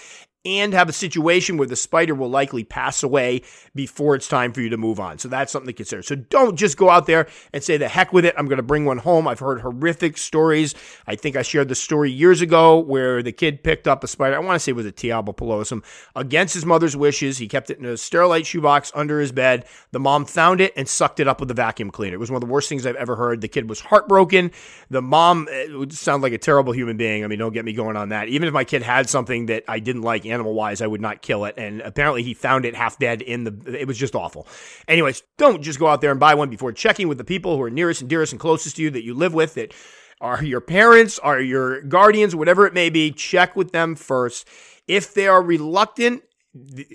and 0.45 0.75
have 0.75 0.89
a 0.89 0.93
situation 0.93 1.57
where 1.57 1.67
the 1.67 1.77
spider 1.77 2.15
will 2.15 2.29
likely 2.29 2.65
pass 2.65 3.03
away 3.03 3.43
before 3.75 4.15
it's 4.15 4.29
time 4.29 4.53
for 4.53 4.61
you 4.61 4.69
to 4.69 4.77
move 4.77 5.01
on. 5.01 5.19
So 5.19 5.29
that's 5.29 5.51
something 5.51 5.69
to 5.69 5.73
consider. 5.73 6.03
So 6.03 6.17
don't 6.17 6.57
just 6.57 6.77
go 6.77 6.91
out 6.91 7.07
there 7.07 7.27
and 7.53 7.63
say, 7.63 7.77
the 7.77 7.89
heck 7.89 8.13
with 8.13 8.25
it, 8.25 8.35
I'm 8.37 8.47
going 8.47 8.59
to 8.59 8.63
bring 8.63 8.85
one 8.85 8.99
home. 8.99 9.27
I've 9.27 9.39
heard 9.39 9.63
horrific 9.63 10.19
stories. 10.19 10.75
I 11.07 11.17
think 11.17 11.37
I 11.37 11.43
shared 11.43 11.69
the 11.69 11.75
story 11.75 12.11
years 12.11 12.41
ago 12.41 12.79
where 12.79 13.23
the 13.23 13.33
kid 13.33 13.63
picked 13.63 13.89
up 13.89 14.05
a 14.05 14.09
spider. 14.09 14.37
I 14.37 14.41
want 14.41 14.57
to 14.57 14.61
say 14.61 14.71
it 14.71 14.77
was 14.77 14.87
a 14.87 14.93
T. 14.93 15.11
albopilosum 15.11 15.83
against 16.15 16.55
his 16.55 16.67
mother's 16.67 16.97
wishes. 16.97 17.39
He 17.39 17.49
kept 17.49 17.71
it 17.71 17.79
in 17.79 17.87
a 17.87 17.95
sterilite 17.95 18.47
shoebox 18.47 18.93
under 18.95 19.21
his 19.21 19.33
bed. 19.33 19.65
The 19.93 20.01
mom 20.01 20.27
found 20.27 20.61
it 20.61 20.73
and 20.77 20.87
sucked 20.89 21.21
it 21.21 21.29
up 21.29 21.41
with 21.41 21.51
a 21.51 21.55
vacuum 21.55 21.91
cleaner. 21.91 22.17
It 22.17 22.21
was 22.21 22.31
one 22.31 22.43
of 22.43 22.47
the 22.47 22.53
worst 22.53 22.69
things 22.69 22.85
I've 22.85 22.97
ever 22.97 23.17
heard. 23.17 23.41
The 23.41 23.49
kid 23.49 23.69
was 23.69 23.81
heartbroken. 23.81 24.51
The 24.91 25.03
mom 25.03 25.49
eh, 25.51 25.69
would 25.73 25.93
sound 25.95 26.23
like 26.23 26.33
a 26.33 26.39
terrible 26.39 26.73
human 26.73 26.97
being. 26.97 27.25
I 27.25 27.29
mean, 27.29 27.39
don't 27.39 27.55
get 27.55 27.65
me 27.65 27.73
going 27.73 27.97
on 27.97 28.11
that. 28.11 28.29
Even 28.29 28.47
if 28.47 28.55
my 28.55 28.65
kid 28.65 28.83
had 28.83 29.09
something 29.09 29.47
that 29.47 29.65
I 29.69 29.79
didn't 29.79 30.03
like, 30.03 30.27
animal 30.35 30.53
wise, 30.53 30.83
I 30.83 30.87
would 30.87 31.01
not 31.01 31.23
kill 31.23 31.47
it. 31.47 31.55
And 31.57 31.81
apparently 31.81 32.23
he 32.23 32.35
found 32.35 32.67
it 32.67 32.75
half 32.75 32.99
dead 32.99 33.23
in 33.23 33.45
the, 33.45 33.81
it 33.81 33.87
was 33.87 33.97
just 33.97 34.15
awful. 34.15 34.47
Anyways, 34.89 35.23
don't 35.39 35.63
just 35.63 35.79
go 35.79 35.87
out 35.87 36.01
there 36.01 36.11
and 36.11 36.21
buy 36.21 36.35
one 36.35 36.51
before 36.51 36.73
checking 36.73 37.09
with 37.09 37.19
the 37.19 37.25
people 37.25 37.57
who 37.57 37.63
are 37.63 37.71
nearest 37.71 38.01
and 38.01 38.11
dearest 38.11 38.33
and 38.33 38.41
closest 38.41 38.77
to 38.77 38.83
you 38.83 38.91
that 38.91 39.05
you 39.05 39.15
live 39.15 39.33
with 39.33 39.55
that 39.55 39.73
are 40.21 40.45
your 40.45 40.61
parents, 40.61 41.19
are 41.19 41.41
your 41.41 41.83
guardians, 41.83 42.35
whatever 42.37 42.67
it 42.67 42.75
may 42.75 42.91
be. 42.91 43.11
Check 43.11 43.57
with 43.57 43.73
them 43.73 43.95
first. 43.95 44.49
If 44.87 45.15
they 45.15 45.29
are 45.29 45.43
reluctant, 45.43 46.23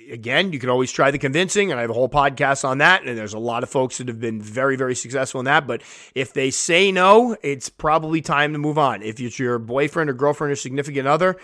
again, 0.10 0.54
you 0.54 0.60
can 0.60 0.70
always 0.70 0.92
try 0.92 1.12
the 1.12 1.18
convincing, 1.18 1.72
and 1.72 1.80
I 1.80 1.82
have 1.82 1.90
a 1.90 1.94
whole 1.94 2.10
podcast 2.10 2.64
on 2.64 2.78
that. 2.78 3.04
And 3.04 3.18
there's 3.18 3.34
a 3.34 3.40
lot 3.40 3.64
of 3.64 3.70
folks 3.70 3.98
that 3.98 4.08
have 4.08 4.20
been 4.20 4.42
very, 4.42 4.76
very 4.76 4.96
successful 4.96 5.40
in 5.40 5.46
that. 5.46 5.68
But 5.68 5.82
if 6.16 6.34
they 6.34 6.50
say 6.50 6.92
no, 6.92 7.36
it's 7.44 7.70
probably 7.70 8.22
time 8.22 8.54
to 8.54 8.60
move 8.60 8.78
on. 8.78 9.02
If 9.04 9.20
it's 9.20 9.38
your 9.38 9.60
boyfriend 9.60 10.10
or 10.10 10.14
girlfriend 10.14 10.52
or 10.52 10.56
significant 10.56 11.08
other, 11.08 11.36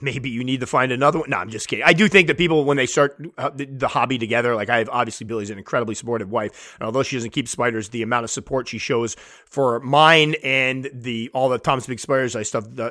maybe 0.00 0.28
you 0.28 0.42
need 0.42 0.60
to 0.60 0.66
find 0.66 0.90
another 0.90 1.20
one. 1.20 1.30
No, 1.30 1.36
I'm 1.36 1.50
just 1.50 1.68
kidding. 1.68 1.84
I 1.84 1.92
do 1.92 2.08
think 2.08 2.26
that 2.26 2.36
people, 2.36 2.64
when 2.64 2.76
they 2.76 2.86
start 2.86 3.16
uh, 3.38 3.50
the, 3.54 3.86
hobby 3.86 4.18
together, 4.18 4.56
like 4.56 4.68
I 4.68 4.78
have, 4.78 4.88
obviously 4.88 5.24
Billy's 5.24 5.50
an 5.50 5.58
incredibly 5.58 5.94
supportive 5.94 6.30
wife. 6.30 6.74
And 6.80 6.86
although 6.86 7.04
she 7.04 7.14
doesn't 7.16 7.30
keep 7.30 7.46
spiders, 7.46 7.90
the 7.90 8.02
amount 8.02 8.24
of 8.24 8.30
support 8.30 8.66
she 8.66 8.78
shows 8.78 9.14
for 9.46 9.78
mine 9.80 10.34
and 10.42 10.90
the 10.92 11.30
all 11.32 11.48
the 11.48 11.58
Tom's 11.58 11.86
Big 11.86 12.00
Spiders 12.00 12.34
I 12.34 12.42
stuff 12.42 12.66
uh, 12.78 12.90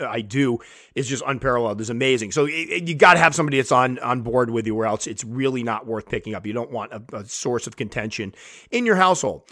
I 0.00 0.22
do 0.22 0.58
is 0.94 1.06
just 1.06 1.22
unparalleled. 1.26 1.80
Is 1.80 1.90
amazing. 1.90 2.32
So 2.32 2.46
you 2.46 2.94
got 2.94 3.14
to 3.14 3.18
have 3.18 3.34
somebody 3.34 3.58
that's 3.58 3.72
on 3.72 3.98
on 3.98 4.22
board 4.22 4.48
with 4.48 4.66
you, 4.66 4.74
or 4.74 4.86
else 4.86 5.06
it's 5.06 5.24
really 5.24 5.62
not 5.62 5.86
worth 5.86 6.08
picking 6.08 6.34
up. 6.34 6.46
You 6.46 6.54
don't 6.54 6.70
want 6.70 6.92
a, 6.92 7.02
a 7.12 7.24
source 7.26 7.66
of 7.66 7.76
contention 7.76 8.34
in 8.70 8.86
your 8.86 8.96
household. 8.96 9.42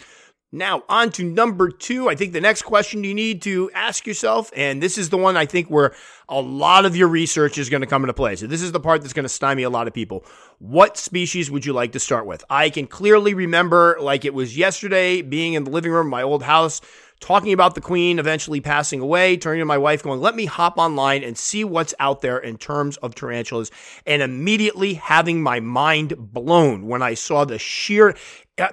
Now, 0.53 0.83
on 0.87 1.11
to 1.11 1.23
number 1.23 1.69
two. 1.69 2.07
I 2.07 2.15
think 2.15 2.31
the 2.31 2.39
next 2.39 2.61
question 2.61 3.03
you 3.03 3.13
need 3.13 3.41
to 3.41 3.69
ask 3.73 4.07
yourself, 4.07 4.49
and 4.55 4.81
this 4.81 4.97
is 4.97 5.09
the 5.09 5.17
one 5.17 5.35
I 5.35 5.45
think 5.45 5.67
where 5.67 5.93
a 6.29 6.39
lot 6.39 6.85
of 6.85 6.95
your 6.95 7.09
research 7.09 7.57
is 7.57 7.69
going 7.69 7.81
to 7.81 7.87
come 7.87 8.03
into 8.03 8.13
play. 8.13 8.37
So, 8.37 8.47
this 8.47 8.61
is 8.61 8.71
the 8.71 8.79
part 8.79 9.01
that's 9.01 9.13
going 9.13 9.25
to 9.25 9.29
stymie 9.29 9.63
a 9.63 9.69
lot 9.69 9.87
of 9.87 9.93
people. 9.93 10.23
What 10.59 10.95
species 10.95 11.51
would 11.51 11.65
you 11.65 11.73
like 11.73 11.91
to 11.91 11.99
start 11.99 12.25
with? 12.25 12.45
I 12.49 12.69
can 12.69 12.87
clearly 12.87 13.33
remember, 13.33 13.97
like 13.99 14.23
it 14.23 14.33
was 14.33 14.57
yesterday, 14.57 15.21
being 15.21 15.53
in 15.53 15.65
the 15.65 15.69
living 15.69 15.91
room 15.91 16.07
of 16.07 16.11
my 16.11 16.23
old 16.23 16.43
house, 16.43 16.79
talking 17.19 17.53
about 17.53 17.75
the 17.75 17.81
queen 17.81 18.19
eventually 18.19 18.61
passing 18.61 18.99
away, 18.99 19.37
turning 19.37 19.61
to 19.61 19.65
my 19.65 19.77
wife, 19.77 20.03
going, 20.03 20.21
Let 20.21 20.35
me 20.35 20.45
hop 20.45 20.77
online 20.77 21.23
and 21.23 21.37
see 21.37 21.63
what's 21.63 21.93
out 21.99 22.21
there 22.21 22.37
in 22.37 22.57
terms 22.57 22.97
of 22.97 23.15
tarantulas, 23.15 23.71
and 24.05 24.21
immediately 24.21 24.95
having 24.95 25.41
my 25.41 25.59
mind 25.59 26.13
blown 26.17 26.87
when 26.87 27.01
I 27.01 27.13
saw 27.13 27.45
the 27.45 27.59
sheer 27.59 28.15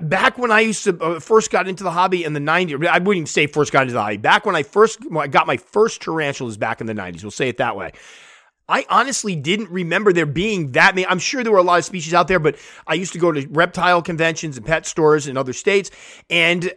back 0.01 0.39
when 0.39 0.51
I 0.51 0.61
used 0.61 0.85
to 0.85 0.99
uh, 0.99 1.21
first 1.21 1.51
got 1.51 1.69
into 1.69 1.85
the 1.85 1.91
hobby 1.91 2.25
in 2.25 2.33
the 2.33 2.41
90s, 2.41 2.87
I 2.87 2.99
wouldn't 2.99 3.29
say 3.29 3.47
first 3.47 3.73
got 3.73 3.83
into 3.83 3.95
the 3.95 4.01
hobby. 4.01 4.17
Back 4.17 4.47
when 4.47 4.57
I 4.57 4.63
first 4.63 5.01
I 5.17 5.27
got 5.27 5.47
my 5.47 5.57
first 5.57 6.01
tarantulas 6.01 6.57
back 6.57 6.81
in 6.81 6.87
the 6.87 6.95
90s, 6.95 7.23
we'll 7.23 7.31
say 7.31 7.49
it 7.49 7.59
that 7.59 7.77
way. 7.77 7.93
I 8.68 8.87
honestly 8.88 9.37
didn't 9.37 9.70
remember 9.70 10.12
there 10.12 10.24
being 10.24 10.72
that 10.72 10.94
many. 10.94 11.07
I'm 11.07 11.18
sure 11.18 11.42
there 11.42 11.53
were 11.53 11.59
a 11.59 11.62
lot 11.62 11.79
of 11.79 11.85
species 11.85 12.14
out 12.14 12.29
there, 12.29 12.38
but 12.38 12.57
I 12.87 12.94
used 12.94 13.12
to 13.12 13.18
go 13.18 13.31
to 13.31 13.46
reptile 13.48 14.00
conventions 14.00 14.57
and 14.57 14.64
pet 14.64 14.87
stores 14.87 15.27
in 15.27 15.37
other 15.37 15.53
states, 15.53 15.90
and 16.31 16.72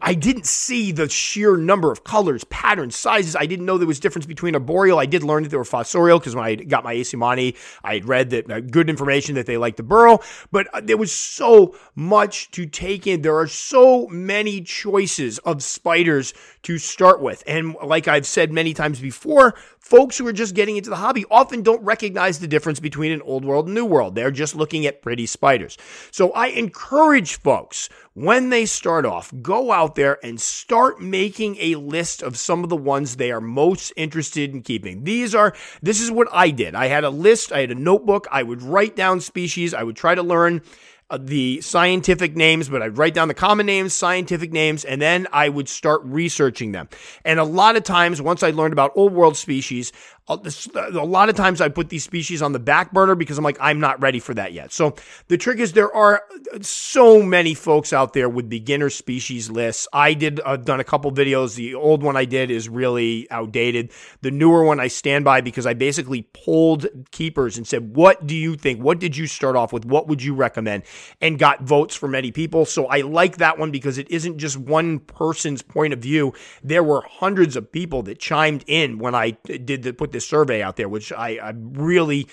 I 0.00 0.14
didn't 0.14 0.46
see 0.46 0.92
the 0.92 1.08
sheer 1.08 1.56
number 1.56 1.90
of 1.90 2.04
colors, 2.04 2.44
patterns, 2.44 2.96
sizes. 2.96 3.34
I 3.34 3.46
didn't 3.46 3.66
know 3.66 3.76
there 3.76 3.88
was 3.88 3.98
a 3.98 4.02
difference 4.02 4.26
between 4.26 4.54
arboreal. 4.54 4.98
I 4.98 5.06
did 5.06 5.24
learn 5.24 5.42
that 5.42 5.48
they 5.48 5.56
were 5.56 5.64
fossorial 5.64 6.20
because 6.20 6.36
when 6.36 6.44
I 6.44 6.54
got 6.54 6.84
my 6.84 6.92
A. 6.92 7.00
seemanni, 7.00 7.56
I 7.82 7.94
had 7.94 8.04
read 8.04 8.30
that 8.30 8.50
uh, 8.50 8.60
good 8.60 8.88
information 8.88 9.34
that 9.34 9.46
they 9.46 9.56
like 9.56 9.76
to 9.76 9.82
burrow, 9.82 10.20
but 10.52 10.68
uh, 10.72 10.80
there 10.80 10.96
was 10.96 11.12
so 11.12 11.76
much 11.96 12.52
to 12.52 12.66
take 12.66 13.06
in. 13.08 13.22
There 13.22 13.38
are 13.38 13.48
so 13.48 14.06
many 14.06 14.60
choices 14.60 15.38
of 15.40 15.62
spiders 15.62 16.34
to 16.62 16.78
start 16.78 17.20
with. 17.20 17.42
And 17.48 17.74
like 17.82 18.06
I've 18.06 18.26
said 18.26 18.52
many 18.52 18.74
times 18.74 19.00
before, 19.00 19.54
folks 19.92 20.16
who 20.16 20.26
are 20.26 20.32
just 20.32 20.54
getting 20.54 20.78
into 20.78 20.88
the 20.88 20.96
hobby 20.96 21.26
often 21.30 21.60
don't 21.60 21.84
recognize 21.84 22.38
the 22.38 22.48
difference 22.48 22.80
between 22.80 23.12
an 23.12 23.20
old 23.20 23.44
world 23.44 23.66
and 23.66 23.74
new 23.74 23.84
world. 23.84 24.14
They're 24.14 24.30
just 24.30 24.56
looking 24.56 24.86
at 24.86 25.02
pretty 25.02 25.26
spiders. 25.26 25.76
So 26.10 26.30
I 26.32 26.46
encourage 26.46 27.38
folks 27.38 27.90
when 28.14 28.48
they 28.48 28.64
start 28.64 29.04
off, 29.04 29.30
go 29.42 29.70
out 29.70 29.94
there 29.94 30.18
and 30.24 30.40
start 30.40 31.02
making 31.02 31.58
a 31.60 31.74
list 31.74 32.22
of 32.22 32.38
some 32.38 32.64
of 32.64 32.70
the 32.70 32.76
ones 32.76 33.16
they 33.16 33.30
are 33.30 33.42
most 33.42 33.92
interested 33.94 34.54
in 34.54 34.62
keeping. 34.62 35.04
These 35.04 35.34
are, 35.34 35.52
this 35.82 36.00
is 36.00 36.10
what 36.10 36.28
I 36.32 36.48
did. 36.48 36.74
I 36.74 36.86
had 36.86 37.04
a 37.04 37.10
list, 37.10 37.52
I 37.52 37.60
had 37.60 37.70
a 37.70 37.74
notebook, 37.74 38.26
I 38.30 38.42
would 38.42 38.62
write 38.62 38.96
down 38.96 39.20
species, 39.20 39.74
I 39.74 39.82
would 39.82 39.96
try 39.96 40.14
to 40.14 40.22
learn 40.22 40.62
Uh, 41.10 41.18
the 41.20 41.60
scientific 41.60 42.34
names, 42.36 42.70
but 42.70 42.80
I'd 42.80 42.96
write 42.96 43.12
down 43.12 43.28
the 43.28 43.34
common 43.34 43.66
names, 43.66 43.92
scientific 43.92 44.50
names, 44.50 44.82
and 44.82 45.02
then 45.02 45.26
I 45.30 45.50
would 45.50 45.68
start 45.68 46.00
researching 46.04 46.72
them. 46.72 46.88
And 47.22 47.38
a 47.38 47.44
lot 47.44 47.76
of 47.76 47.82
times, 47.82 48.22
once 48.22 48.42
I 48.42 48.50
learned 48.50 48.72
about 48.72 48.92
old 48.94 49.12
world 49.12 49.36
species, 49.36 49.92
uh, 50.28 50.38
uh, 50.76 50.90
a 50.92 51.04
lot 51.04 51.28
of 51.28 51.34
times 51.34 51.60
I 51.60 51.68
put 51.68 51.88
these 51.88 52.04
species 52.04 52.42
on 52.42 52.52
the 52.52 52.60
back 52.60 52.92
burner 52.92 53.16
because 53.16 53.38
I'm 53.38 53.44
like, 53.44 53.58
I'm 53.60 53.80
not 53.80 54.00
ready 54.00 54.20
for 54.20 54.32
that 54.34 54.52
yet. 54.52 54.72
So 54.72 54.94
the 55.26 55.36
trick 55.36 55.58
is 55.58 55.72
there 55.72 55.92
are 55.94 56.22
so 56.60 57.22
many 57.22 57.54
folks 57.54 57.92
out 57.92 58.12
there 58.12 58.28
with 58.28 58.48
beginner 58.48 58.88
species 58.88 59.50
lists. 59.50 59.88
I 59.92 60.14
did, 60.14 60.40
I've 60.42 60.60
uh, 60.60 60.62
done 60.62 60.78
a 60.78 60.84
couple 60.84 61.10
videos. 61.10 61.56
The 61.56 61.74
old 61.74 62.04
one 62.04 62.16
I 62.16 62.24
did 62.24 62.52
is 62.52 62.68
really 62.68 63.28
outdated. 63.30 63.90
The 64.20 64.30
newer 64.30 64.64
one 64.64 64.78
I 64.78 64.86
stand 64.86 65.24
by 65.24 65.40
because 65.40 65.66
I 65.66 65.74
basically 65.74 66.22
polled 66.32 66.86
keepers 67.10 67.58
and 67.58 67.66
said, 67.66 67.96
what 67.96 68.24
do 68.24 68.36
you 68.36 68.54
think? 68.54 68.80
What 68.80 69.00
did 69.00 69.16
you 69.16 69.26
start 69.26 69.56
off 69.56 69.72
with? 69.72 69.84
What 69.84 70.06
would 70.06 70.22
you 70.22 70.34
recommend? 70.34 70.84
And 71.20 71.38
got 71.38 71.62
votes 71.62 71.94
from 71.94 72.12
many 72.12 72.32
people. 72.32 72.64
So 72.64 72.86
I 72.86 73.00
like 73.00 73.38
that 73.38 73.58
one 73.58 73.70
because 73.70 73.98
it 73.98 74.10
isn't 74.10 74.38
just 74.38 74.56
one 74.56 74.98
person's 75.00 75.62
point 75.62 75.92
of 75.92 75.98
view. 75.98 76.34
There 76.62 76.82
were 76.82 77.02
hundreds 77.02 77.56
of 77.56 77.70
people 77.70 78.02
that 78.04 78.18
chimed 78.18 78.64
in 78.66 78.98
when 78.98 79.14
I 79.14 79.30
did 79.30 79.82
the, 79.82 79.92
put 79.92 80.12
this 80.12 80.26
survey 80.26 80.62
out 80.62 80.76
there, 80.76 80.88
which 80.88 81.12
I, 81.12 81.38
I 81.42 81.52
really 81.56 82.28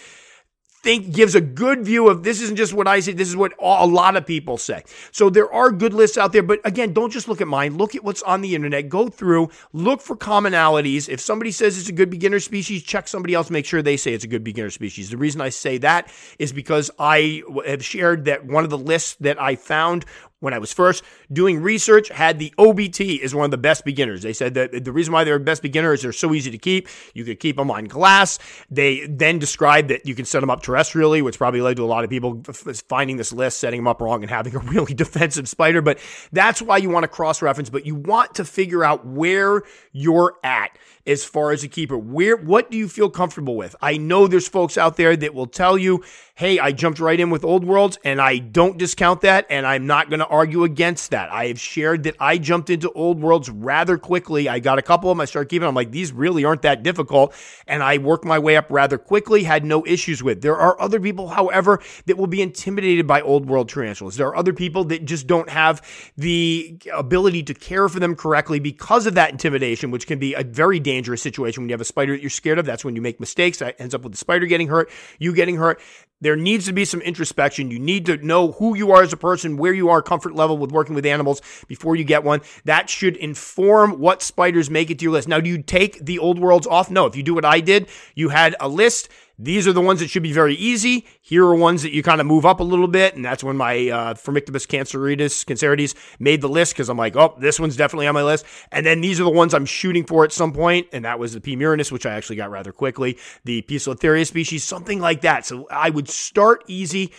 think 0.82 1.14
gives 1.14 1.36
a 1.36 1.42
good 1.42 1.84
view 1.86 2.08
of 2.10 2.24
this 2.24 2.42
isn't 2.42 2.56
just 2.56 2.74
what 2.74 2.88
I 2.88 3.02
say, 3.02 3.12
this 3.12 3.28
is 3.28 3.36
what 3.36 3.54
a 3.60 3.86
lot 3.86 4.16
of 4.16 4.26
people 4.26 4.58
say. 4.58 4.84
So 5.12 5.30
there 5.30 5.52
are 5.52 5.72
good 5.72 5.94
lists 5.94 6.18
out 6.18 6.32
there, 6.32 6.44
but 6.44 6.60
again, 6.66 6.94
don't 6.94 7.12
just 7.12 7.28
look 7.28 7.42
at 7.42 7.48
mine. 7.48 7.78
Look 7.78 7.96
at 7.96 8.04
what's 8.04 8.22
on 8.24 8.42
the 8.42 8.56
internet. 8.56 8.88
Go 8.88 9.10
through, 9.10 9.50
look 9.74 10.02
for 10.02 10.16
commonalities. 10.16 11.10
If 11.10 11.20
somebody 11.20 11.52
says 11.52 11.78
it's 11.78 11.90
a 11.90 11.94
good 11.94 12.10
beginner 12.10 12.40
species, 12.40 12.84
check 12.84 13.08
somebody 13.08 13.34
else, 13.34 13.50
make 13.50 13.66
sure 13.66 13.82
they 13.82 13.98
say 13.98 14.14
it's 14.14 14.24
a 14.24 14.28
good 14.28 14.44
beginner 14.44 14.70
species. 14.70 15.10
The 15.10 15.18
reason 15.18 15.42
I 15.42 15.50
say 15.50 15.78
that 15.80 16.12
is 16.38 16.54
because 16.54 16.90
I 16.98 17.44
have 17.66 17.84
shared 17.84 18.26
that 18.26 18.46
one 18.46 18.64
of 18.64 18.70
the 18.70 18.78
lists 18.78 19.16
that 19.20 19.42
I 19.42 19.56
found 19.56 20.06
when 20.40 20.54
I 20.54 20.60
was 20.60 20.72
first 20.72 21.04
doing 21.32 21.62
research, 21.62 22.10
had 22.10 22.40
the 22.40 22.54
OBT 22.58 23.20
is 23.20 23.36
one 23.36 23.46
of 23.46 23.52
the 23.52 23.58
best 23.58 23.86
beginners. 23.86 24.22
They 24.22 24.34
said 24.34 24.54
that 24.54 24.84
the 24.84 24.92
reason 24.92 25.14
why 25.14 25.24
they're 25.24 25.40
best 25.40 25.62
beginners, 25.62 26.02
they're 26.02 26.12
so 26.12 26.34
easy 26.34 26.52
to 26.52 26.58
keep. 26.58 26.88
You 27.14 27.26
could 27.26 27.40
keep 27.40 27.58
them 27.58 27.70
on 27.70 27.86
glass. 27.86 28.40
They 28.70 29.06
then 29.08 29.40
described 29.40 29.90
that 29.90 30.06
you 30.06 30.16
can 30.16 30.26
set 30.26 30.40
them 30.40 30.50
up 30.50 30.64
terrestrially, 30.64 31.22
which 31.22 31.38
probably 31.38 31.62
led 31.62 31.78
to 31.78 31.84
a 31.84 31.86
lot 31.86 32.04
of 32.04 32.10
people 32.10 32.42
finding 32.88 33.18
this 33.18 33.34
list, 33.34 33.60
setting 33.60 33.80
them 33.80 33.88
up 33.88 34.02
wrong, 34.02 34.24
and 34.24 34.30
having 34.30 34.56
a 34.56 34.60
really 34.70 34.94
defensive 34.94 35.50
spider. 35.50 35.82
But 35.82 36.00
that's 36.32 36.62
why 36.62 36.78
you 36.78 36.90
want 36.90 37.04
to 37.04 37.10
cross 37.10 37.42
reference, 37.42 37.70
but 37.70 37.86
you 37.86 37.96
want 37.96 38.36
to 38.36 38.46
figure 38.46 38.84
out 38.84 39.06
where 39.06 39.64
you're 39.92 40.36
at 40.44 40.78
as 41.10 41.26
far 41.26 41.52
as 41.52 41.64
a 41.64 41.68
keeper. 41.68 41.98
Where 41.98 42.38
what 42.38 42.70
do 42.70 42.78
you 42.78 42.88
feel 42.88 43.10
comfortable 43.10 43.56
with? 43.56 43.76
I 43.82 43.98
know 43.98 44.28
there's 44.28 44.48
folks 44.48 44.78
out 44.78 44.96
there 44.96 45.18
that 45.18 45.34
will 45.34 45.48
tell 45.48 45.78
you, 45.78 46.04
"Hey, 46.36 46.60
I 46.60 46.72
jumped 46.72 47.00
right 47.00 47.20
in 47.20 47.30
with 47.32 47.44
Old 47.44 47.66
Worlds 47.66 47.98
and 48.04 48.22
I 48.22 48.38
don't 48.38 48.78
discount 48.78 49.22
that 49.22 49.48
and 49.50 49.66
I'm 49.66 49.88
not 49.88 50.10
going 50.10 50.20
to 50.20 50.28
argue 50.28 50.64
against 50.64 51.12
that." 51.12 51.32
I 51.32 51.48
have 51.48 51.60
shared 51.60 52.04
that 52.04 52.16
I 52.20 52.38
jumped 52.38 52.70
into 52.70 52.92
Old 52.92 53.22
Worlds 53.22 53.50
rather 53.50 53.98
quickly. 53.98 54.48
I 54.48 54.60
got 54.60 54.78
a 54.78 54.84
couple 54.84 55.10
of 55.10 55.18
them 55.18 55.22
I 55.22 55.26
started 55.26 55.50
keeping. 55.50 55.68
I'm 55.68 55.76
like, 55.76 55.92
"These 55.92 56.12
really 56.14 56.46
aren't 56.46 56.62
that 56.62 56.84
difficult." 56.84 57.34
And 57.68 57.82
I 57.82 57.98
worked 57.98 58.26
my 58.26 58.38
way 58.38 58.56
up 58.56 58.68
rather 58.70 58.98
quickly, 58.98 59.44
had 59.44 59.66
no 59.66 59.84
issues 59.86 60.22
with. 60.22 60.42
There 60.42 60.58
are 60.58 60.80
other 60.80 61.00
people, 61.00 61.30
however, 61.30 61.80
that 62.06 62.18
will 62.18 62.28
be 62.28 62.42
intimidated 62.42 63.08
by 63.08 63.22
Old 63.22 63.50
World 63.50 63.70
tarantulas. 63.70 64.16
There 64.16 64.28
are 64.28 64.38
other 64.38 64.54
people 64.54 64.84
that 64.86 65.06
just 65.06 65.26
don't 65.26 65.50
have 65.50 65.82
the 66.18 66.78
ability 66.94 67.44
to 67.44 67.54
care 67.54 67.90
for 67.90 68.00
them 68.00 68.16
correctly 68.16 68.60
because 68.60 69.08
of 69.08 69.16
that 69.16 69.32
intimidation, 69.32 69.90
which 69.90 70.06
can 70.06 70.20
be 70.20 70.34
a 70.34 70.44
very 70.44 70.80
dangerous 70.80 70.99
dangerous 71.00 71.22
situation 71.22 71.64
when 71.64 71.70
you 71.70 71.74
have 71.74 71.80
a 71.82 71.86
spider 71.86 72.12
that 72.12 72.22
you're 72.22 72.30
scared 72.30 72.60
of. 72.60 72.66
That's 72.66 72.84
when 72.84 72.94
you 72.94 73.02
make 73.02 73.22
mistakes. 73.22 73.60
That 73.60 73.80
ends 73.80 73.96
up 73.96 74.02
with 74.02 74.12
the 74.12 74.18
spider 74.18 74.46
getting 74.48 74.68
hurt, 74.68 74.92
you 75.18 75.34
getting 75.34 75.56
hurt. 75.56 75.80
There 76.20 76.36
needs 76.36 76.66
to 76.66 76.74
be 76.74 76.84
some 76.84 77.00
introspection. 77.00 77.72
You 77.72 77.80
need 77.80 78.06
to 78.08 78.18
know 78.18 78.52
who 78.52 78.76
you 78.76 78.92
are 78.92 79.02
as 79.02 79.14
a 79.14 79.18
person, 79.18 79.56
where 79.56 79.72
you 79.72 79.88
are 79.88 80.02
comfort 80.02 80.36
level 80.36 80.58
with 80.58 80.74
working 80.74 80.94
with 80.94 81.06
animals 81.06 81.42
before 81.70 81.96
you 81.96 82.04
get 82.04 82.26
one. 82.26 82.42
That 82.66 82.90
should 82.90 83.16
inform 83.16 84.00
what 84.00 84.22
spiders 84.22 84.70
make 84.70 84.92
it 84.92 85.00
to 85.00 85.04
your 85.04 85.14
list. 85.14 85.30
Now, 85.30 85.40
do 85.40 85.50
you 85.50 85.64
take 85.64 86.04
the 86.04 86.20
old 86.20 86.38
worlds 86.38 86.68
off? 86.68 86.92
No. 86.92 87.06
If 87.06 87.16
you 87.16 87.24
do 87.24 87.34
what 87.34 87.46
I 87.46 87.62
did, 87.62 87.88
you 88.16 88.28
had 88.28 88.58
a 88.60 88.68
list 88.68 89.08
these 89.42 89.68
are 89.70 89.74
the 89.74 89.82
ones 89.82 90.02
that 90.02 90.10
should 90.10 90.22
be 90.24 90.34
very 90.34 90.54
easy. 90.56 91.08
Here 91.22 91.46
are 91.46 91.56
ones 91.56 91.82
that 91.84 91.94
you 91.94 92.04
kind 92.04 92.20
of 92.20 92.28
move 92.28 92.46
up 92.46 92.60
a 92.60 92.64
little 92.64 92.90
bit. 92.90 93.16
And 93.16 93.24
that's 93.24 93.42
when 93.42 93.56
my 93.56 93.90
uh, 93.90 94.14
Phormictopus 94.16 94.68
canceritis, 94.68 95.46
cancerides 95.46 95.96
made 96.20 96.42
the 96.42 96.50
list 96.50 96.74
because 96.74 96.90
I'm 96.90 96.98
like, 96.98 97.16
oh, 97.16 97.36
this 97.40 97.58
one's 97.58 97.78
definitely 97.78 98.08
on 98.08 98.16
my 98.16 98.24
list. 98.24 98.46
And 98.74 98.86
then 98.86 99.00
these 99.00 99.18
are 99.20 99.24
the 99.24 99.30
ones 99.30 99.54
I'm 99.54 99.66
shooting 99.66 100.06
for 100.06 100.26
at 100.26 100.34
some 100.34 100.52
point, 100.52 100.88
And 100.92 101.06
that 101.06 101.20
was 101.20 101.34
the 101.34 101.40
P. 101.40 101.56
murinus, 101.56 101.90
which 101.90 102.06
I 102.06 102.14
actually 102.14 102.36
got 102.36 102.52
rather 102.52 102.74
quickly, 102.74 103.18
the 103.46 103.62
P. 103.62 103.78
Poecilotheria 103.78 104.28
species, 104.28 104.66
something 104.66 105.00
like 105.00 105.22
that. 105.22 105.46
So 105.46 105.68
I 105.72 105.90
would 105.90 106.10
start 106.10 106.66
easy. 106.68 107.14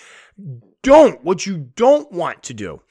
Don't, 0.82 1.24
what 1.24 1.46
you 1.46 1.70
don't 1.74 2.12
want 2.12 2.42
to 2.44 2.54
do 2.54 2.82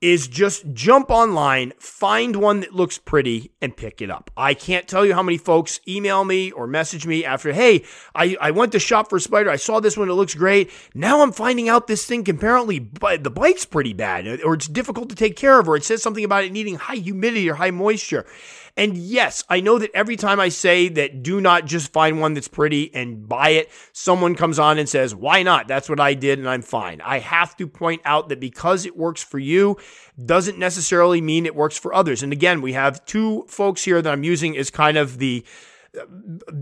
is 0.00 0.28
just 0.28 0.72
jump 0.72 1.10
online, 1.10 1.72
find 1.78 2.36
one 2.36 2.60
that 2.60 2.72
looks 2.72 2.98
pretty, 2.98 3.50
and 3.60 3.76
pick 3.76 4.00
it 4.00 4.10
up. 4.10 4.30
I 4.36 4.54
can't 4.54 4.86
tell 4.86 5.04
you 5.04 5.12
how 5.12 5.22
many 5.22 5.38
folks 5.38 5.80
email 5.88 6.24
me 6.24 6.52
or 6.52 6.68
message 6.68 7.04
me 7.06 7.24
after, 7.24 7.52
hey, 7.52 7.84
I, 8.14 8.36
I 8.40 8.52
went 8.52 8.72
to 8.72 8.78
shop 8.78 9.10
for 9.10 9.18
spider. 9.18 9.50
I 9.50 9.56
saw 9.56 9.80
this 9.80 9.96
one. 9.96 10.08
It 10.08 10.14
looks 10.14 10.34
great. 10.34 10.70
Now 10.94 11.22
I'm 11.22 11.32
finding 11.32 11.68
out 11.68 11.88
this 11.88 12.06
thing 12.06 12.28
apparently 12.28 12.78
the 12.78 13.30
bite's 13.30 13.64
pretty 13.64 13.92
bad, 13.92 14.40
or 14.44 14.54
it's 14.54 14.68
difficult 14.68 15.08
to 15.08 15.16
take 15.16 15.36
care 15.36 15.58
of, 15.58 15.68
or 15.68 15.76
it 15.76 15.84
says 15.84 16.02
something 16.02 16.24
about 16.24 16.44
it 16.44 16.52
needing 16.52 16.76
high 16.76 16.96
humidity 16.96 17.50
or 17.50 17.54
high 17.54 17.72
moisture. 17.72 18.24
And 18.78 18.96
yes, 18.96 19.42
I 19.48 19.60
know 19.60 19.80
that 19.80 19.90
every 19.92 20.14
time 20.14 20.38
I 20.38 20.50
say 20.50 20.88
that 20.88 21.24
do 21.24 21.40
not 21.40 21.64
just 21.64 21.92
find 21.92 22.20
one 22.20 22.34
that's 22.34 22.46
pretty 22.46 22.94
and 22.94 23.28
buy 23.28 23.50
it, 23.50 23.72
someone 23.92 24.36
comes 24.36 24.60
on 24.60 24.78
and 24.78 24.88
says, 24.88 25.16
why 25.16 25.42
not? 25.42 25.66
That's 25.66 25.88
what 25.88 25.98
I 25.98 26.14
did 26.14 26.38
and 26.38 26.48
I'm 26.48 26.62
fine. 26.62 27.00
I 27.00 27.18
have 27.18 27.56
to 27.56 27.66
point 27.66 28.02
out 28.04 28.28
that 28.28 28.38
because 28.38 28.86
it 28.86 28.96
works 28.96 29.20
for 29.20 29.40
you 29.40 29.78
doesn't 30.24 30.58
necessarily 30.58 31.20
mean 31.20 31.44
it 31.44 31.56
works 31.56 31.76
for 31.76 31.92
others. 31.92 32.22
And 32.22 32.32
again, 32.32 32.62
we 32.62 32.74
have 32.74 33.04
two 33.04 33.44
folks 33.48 33.82
here 33.82 34.00
that 34.00 34.12
I'm 34.12 34.22
using 34.22 34.56
as 34.56 34.70
kind 34.70 34.96
of 34.96 35.18
the 35.18 35.44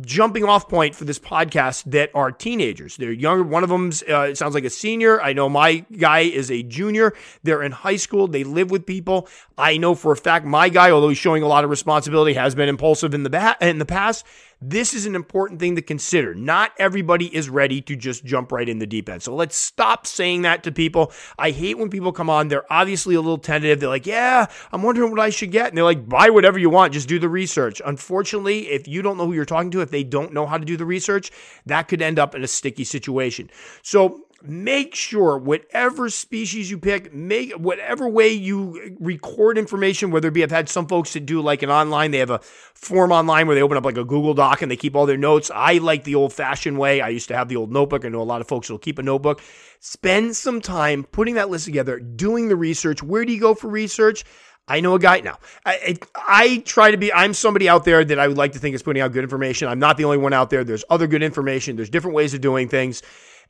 jumping 0.00 0.44
off 0.44 0.68
point 0.68 0.94
for 0.94 1.04
this 1.04 1.18
podcast 1.18 1.84
that 1.90 2.10
are 2.14 2.32
teenagers. 2.32 2.96
They're 2.96 3.12
younger. 3.12 3.44
One 3.44 3.62
of 3.62 3.68
them's 3.68 4.02
uh, 4.02 4.34
sounds 4.34 4.54
like 4.54 4.64
a 4.64 4.70
senior. 4.70 5.20
I 5.20 5.32
know 5.32 5.48
my 5.48 5.84
guy 5.98 6.20
is 6.20 6.50
a 6.50 6.62
junior. 6.62 7.12
They're 7.42 7.62
in 7.62 7.72
high 7.72 7.96
school. 7.96 8.28
They 8.28 8.44
live 8.44 8.70
with 8.70 8.86
people. 8.86 9.28
I 9.58 9.76
know 9.76 9.94
for 9.94 10.12
a 10.12 10.16
fact 10.16 10.46
my 10.46 10.68
guy, 10.68 10.90
although 10.90 11.08
he's 11.08 11.18
showing 11.18 11.42
a 11.42 11.48
lot 11.48 11.64
of 11.64 11.70
responsibility, 11.70 12.34
has 12.34 12.54
been 12.54 12.68
impulsive 12.68 13.14
in 13.14 13.22
the 13.22 13.30
ba- 13.30 13.56
in 13.60 13.78
the 13.78 13.86
past. 13.86 14.24
This 14.60 14.94
is 14.94 15.04
an 15.04 15.14
important 15.14 15.60
thing 15.60 15.76
to 15.76 15.82
consider. 15.82 16.34
Not 16.34 16.72
everybody 16.78 17.34
is 17.34 17.50
ready 17.50 17.82
to 17.82 17.94
just 17.94 18.24
jump 18.24 18.52
right 18.52 18.66
in 18.66 18.78
the 18.78 18.86
deep 18.86 19.08
end. 19.08 19.22
So 19.22 19.34
let's 19.34 19.54
stop 19.54 20.06
saying 20.06 20.42
that 20.42 20.62
to 20.62 20.72
people. 20.72 21.12
I 21.38 21.50
hate 21.50 21.78
when 21.78 21.90
people 21.90 22.10
come 22.10 22.30
on, 22.30 22.48
they're 22.48 22.70
obviously 22.72 23.14
a 23.14 23.20
little 23.20 23.36
tentative. 23.36 23.80
They're 23.80 23.88
like, 23.90 24.06
yeah, 24.06 24.46
I'm 24.72 24.82
wondering 24.82 25.10
what 25.10 25.20
I 25.20 25.28
should 25.28 25.50
get. 25.50 25.68
And 25.68 25.76
they're 25.76 25.84
like, 25.84 26.08
buy 26.08 26.30
whatever 26.30 26.58
you 26.58 26.70
want, 26.70 26.94
just 26.94 27.08
do 27.08 27.18
the 27.18 27.28
research. 27.28 27.82
Unfortunately, 27.84 28.68
if 28.68 28.88
you 28.88 29.02
don't 29.02 29.18
know 29.18 29.26
who 29.26 29.34
you're 29.34 29.44
talking 29.44 29.70
to, 29.72 29.82
if 29.82 29.90
they 29.90 30.04
don't 30.04 30.32
know 30.32 30.46
how 30.46 30.56
to 30.56 30.64
do 30.64 30.78
the 30.78 30.86
research, 30.86 31.30
that 31.66 31.88
could 31.88 32.00
end 32.00 32.18
up 32.18 32.34
in 32.34 32.42
a 32.42 32.48
sticky 32.48 32.84
situation. 32.84 33.50
So 33.82 34.25
make 34.48 34.94
sure 34.94 35.38
whatever 35.38 36.08
species 36.10 36.70
you 36.70 36.78
pick, 36.78 37.12
make 37.12 37.52
whatever 37.52 38.08
way 38.08 38.28
you 38.32 38.96
record 39.00 39.58
information, 39.58 40.10
whether 40.10 40.28
it 40.28 40.34
be 40.34 40.42
I've 40.42 40.50
had 40.50 40.68
some 40.68 40.86
folks 40.86 41.12
that 41.14 41.26
do 41.26 41.40
like 41.40 41.62
an 41.62 41.70
online, 41.70 42.10
they 42.10 42.18
have 42.18 42.30
a 42.30 42.40
form 42.74 43.12
online 43.12 43.46
where 43.46 43.54
they 43.54 43.62
open 43.62 43.76
up 43.76 43.84
like 43.84 43.96
a 43.96 44.04
Google 44.04 44.34
Doc 44.34 44.62
and 44.62 44.70
they 44.70 44.76
keep 44.76 44.96
all 44.96 45.06
their 45.06 45.16
notes. 45.16 45.50
I 45.54 45.78
like 45.78 46.04
the 46.04 46.14
old 46.14 46.32
fashioned 46.32 46.78
way. 46.78 47.00
I 47.00 47.08
used 47.08 47.28
to 47.28 47.36
have 47.36 47.48
the 47.48 47.56
old 47.56 47.72
notebook. 47.72 48.04
I 48.04 48.08
know 48.08 48.20
a 48.20 48.24
lot 48.24 48.40
of 48.40 48.48
folks 48.48 48.70
will 48.70 48.78
keep 48.78 48.98
a 48.98 49.02
notebook. 49.02 49.42
Spend 49.80 50.36
some 50.36 50.60
time 50.60 51.04
putting 51.04 51.34
that 51.34 51.50
list 51.50 51.64
together, 51.64 51.98
doing 51.98 52.48
the 52.48 52.56
research. 52.56 53.02
Where 53.02 53.24
do 53.24 53.32
you 53.32 53.40
go 53.40 53.54
for 53.54 53.68
research? 53.68 54.24
I 54.68 54.80
know 54.80 54.94
a 54.94 54.98
guy 54.98 55.20
now. 55.20 55.38
I, 55.64 55.96
I, 56.16 56.58
try 56.66 56.90
to 56.90 56.96
be, 56.96 57.12
I'm 57.12 57.34
somebody 57.34 57.68
out 57.68 57.84
there 57.84 58.04
that 58.04 58.18
I 58.18 58.26
would 58.26 58.36
like 58.36 58.52
to 58.52 58.58
think 58.58 58.74
is 58.74 58.82
putting 58.82 59.00
out 59.00 59.12
good 59.12 59.22
information. 59.22 59.68
I'm 59.68 59.78
not 59.78 59.96
the 59.96 60.04
only 60.04 60.18
one 60.18 60.32
out 60.32 60.50
there. 60.50 60.64
There's 60.64 60.84
other 60.90 61.06
good 61.06 61.22
information. 61.22 61.76
There's 61.76 61.90
different 61.90 62.16
ways 62.16 62.34
of 62.34 62.40
doing 62.40 62.68
things. 62.68 63.02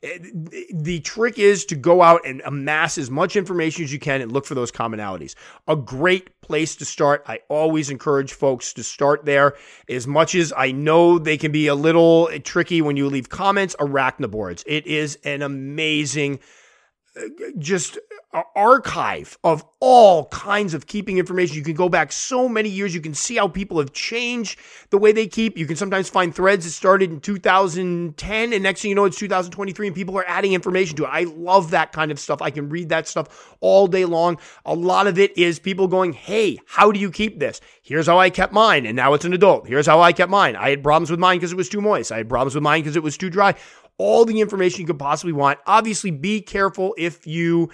Eh, 0.03 0.19
the 0.73 0.99
trick 0.99 1.39
is 1.39 1.65
to 1.65 1.75
go 1.75 2.01
out 2.01 2.21
and 2.25 2.41
amass 2.45 2.97
as 2.97 3.09
much 3.09 3.35
information 3.35 3.83
as 3.83 3.91
you 3.91 3.99
can 3.99 4.21
and 4.21 4.31
look 4.31 4.45
for 4.45 4.55
those 4.55 4.71
commonalities. 4.71 5.35
A 5.67 5.75
great 5.75 6.39
place 6.41 6.75
to 6.75 6.85
start. 6.85 7.23
I 7.27 7.39
always 7.49 7.89
encourage 7.89 8.33
folks 8.33 8.73
to 8.73 8.83
start 8.83 9.25
there. 9.25 9.55
As 9.89 10.07
much 10.07 10.35
as 10.35 10.53
I 10.55 10.71
know 10.71 11.17
they 11.17 11.37
can 11.37 11.51
be 11.51 11.67
a 11.67 11.75
little 11.75 12.27
tricky 12.43 12.81
when 12.81 12.97
you 12.97 13.09
leave 13.09 13.29
comments, 13.29 13.75
arachnoboards. 13.79 14.63
It 14.67 14.85
is 14.85 15.17
an 15.23 15.41
amazing 15.41 16.39
just 17.57 17.97
archive 18.55 19.37
of 19.43 19.63
all 19.79 20.25
kinds 20.25 20.73
of 20.73 20.87
keeping 20.87 21.17
information. 21.17 21.55
You 21.55 21.63
can 21.63 21.75
go 21.75 21.89
back 21.89 22.11
so 22.11 22.47
many 22.47 22.69
years. 22.69 22.93
You 22.93 23.01
can 23.01 23.13
see 23.13 23.35
how 23.35 23.47
people 23.47 23.79
have 23.79 23.93
changed 23.93 24.59
the 24.89 24.97
way 24.97 25.11
they 25.11 25.27
keep. 25.27 25.57
You 25.57 25.65
can 25.65 25.75
sometimes 25.75 26.09
find 26.09 26.33
threads 26.33 26.65
that 26.65 26.71
started 26.71 27.11
in 27.11 27.19
2010 27.19 28.53
and 28.53 28.63
next 28.63 28.81
thing 28.81 28.89
you 28.89 28.95
know, 28.95 29.05
it's 29.05 29.17
2023 29.17 29.87
and 29.87 29.95
people 29.95 30.17
are 30.17 30.25
adding 30.27 30.53
information 30.53 30.95
to 30.97 31.05
it. 31.05 31.09
I 31.11 31.23
love 31.23 31.71
that 31.71 31.91
kind 31.91 32.11
of 32.11 32.19
stuff. 32.19 32.41
I 32.41 32.51
can 32.51 32.69
read 32.69 32.89
that 32.89 33.07
stuff 33.07 33.55
all 33.59 33.87
day 33.87 34.05
long. 34.05 34.37
A 34.65 34.73
lot 34.73 35.07
of 35.07 35.17
it 35.17 35.37
is 35.37 35.59
people 35.59 35.87
going, 35.87 36.13
Hey, 36.13 36.59
how 36.65 36.91
do 36.91 36.99
you 36.99 37.11
keep 37.11 37.39
this? 37.39 37.61
Here's 37.81 38.07
how 38.07 38.19
I 38.19 38.29
kept 38.29 38.53
mine. 38.53 38.85
And 38.85 38.95
now 38.95 39.13
it's 39.13 39.25
an 39.25 39.33
adult. 39.33 39.67
Here's 39.67 39.85
how 39.87 40.01
I 40.01 40.11
kept 40.11 40.29
mine. 40.29 40.55
I 40.55 40.69
had 40.69 40.83
problems 40.83 41.09
with 41.09 41.19
mine 41.19 41.37
because 41.37 41.51
it 41.51 41.57
was 41.57 41.69
too 41.69 41.81
moist. 41.81 42.11
I 42.11 42.17
had 42.17 42.29
problems 42.29 42.55
with 42.55 42.63
mine 42.63 42.81
because 42.81 42.95
it 42.95 43.03
was 43.03 43.17
too 43.17 43.29
dry 43.29 43.55
all 43.97 44.25
the 44.25 44.41
information 44.41 44.81
you 44.81 44.87
could 44.87 44.99
possibly 44.99 45.33
want. 45.33 45.59
Obviously, 45.65 46.11
be 46.11 46.41
careful 46.41 46.93
if 46.97 47.25
you 47.25 47.69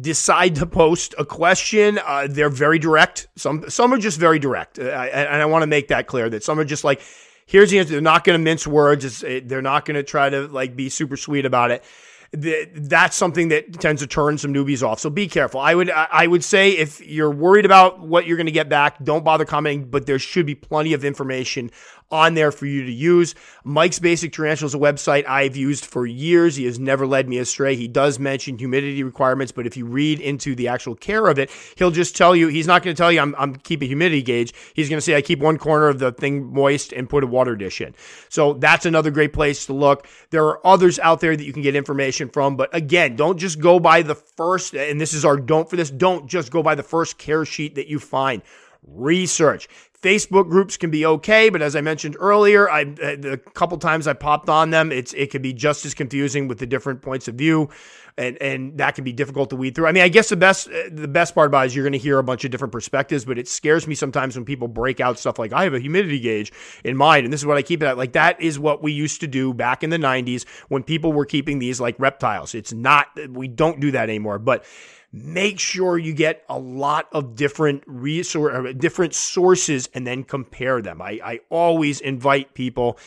decide 0.00 0.56
to 0.56 0.66
post 0.66 1.14
a 1.18 1.24
question. 1.24 1.98
Uh, 2.04 2.26
they're 2.28 2.50
very 2.50 2.78
direct. 2.78 3.28
Some 3.36 3.68
some 3.70 3.92
are 3.92 3.98
just 3.98 4.18
very 4.18 4.38
direct, 4.38 4.78
uh, 4.78 4.82
and 4.82 5.40
I 5.40 5.46
want 5.46 5.62
to 5.62 5.66
make 5.66 5.88
that 5.88 6.06
clear 6.06 6.28
that 6.30 6.42
some 6.42 6.58
are 6.58 6.64
just 6.64 6.84
like, 6.84 7.00
here's 7.46 7.70
the 7.70 7.78
answer. 7.78 7.92
They're 7.92 8.00
not 8.00 8.24
going 8.24 8.38
to 8.38 8.42
mince 8.42 8.66
words. 8.66 9.04
It's, 9.04 9.48
they're 9.48 9.62
not 9.62 9.84
going 9.84 9.96
to 9.96 10.02
try 10.02 10.28
to 10.28 10.48
like 10.48 10.76
be 10.76 10.88
super 10.88 11.16
sweet 11.16 11.46
about 11.46 11.70
it 11.70 11.84
that's 12.32 13.16
something 13.16 13.48
that 13.48 13.80
tends 13.80 14.02
to 14.02 14.06
turn 14.06 14.36
some 14.36 14.52
newbies 14.52 14.86
off. 14.86 15.00
So 15.00 15.08
be 15.08 15.28
careful. 15.28 15.60
I 15.60 15.74
would 15.74 15.90
I 15.90 16.26
would 16.26 16.44
say 16.44 16.72
if 16.72 17.00
you're 17.00 17.30
worried 17.30 17.64
about 17.64 18.00
what 18.00 18.26
you're 18.26 18.36
going 18.36 18.46
to 18.46 18.52
get 18.52 18.68
back, 18.68 19.02
don't 19.02 19.24
bother 19.24 19.46
commenting. 19.46 19.88
But 19.88 20.04
there 20.06 20.18
should 20.18 20.44
be 20.44 20.54
plenty 20.54 20.92
of 20.92 21.04
information 21.04 21.70
on 22.10 22.34
there 22.34 22.50
for 22.50 22.66
you 22.66 22.84
to 22.84 22.92
use. 22.92 23.34
Mike's 23.64 23.98
Basic 23.98 24.32
Tarantulas, 24.32 24.74
a 24.74 24.78
website 24.78 25.26
I've 25.26 25.56
used 25.56 25.84
for 25.84 26.06
years. 26.06 26.56
He 26.56 26.64
has 26.64 26.78
never 26.78 27.06
led 27.06 27.28
me 27.28 27.38
astray. 27.38 27.76
He 27.76 27.88
does 27.88 28.18
mention 28.18 28.58
humidity 28.58 29.02
requirements, 29.02 29.52
but 29.52 29.66
if 29.66 29.76
you 29.76 29.86
read 29.86 30.20
into 30.20 30.54
the 30.54 30.68
actual 30.68 30.94
care 30.94 31.26
of 31.26 31.38
it, 31.38 31.50
he'll 31.76 31.90
just 31.90 32.16
tell 32.16 32.34
you, 32.34 32.48
he's 32.48 32.66
not 32.66 32.82
going 32.82 32.94
to 32.94 33.00
tell 33.00 33.12
you, 33.12 33.20
I'm, 33.20 33.34
I'm 33.38 33.54
a 33.54 33.84
humidity 33.84 34.22
gauge. 34.22 34.54
He's 34.74 34.88
going 34.88 34.98
to 34.98 35.02
say, 35.02 35.16
I 35.16 35.22
keep 35.22 35.40
one 35.40 35.58
corner 35.58 35.88
of 35.88 35.98
the 35.98 36.12
thing 36.12 36.52
moist 36.52 36.92
and 36.92 37.08
put 37.08 37.24
a 37.24 37.26
water 37.26 37.56
dish 37.56 37.80
in. 37.80 37.94
So 38.28 38.54
that's 38.54 38.86
another 38.86 39.10
great 39.10 39.32
place 39.32 39.66
to 39.66 39.72
look. 39.74 40.06
There 40.30 40.46
are 40.46 40.66
others 40.66 40.98
out 40.98 41.20
there 41.20 41.36
that 41.36 41.44
you 41.44 41.52
can 41.52 41.62
get 41.62 41.76
information 41.76 42.28
from, 42.28 42.56
but 42.56 42.74
again, 42.74 43.16
don't 43.16 43.38
just 43.38 43.60
go 43.60 43.78
by 43.78 44.02
the 44.02 44.14
first, 44.14 44.74
and 44.74 45.00
this 45.00 45.12
is 45.12 45.24
our 45.24 45.36
don't 45.36 45.68
for 45.68 45.76
this, 45.76 45.90
don't 45.90 46.26
just 46.26 46.50
go 46.50 46.62
by 46.62 46.74
the 46.74 46.82
first 46.82 47.18
care 47.18 47.44
sheet 47.44 47.74
that 47.74 47.88
you 47.88 47.98
find 47.98 48.42
research. 48.86 49.68
Facebook 50.02 50.48
groups 50.48 50.76
can 50.76 50.90
be 50.90 51.04
okay, 51.04 51.48
but 51.48 51.60
as 51.60 51.74
I 51.74 51.80
mentioned 51.80 52.16
earlier, 52.20 52.70
I 52.70 52.82
uh, 52.82 53.16
the 53.16 53.40
couple 53.54 53.76
times 53.78 54.06
I 54.06 54.12
popped 54.12 54.48
on 54.48 54.70
them, 54.70 54.92
it's 54.92 55.12
it 55.14 55.32
can 55.32 55.42
be 55.42 55.52
just 55.52 55.84
as 55.84 55.92
confusing 55.92 56.46
with 56.46 56.58
the 56.58 56.66
different 56.66 57.02
points 57.02 57.26
of 57.26 57.34
view, 57.34 57.68
and 58.16 58.40
and 58.40 58.78
that 58.78 58.94
can 58.94 59.02
be 59.02 59.12
difficult 59.12 59.50
to 59.50 59.56
weed 59.56 59.74
through. 59.74 59.88
I 59.88 59.92
mean, 59.92 60.04
I 60.04 60.08
guess 60.08 60.28
the 60.28 60.36
best 60.36 60.68
uh, 60.68 60.88
the 60.92 61.08
best 61.08 61.34
part 61.34 61.48
about 61.48 61.64
it 61.64 61.66
is 61.68 61.76
you're 61.76 61.82
going 61.82 61.94
to 61.94 61.98
hear 61.98 62.20
a 62.20 62.22
bunch 62.22 62.44
of 62.44 62.52
different 62.52 62.70
perspectives, 62.70 63.24
but 63.24 63.38
it 63.38 63.48
scares 63.48 63.88
me 63.88 63.96
sometimes 63.96 64.36
when 64.36 64.44
people 64.44 64.68
break 64.68 65.00
out 65.00 65.18
stuff 65.18 65.36
like 65.36 65.52
I 65.52 65.64
have 65.64 65.74
a 65.74 65.80
humidity 65.80 66.20
gauge 66.20 66.52
in 66.84 66.96
mind, 66.96 67.24
and 67.24 67.32
this 67.32 67.40
is 67.40 67.46
what 67.46 67.56
I 67.56 67.62
keep 67.62 67.82
it 67.82 67.86
at. 67.86 67.98
Like 67.98 68.12
that 68.12 68.40
is 68.40 68.56
what 68.56 68.80
we 68.80 68.92
used 68.92 69.20
to 69.22 69.26
do 69.26 69.52
back 69.52 69.82
in 69.82 69.90
the 69.90 69.98
'90s 69.98 70.46
when 70.68 70.84
people 70.84 71.12
were 71.12 71.26
keeping 71.26 71.58
these 71.58 71.80
like 71.80 71.96
reptiles. 71.98 72.54
It's 72.54 72.72
not 72.72 73.08
we 73.30 73.48
don't 73.48 73.80
do 73.80 73.90
that 73.90 74.08
anymore, 74.08 74.38
but 74.38 74.64
make 75.12 75.58
sure 75.58 75.98
you 75.98 76.12
get 76.12 76.44
a 76.48 76.58
lot 76.58 77.08
of 77.12 77.34
different 77.34 77.82
resource, 77.86 78.54
uh, 78.54 78.72
different 78.72 79.14
sources 79.14 79.88
and 79.94 80.06
then 80.06 80.22
compare 80.22 80.82
them. 80.82 81.00
I, 81.00 81.20
I 81.24 81.40
always 81.50 82.00
invite 82.00 82.54
people 82.54 82.98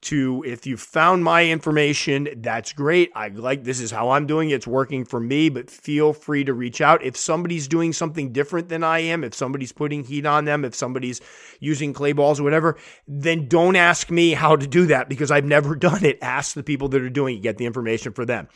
to 0.00 0.44
if 0.46 0.64
you 0.64 0.76
found 0.76 1.24
my 1.24 1.46
information 1.46 2.28
that's 2.36 2.72
great. 2.72 3.10
I 3.16 3.28
like 3.28 3.64
this 3.64 3.80
is 3.80 3.90
how 3.90 4.10
i'm 4.10 4.28
doing 4.28 4.50
it. 4.50 4.54
it's 4.54 4.66
working 4.66 5.04
for 5.04 5.18
me 5.18 5.48
but 5.48 5.68
feel 5.68 6.12
free 6.12 6.44
to 6.44 6.54
reach 6.54 6.80
out. 6.80 7.02
If 7.02 7.16
somebody's 7.16 7.66
doing 7.66 7.92
something 7.92 8.32
different 8.32 8.68
than 8.68 8.84
i 8.84 9.00
am 9.00 9.24
if 9.24 9.34
somebody's 9.34 9.72
putting 9.72 10.04
heat 10.04 10.24
on 10.24 10.44
them 10.44 10.64
if 10.64 10.76
somebody's 10.76 11.20
using 11.58 11.92
clay 11.92 12.12
balls 12.12 12.38
or 12.38 12.44
whatever 12.44 12.76
then 13.08 13.48
don't 13.48 13.74
ask 13.74 14.08
me 14.08 14.34
how 14.34 14.54
to 14.54 14.68
do 14.68 14.86
that 14.86 15.08
because 15.08 15.32
i've 15.32 15.44
never 15.44 15.74
done 15.88 16.04
it. 16.04 16.18
Ask 16.22 16.54
the 16.54 16.62
people 16.62 16.88
that 16.90 17.02
are 17.02 17.10
doing 17.10 17.38
it. 17.38 17.42
Get 17.42 17.58
the 17.58 17.66
information 17.66 18.12
for 18.12 18.24
them 18.24 18.46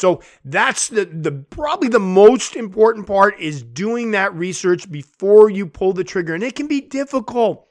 so 0.00 0.22
that's 0.46 0.88
the, 0.88 1.04
the 1.04 1.32
probably 1.50 1.88
the 1.88 2.00
most 2.00 2.56
important 2.56 3.06
part 3.06 3.38
is 3.38 3.62
doing 3.62 4.12
that 4.12 4.34
research 4.34 4.90
before 4.90 5.50
you 5.50 5.66
pull 5.66 5.92
the 5.92 6.04
trigger. 6.04 6.34
And 6.34 6.42
it 6.42 6.56
can 6.56 6.66
be 6.66 6.80
difficult. 6.80 7.69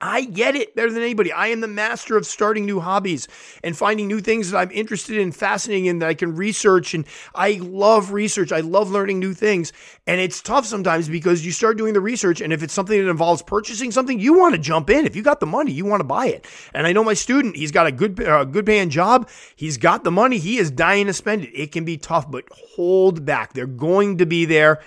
I 0.00 0.24
get 0.24 0.54
it 0.54 0.76
better 0.76 0.92
than 0.92 1.02
anybody. 1.02 1.32
I 1.32 1.48
am 1.48 1.60
the 1.60 1.66
master 1.66 2.16
of 2.16 2.24
starting 2.24 2.64
new 2.64 2.78
hobbies 2.78 3.26
and 3.64 3.76
finding 3.76 4.06
new 4.06 4.20
things 4.20 4.50
that 4.50 4.58
I'm 4.58 4.70
interested 4.70 5.18
in, 5.18 5.32
fascinating 5.32 5.86
in, 5.86 5.98
that 5.98 6.08
I 6.08 6.14
can 6.14 6.36
research. 6.36 6.94
And 6.94 7.04
I 7.34 7.58
love 7.60 8.12
research. 8.12 8.52
I 8.52 8.60
love 8.60 8.90
learning 8.90 9.18
new 9.18 9.34
things. 9.34 9.72
And 10.06 10.20
it's 10.20 10.40
tough 10.40 10.66
sometimes 10.66 11.08
because 11.08 11.44
you 11.44 11.50
start 11.50 11.78
doing 11.78 11.94
the 11.94 12.00
research. 12.00 12.40
And 12.40 12.52
if 12.52 12.62
it's 12.62 12.72
something 12.72 12.96
that 12.96 13.10
involves 13.10 13.42
purchasing 13.42 13.90
something, 13.90 14.20
you 14.20 14.34
want 14.38 14.54
to 14.54 14.60
jump 14.60 14.88
in. 14.88 15.04
If 15.04 15.16
you 15.16 15.22
got 15.22 15.40
the 15.40 15.46
money, 15.46 15.72
you 15.72 15.84
want 15.84 16.00
to 16.00 16.04
buy 16.04 16.26
it. 16.26 16.46
And 16.72 16.86
I 16.86 16.92
know 16.92 17.02
my 17.02 17.14
student, 17.14 17.56
he's 17.56 17.72
got 17.72 17.88
a 17.88 17.92
good, 17.92 18.22
uh, 18.22 18.44
good 18.44 18.66
paying 18.66 18.90
job. 18.90 19.28
He's 19.56 19.78
got 19.78 20.04
the 20.04 20.12
money. 20.12 20.38
He 20.38 20.58
is 20.58 20.70
dying 20.70 21.06
to 21.06 21.12
spend 21.12 21.44
it. 21.44 21.50
It 21.54 21.72
can 21.72 21.84
be 21.84 21.96
tough, 21.96 22.30
but 22.30 22.44
hold 22.52 23.24
back. 23.24 23.52
They're 23.52 23.66
going 23.66 24.18
to 24.18 24.26
be 24.26 24.44
there 24.44 24.80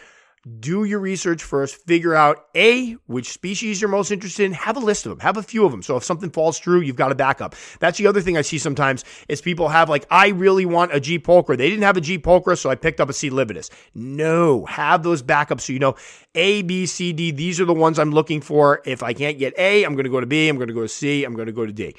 do 0.60 0.84
your 0.86 1.00
research 1.00 1.44
first, 1.44 1.76
figure 1.86 2.16
out 2.16 2.46
A, 2.56 2.94
which 3.06 3.32
species 3.32 3.80
you're 3.80 3.90
most 3.90 4.12
interested 4.12 4.44
in, 4.46 4.54
have 4.54 4.76
a 4.76 4.80
list 4.80 5.06
of 5.06 5.12
them, 5.12 5.20
have 5.20 5.38
a 5.38 5.44
few 5.44 5.66
of 5.66 5.72
them. 5.72 5.84
So 5.84 5.98
if 5.98 6.04
something 6.04 6.32
falls 6.32 6.60
through, 6.60 6.82
you've 6.82 6.96
got 6.96 7.12
a 7.12 7.16
backup. 7.16 7.56
That's 7.80 7.98
the 7.98 8.08
other 8.08 8.22
thing 8.22 8.38
I 8.38 8.42
see 8.42 8.58
sometimes 8.58 9.06
is 9.30 9.42
people 9.42 9.70
have 9.70 9.90
like, 9.90 10.06
I 10.10 10.30
really 10.30 10.66
want 10.66 10.94
a 10.94 11.00
G. 11.00 11.20
pulchra. 11.20 11.58
They 11.58 11.70
didn't 11.70 11.84
have 11.84 11.98
a 11.98 12.02
G. 12.02 12.18
pulchra, 12.18 12.58
so 12.58 12.70
I 12.70 12.76
picked 12.76 13.00
up 13.00 13.10
a 13.10 13.14
C. 13.14 13.30
lividus. 13.30 13.70
No, 13.94 14.66
have 14.66 15.04
those 15.04 15.22
backups 15.22 15.62
so 15.62 15.74
you 15.74 15.80
know 15.80 15.96
A, 16.34 16.64
B, 16.64 16.86
C, 16.86 17.14
D, 17.14 17.32
these 17.32 17.62
are 17.62 17.66
the 17.66 17.74
ones 17.74 18.00
I'm 18.00 18.12
looking 18.12 18.42
for. 18.42 18.82
If 18.86 19.04
I 19.04 19.14
can't 19.14 19.38
get 19.38 19.54
A, 19.58 19.84
I'm 19.84 19.94
going 19.94 20.06
to 20.06 20.10
go 20.10 20.20
to 20.20 20.26
B, 20.26 20.50
I'm 20.50 20.58
going 20.58 20.70
to 20.70 20.74
go 20.74 20.82
to 20.82 20.88
C, 20.88 21.24
I'm 21.24 21.36
going 21.36 21.48
to 21.48 21.52
go 21.52 21.66
to 21.66 21.74
D. 21.74 21.96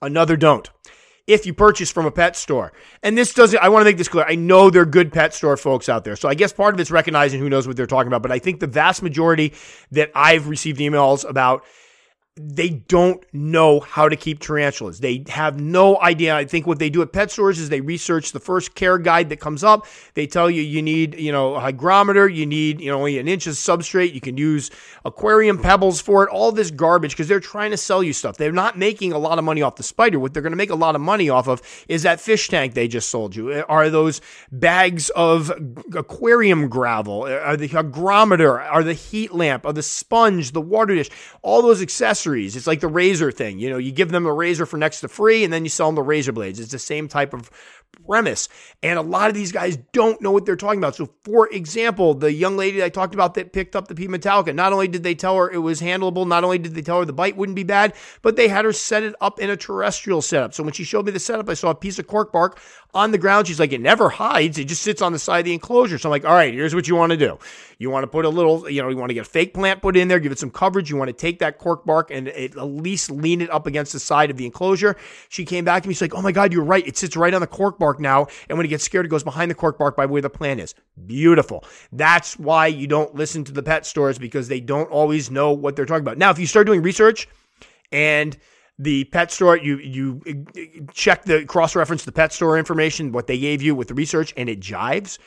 Another 0.00 0.36
don't 0.36 0.70
if 1.32 1.46
you 1.46 1.54
purchase 1.54 1.90
from 1.90 2.06
a 2.06 2.10
pet 2.10 2.36
store. 2.36 2.72
And 3.02 3.16
this 3.16 3.32
doesn't, 3.32 3.58
I 3.60 3.68
want 3.68 3.82
to 3.82 3.84
make 3.84 3.96
this 3.96 4.08
clear. 4.08 4.24
I 4.28 4.34
know 4.34 4.70
they're 4.70 4.84
good 4.84 5.12
pet 5.12 5.32
store 5.34 5.56
folks 5.56 5.88
out 5.88 6.04
there. 6.04 6.16
So 6.16 6.28
I 6.28 6.34
guess 6.34 6.52
part 6.52 6.74
of 6.74 6.80
it's 6.80 6.90
recognizing 6.90 7.40
who 7.40 7.48
knows 7.48 7.66
what 7.66 7.76
they're 7.76 7.86
talking 7.86 8.08
about. 8.08 8.22
But 8.22 8.32
I 8.32 8.38
think 8.38 8.60
the 8.60 8.66
vast 8.66 9.02
majority 9.02 9.52
that 9.92 10.10
I've 10.14 10.48
received 10.48 10.80
emails 10.80 11.28
about 11.28 11.64
they 12.42 12.70
don't 12.70 13.22
know 13.32 13.80
how 13.80 14.08
to 14.08 14.16
keep 14.16 14.40
tarantulas. 14.40 15.00
They 15.00 15.24
have 15.28 15.60
no 15.60 16.00
idea. 16.00 16.34
I 16.34 16.44
think 16.44 16.66
what 16.66 16.78
they 16.78 16.88
do 16.88 17.02
at 17.02 17.12
pet 17.12 17.30
stores 17.30 17.58
is 17.58 17.68
they 17.68 17.80
research 17.80 18.32
the 18.32 18.40
first 18.40 18.74
care 18.74 18.98
guide 18.98 19.28
that 19.28 19.40
comes 19.40 19.62
up. 19.62 19.86
They 20.14 20.26
tell 20.26 20.50
you 20.50 20.62
you 20.62 20.80
need, 20.80 21.18
you 21.18 21.32
know, 21.32 21.54
a 21.54 21.60
hygrometer, 21.60 22.28
you 22.28 22.46
need, 22.46 22.80
you 22.80 22.90
know, 22.90 22.98
only 22.98 23.18
an 23.18 23.28
inch 23.28 23.46
of 23.46 23.54
substrate. 23.54 24.14
You 24.14 24.20
can 24.20 24.36
use 24.36 24.70
aquarium 25.04 25.58
pebbles 25.58 26.00
for 26.00 26.24
it. 26.24 26.30
All 26.30 26.50
this 26.50 26.70
garbage 26.70 27.12
because 27.12 27.28
they're 27.28 27.40
trying 27.40 27.72
to 27.72 27.76
sell 27.76 28.02
you 28.02 28.12
stuff. 28.12 28.36
They're 28.36 28.52
not 28.52 28.78
making 28.78 29.12
a 29.12 29.18
lot 29.18 29.38
of 29.38 29.44
money 29.44 29.60
off 29.60 29.76
the 29.76 29.82
spider. 29.82 30.18
What 30.18 30.32
they're 30.32 30.42
going 30.42 30.52
to 30.52 30.56
make 30.56 30.70
a 30.70 30.74
lot 30.74 30.94
of 30.94 31.00
money 31.00 31.28
off 31.28 31.46
of 31.46 31.60
is 31.88 32.02
that 32.04 32.20
fish 32.20 32.48
tank 32.48 32.74
they 32.74 32.88
just 32.88 33.10
sold 33.10 33.36
you. 33.36 33.52
Eh, 33.52 33.62
are 33.68 33.90
those 33.90 34.20
bags 34.50 35.10
of 35.10 35.52
aquarium 35.94 36.68
gravel? 36.68 37.26
Eh, 37.26 37.36
are 37.36 37.56
the 37.56 37.68
hygrometer? 37.68 38.60
Are 38.60 38.82
the 38.82 38.94
heat 38.94 39.34
lamp? 39.34 39.66
Are 39.66 39.72
the 39.72 39.82
sponge? 39.82 40.52
The 40.52 40.60
water 40.60 40.94
dish? 40.94 41.10
All 41.42 41.60
those 41.60 41.82
accessories 41.82 42.29
accessories. 42.30 42.56
It's 42.56 42.66
like 42.66 42.80
the 42.80 42.88
razor 42.88 43.30
thing. 43.30 43.58
You 43.58 43.70
know, 43.70 43.78
you 43.78 43.92
give 43.92 44.10
them 44.10 44.26
a 44.26 44.32
razor 44.32 44.66
for 44.66 44.76
next 44.76 45.00
to 45.00 45.08
free 45.08 45.44
and 45.44 45.52
then 45.52 45.64
you 45.64 45.68
sell 45.70 45.88
them 45.88 45.94
the 45.96 46.02
razor 46.02 46.32
blades. 46.32 46.60
It's 46.60 46.72
the 46.72 46.78
same 46.78 47.08
type 47.08 47.34
of 47.34 47.50
premise. 48.06 48.48
And 48.82 48.98
a 48.98 49.02
lot 49.02 49.28
of 49.28 49.34
these 49.34 49.52
guys 49.52 49.76
don't 49.92 50.20
know 50.20 50.30
what 50.30 50.46
they're 50.46 50.56
talking 50.56 50.78
about. 50.80 50.96
So, 50.96 51.10
for 51.24 51.48
example, 51.48 52.14
the 52.14 52.32
young 52.32 52.56
lady 52.56 52.82
I 52.82 52.88
talked 52.88 53.14
about 53.14 53.34
that 53.34 53.52
picked 53.52 53.76
up 53.76 53.88
the 53.88 53.94
P 53.94 54.08
Metallica, 54.08 54.54
not 54.54 54.72
only 54.72 54.88
did 54.88 55.02
they 55.02 55.14
tell 55.14 55.36
her 55.36 55.50
it 55.50 55.58
was 55.58 55.80
handleable, 55.80 56.26
not 56.26 56.44
only 56.44 56.58
did 56.58 56.74
they 56.74 56.82
tell 56.82 56.98
her 56.98 57.04
the 57.04 57.12
bite 57.12 57.36
wouldn't 57.36 57.56
be 57.56 57.64
bad, 57.64 57.94
but 58.22 58.36
they 58.36 58.48
had 58.48 58.64
her 58.64 58.72
set 58.72 59.02
it 59.02 59.14
up 59.20 59.38
in 59.38 59.50
a 59.50 59.56
terrestrial 59.56 60.22
setup. 60.22 60.54
So, 60.54 60.62
when 60.62 60.72
she 60.72 60.84
showed 60.84 61.06
me 61.06 61.12
the 61.12 61.20
setup, 61.20 61.48
I 61.48 61.54
saw 61.54 61.70
a 61.70 61.74
piece 61.74 61.98
of 61.98 62.06
cork 62.06 62.32
bark 62.32 62.60
on 62.94 63.12
the 63.12 63.18
ground. 63.18 63.46
She's 63.46 63.60
like, 63.60 63.72
it 63.72 63.80
never 63.80 64.08
hides. 64.08 64.58
It 64.58 64.64
just 64.64 64.82
sits 64.82 65.02
on 65.02 65.12
the 65.12 65.18
side 65.18 65.40
of 65.40 65.44
the 65.44 65.52
enclosure. 65.52 65.98
So 65.98 66.08
I'm 66.08 66.10
like, 66.10 66.24
all 66.24 66.34
right, 66.34 66.52
here's 66.52 66.74
what 66.74 66.88
you 66.88 66.96
want 66.96 67.10
to 67.10 67.16
do. 67.16 67.38
You 67.78 67.90
want 67.90 68.02
to 68.02 68.08
put 68.08 68.24
a 68.24 68.28
little, 68.28 68.68
you 68.68 68.82
know, 68.82 68.88
you 68.88 68.96
want 68.96 69.10
to 69.10 69.14
get 69.14 69.26
a 69.26 69.30
fake 69.30 69.54
plant 69.54 69.80
put 69.80 69.96
in 69.96 70.08
there, 70.08 70.18
give 70.18 70.32
it 70.32 70.38
some 70.38 70.50
coverage. 70.50 70.90
You 70.90 70.96
want 70.96 71.08
to 71.08 71.12
take 71.12 71.38
that 71.38 71.58
cork 71.58 71.84
bark 71.84 72.10
and 72.10 72.28
at 72.28 72.56
least 72.56 73.10
lean 73.10 73.40
it 73.40 73.50
up 73.50 73.66
against 73.66 73.92
the 73.92 74.00
side 74.00 74.30
of 74.30 74.36
the 74.36 74.44
enclosure. 74.44 74.96
She 75.28 75.44
came 75.44 75.64
back 75.64 75.82
to 75.82 75.88
me. 75.88 75.94
She's 75.94 76.02
like, 76.02 76.14
oh 76.14 76.22
my 76.22 76.32
God, 76.32 76.52
you're 76.52 76.64
right. 76.64 76.86
It 76.86 76.96
sits 76.96 77.16
right 77.16 77.32
on 77.32 77.40
the 77.40 77.46
cork 77.46 77.78
bark 77.80 77.98
now. 77.98 78.28
And 78.48 78.56
when 78.56 78.64
it 78.64 78.68
gets 78.68 78.84
scared, 78.84 79.06
it 79.06 79.08
goes 79.08 79.24
behind 79.24 79.50
the 79.50 79.56
cork 79.56 79.76
bark 79.76 79.96
by 79.96 80.06
where 80.06 80.22
the 80.22 80.30
plant 80.30 80.60
is. 80.60 80.76
Beautiful. 81.06 81.64
That's 81.90 82.38
why 82.38 82.68
you 82.68 82.86
don't 82.86 83.16
listen 83.16 83.42
to 83.44 83.52
the 83.52 83.64
pet 83.64 83.84
stores 83.84 84.18
because 84.18 84.46
they 84.46 84.60
don't 84.60 84.88
always 84.90 85.32
know 85.32 85.50
what 85.50 85.74
they're 85.74 85.86
talking 85.86 86.04
about. 86.04 86.18
Now, 86.18 86.30
if 86.30 86.38
you 86.38 86.46
start 86.46 86.68
doing 86.68 86.82
research 86.82 87.26
and 87.90 88.38
the 88.78 89.04
pet 89.04 89.32
store, 89.32 89.56
you 89.56 89.78
you 89.78 90.22
uh, 90.28 90.84
check 90.92 91.24
the 91.24 91.44
cross 91.44 91.74
reference 91.74 92.04
the 92.04 92.12
pet 92.12 92.32
store 92.32 92.56
information, 92.56 93.10
what 93.10 93.26
they 93.26 93.38
gave 93.38 93.60
you 93.60 93.74
with 93.74 93.88
the 93.88 93.94
research, 93.94 94.32
and 94.36 94.48
it 94.48 94.60
jives 94.60 95.18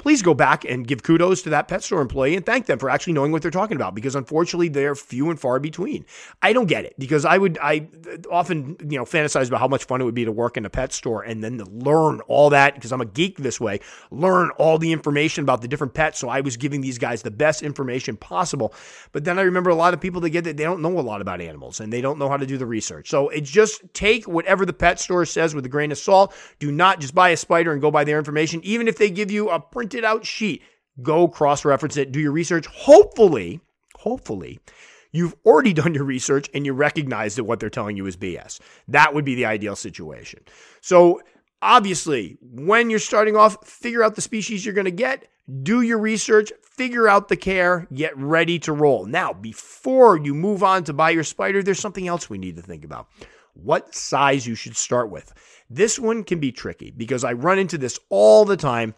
please 0.00 0.22
go 0.22 0.32
back 0.32 0.64
and 0.64 0.86
give 0.86 1.02
kudos 1.02 1.42
to 1.42 1.50
that 1.50 1.68
pet 1.68 1.84
store 1.84 2.00
employee 2.00 2.34
and 2.34 2.44
thank 2.44 2.64
them 2.64 2.78
for 2.78 2.88
actually 2.88 3.12
knowing 3.12 3.30
what 3.30 3.42
they're 3.42 3.50
talking 3.50 3.76
about 3.76 3.94
because 3.94 4.16
unfortunately 4.16 4.68
they're 4.68 4.94
few 4.94 5.28
and 5.28 5.38
far 5.38 5.60
between. 5.60 6.06
I 6.40 6.54
don't 6.54 6.66
get 6.66 6.86
it 6.86 6.94
because 6.98 7.26
I 7.26 7.36
would 7.36 7.58
I 7.62 7.86
often 8.32 8.76
you 8.80 8.98
know 8.98 9.04
fantasize 9.04 9.48
about 9.48 9.60
how 9.60 9.68
much 9.68 9.84
fun 9.84 10.00
it 10.00 10.04
would 10.04 10.14
be 10.14 10.24
to 10.24 10.32
work 10.32 10.56
in 10.56 10.64
a 10.64 10.70
pet 10.70 10.94
store 10.94 11.22
and 11.22 11.44
then 11.44 11.58
to 11.58 11.64
learn 11.66 12.20
all 12.28 12.48
that 12.50 12.74
because 12.74 12.92
I'm 12.92 13.02
a 13.02 13.06
geek 13.06 13.36
this 13.36 13.60
way, 13.60 13.80
learn 14.10 14.50
all 14.56 14.78
the 14.78 14.90
information 14.90 15.42
about 15.44 15.60
the 15.60 15.68
different 15.68 15.92
pets. 15.92 16.18
So 16.18 16.30
I 16.30 16.40
was 16.40 16.56
giving 16.56 16.80
these 16.80 16.96
guys 16.96 17.20
the 17.20 17.30
best 17.30 17.62
information 17.62 18.16
possible. 18.16 18.72
But 19.12 19.24
then 19.24 19.38
I 19.38 19.42
remember 19.42 19.68
a 19.68 19.74
lot 19.74 19.92
of 19.92 20.00
people 20.00 20.22
that 20.22 20.30
get 20.30 20.44
that 20.44 20.56
they 20.56 20.64
don't 20.64 20.80
know 20.80 20.98
a 20.98 21.02
lot 21.02 21.20
about 21.20 21.42
animals 21.42 21.78
and 21.78 21.92
they 21.92 22.00
don't 22.00 22.18
know 22.18 22.30
how 22.30 22.38
to 22.38 22.46
do 22.46 22.56
the 22.56 22.66
research. 22.66 23.10
So 23.10 23.28
it's 23.28 23.50
just 23.50 23.82
take 23.92 24.26
whatever 24.26 24.64
the 24.64 24.72
pet 24.72 24.98
store 24.98 25.26
says 25.26 25.54
with 25.54 25.66
a 25.66 25.68
grain 25.68 25.92
of 25.92 25.98
salt. 25.98 26.34
Do 26.58 26.72
not 26.72 27.00
just 27.00 27.14
buy 27.14 27.30
a 27.30 27.36
spider 27.36 27.72
and 27.72 27.82
go 27.82 27.90
by 27.90 28.04
their 28.04 28.18
information, 28.18 28.62
even 28.64 28.88
if 28.88 28.96
they 28.96 29.10
give 29.10 29.30
you 29.30 29.50
a 29.50 29.60
print 29.60 29.89
printed 29.90 30.04
out 30.04 30.24
sheet. 30.24 30.62
Go 31.02 31.26
cross 31.26 31.64
reference 31.64 31.96
it, 31.96 32.12
do 32.12 32.20
your 32.20 32.32
research. 32.32 32.66
Hopefully, 32.66 33.60
hopefully, 33.96 34.60
you've 35.12 35.34
already 35.44 35.72
done 35.80 35.94
your 35.94 36.04
research 36.04 36.48
and 36.54 36.64
you 36.64 36.72
recognize 36.72 37.34
that 37.34 37.44
what 37.44 37.58
they're 37.58 37.70
telling 37.70 37.96
you 37.96 38.06
is 38.06 38.16
BS. 38.16 38.60
That 38.88 39.14
would 39.14 39.24
be 39.24 39.34
the 39.34 39.46
ideal 39.46 39.74
situation. 39.74 40.40
So, 40.80 41.20
obviously, 41.60 42.38
when 42.40 42.88
you're 42.88 42.98
starting 42.98 43.36
off, 43.36 43.66
figure 43.66 44.04
out 44.04 44.14
the 44.14 44.20
species 44.20 44.64
you're 44.64 44.74
going 44.74 44.84
to 44.84 44.90
get, 44.92 45.26
do 45.62 45.80
your 45.80 45.98
research, 45.98 46.52
figure 46.62 47.08
out 47.08 47.28
the 47.28 47.36
care, 47.36 47.88
get 47.92 48.16
ready 48.16 48.58
to 48.60 48.72
roll. 48.72 49.06
Now, 49.06 49.32
before 49.32 50.16
you 50.16 50.34
move 50.34 50.62
on 50.62 50.84
to 50.84 50.92
buy 50.92 51.10
your 51.10 51.24
spider, 51.24 51.62
there's 51.62 51.80
something 51.80 52.06
else 52.06 52.30
we 52.30 52.38
need 52.38 52.56
to 52.56 52.62
think 52.62 52.84
about. 52.84 53.08
What 53.54 53.94
size 53.94 54.46
you 54.46 54.54
should 54.54 54.76
start 54.76 55.10
with. 55.10 55.34
This 55.68 55.98
one 55.98 56.22
can 56.22 56.38
be 56.38 56.52
tricky 56.52 56.92
because 56.92 57.24
I 57.24 57.32
run 57.32 57.58
into 57.58 57.78
this 57.78 57.98
all 58.08 58.44
the 58.44 58.56
time 58.56 58.94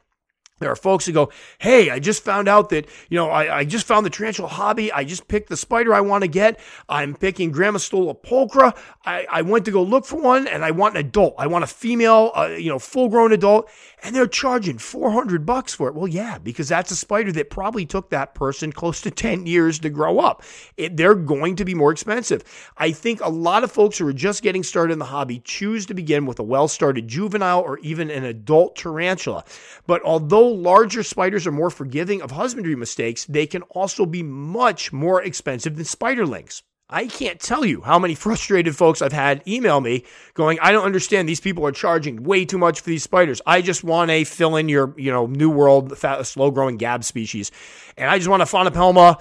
there 0.63 0.71
are 0.71 0.77
folks 0.77 1.07
who 1.07 1.13
go, 1.13 1.31
Hey, 1.59 1.91
I 1.91 1.99
just 1.99 2.23
found 2.25 2.49
out 2.49 2.69
that, 2.71 2.87
you 3.09 3.17
know, 3.17 3.29
I, 3.29 3.59
I 3.59 3.65
just 3.65 3.87
found 3.87 4.07
the 4.07 4.11
tarantula 4.11 4.49
hobby. 4.49 4.93
I 4.93 5.05
just 5.05 5.27
picked 5.29 5.49
the 5.49 5.57
spider 5.57 5.93
I 5.93 6.01
want 6.01 6.23
to 6.23 6.29
get. 6.29 6.61
I'm 6.89 7.15
picking 7.15 7.51
Grandma 7.51 7.73
Grammostola 7.73 8.21
pulchra. 8.21 8.77
I, 9.05 9.27
I 9.31 9.43
went 9.43 9.65
to 9.65 9.71
go 9.71 9.83
look 9.83 10.05
for 10.05 10.21
one 10.21 10.47
and 10.47 10.65
I 10.65 10.71
want 10.71 10.97
an 10.97 11.07
adult. 11.07 11.35
I 11.39 11.47
want 11.47 11.65
a 11.65 11.67
female, 11.67 12.33
uh, 12.35 12.49
you 12.49 12.69
know, 12.69 12.79
full 12.79 13.09
grown 13.09 13.33
adult. 13.33 13.69
And 14.03 14.15
they're 14.15 14.27
charging 14.27 14.79
400 14.79 15.47
bucks 15.47 15.75
for 15.75 15.89
it. 15.89 15.95
Well, 15.95 16.09
yeah, 16.09 16.39
because 16.39 16.69
that's 16.69 16.91
a 16.91 16.97
spider 16.97 17.33
that 17.33 17.51
probably 17.51 17.87
took 17.87 18.11
that 18.11 18.35
person 18.35 18.73
close 18.73 19.01
to 19.03 19.11
10 19.23 19.47
years 19.47 19.79
to 19.81 19.91
grow 19.91 20.19
up. 20.19 20.43
It, 20.77 20.97
they're 20.97 21.15
going 21.15 21.57
to 21.57 21.65
be 21.65 21.75
more 21.75 21.93
expensive. 21.93 22.43
I 22.77 22.93
think 22.93 23.21
a 23.21 23.29
lot 23.29 23.65
of 23.65 23.73
folks 23.73 23.99
who 23.99 24.07
are 24.07 24.13
just 24.13 24.43
getting 24.43 24.63
started 24.63 24.93
in 24.93 24.99
the 24.99 25.07
hobby 25.07 25.41
choose 25.45 25.87
to 25.87 25.95
begin 25.95 26.27
with 26.27 26.39
a 26.39 26.43
well 26.43 26.69
started 26.69 27.09
juvenile 27.09 27.61
or 27.61 27.79
even 27.79 28.11
an 28.11 28.25
adult 28.25 28.77
tarantula. 28.77 29.45
But 29.87 30.03
although 30.03 30.52
larger 30.57 31.03
spiders 31.03 31.47
are 31.47 31.53
more 31.53 31.71
forgiving 31.71 32.23
of 32.23 32.31
husbandry 32.31 32.77
mistakes, 32.77 33.25
they 33.25 33.47
can 33.47 33.63
also 33.63 34.07
be 34.07 34.23
much 34.23 34.93
more 34.93 35.23
expensive 35.23 35.77
than 35.77 35.85
spiderlings. 35.85 36.63
I 36.93 37.07
can't 37.07 37.41
tell 37.41 37.65
you 37.65 37.81
how 37.81 37.99
many 37.99 38.15
frustrated 38.17 38.77
folks 38.77 39.01
I've 39.01 39.13
had 39.13 39.43
email 39.49 39.81
me 39.81 40.05
going, 40.35 40.59
I 40.61 40.73
don't 40.73 40.85
understand. 40.85 41.29
These 41.29 41.41
people 41.41 41.67
are 41.67 41.73
charging 41.73 42.23
way 42.23 42.45
too 42.45 42.59
much 42.59 42.81
for 42.81 42.91
these 42.91 43.03
spiders. 43.03 43.41
I 43.47 43.63
just 43.63 43.83
want 43.83 44.11
a 44.11 44.25
fill 44.25 44.57
in 44.57 44.69
your, 44.69 44.95
you 44.99 45.11
know, 45.11 45.27
new 45.27 45.51
world, 45.51 45.97
slow 46.23 46.51
growing 46.51 46.77
gab 46.77 47.03
species. 47.03 47.51
And 47.97 48.11
I 48.11 48.19
just 48.19 48.29
want 48.29 48.43
Aphonopelma 48.43 49.21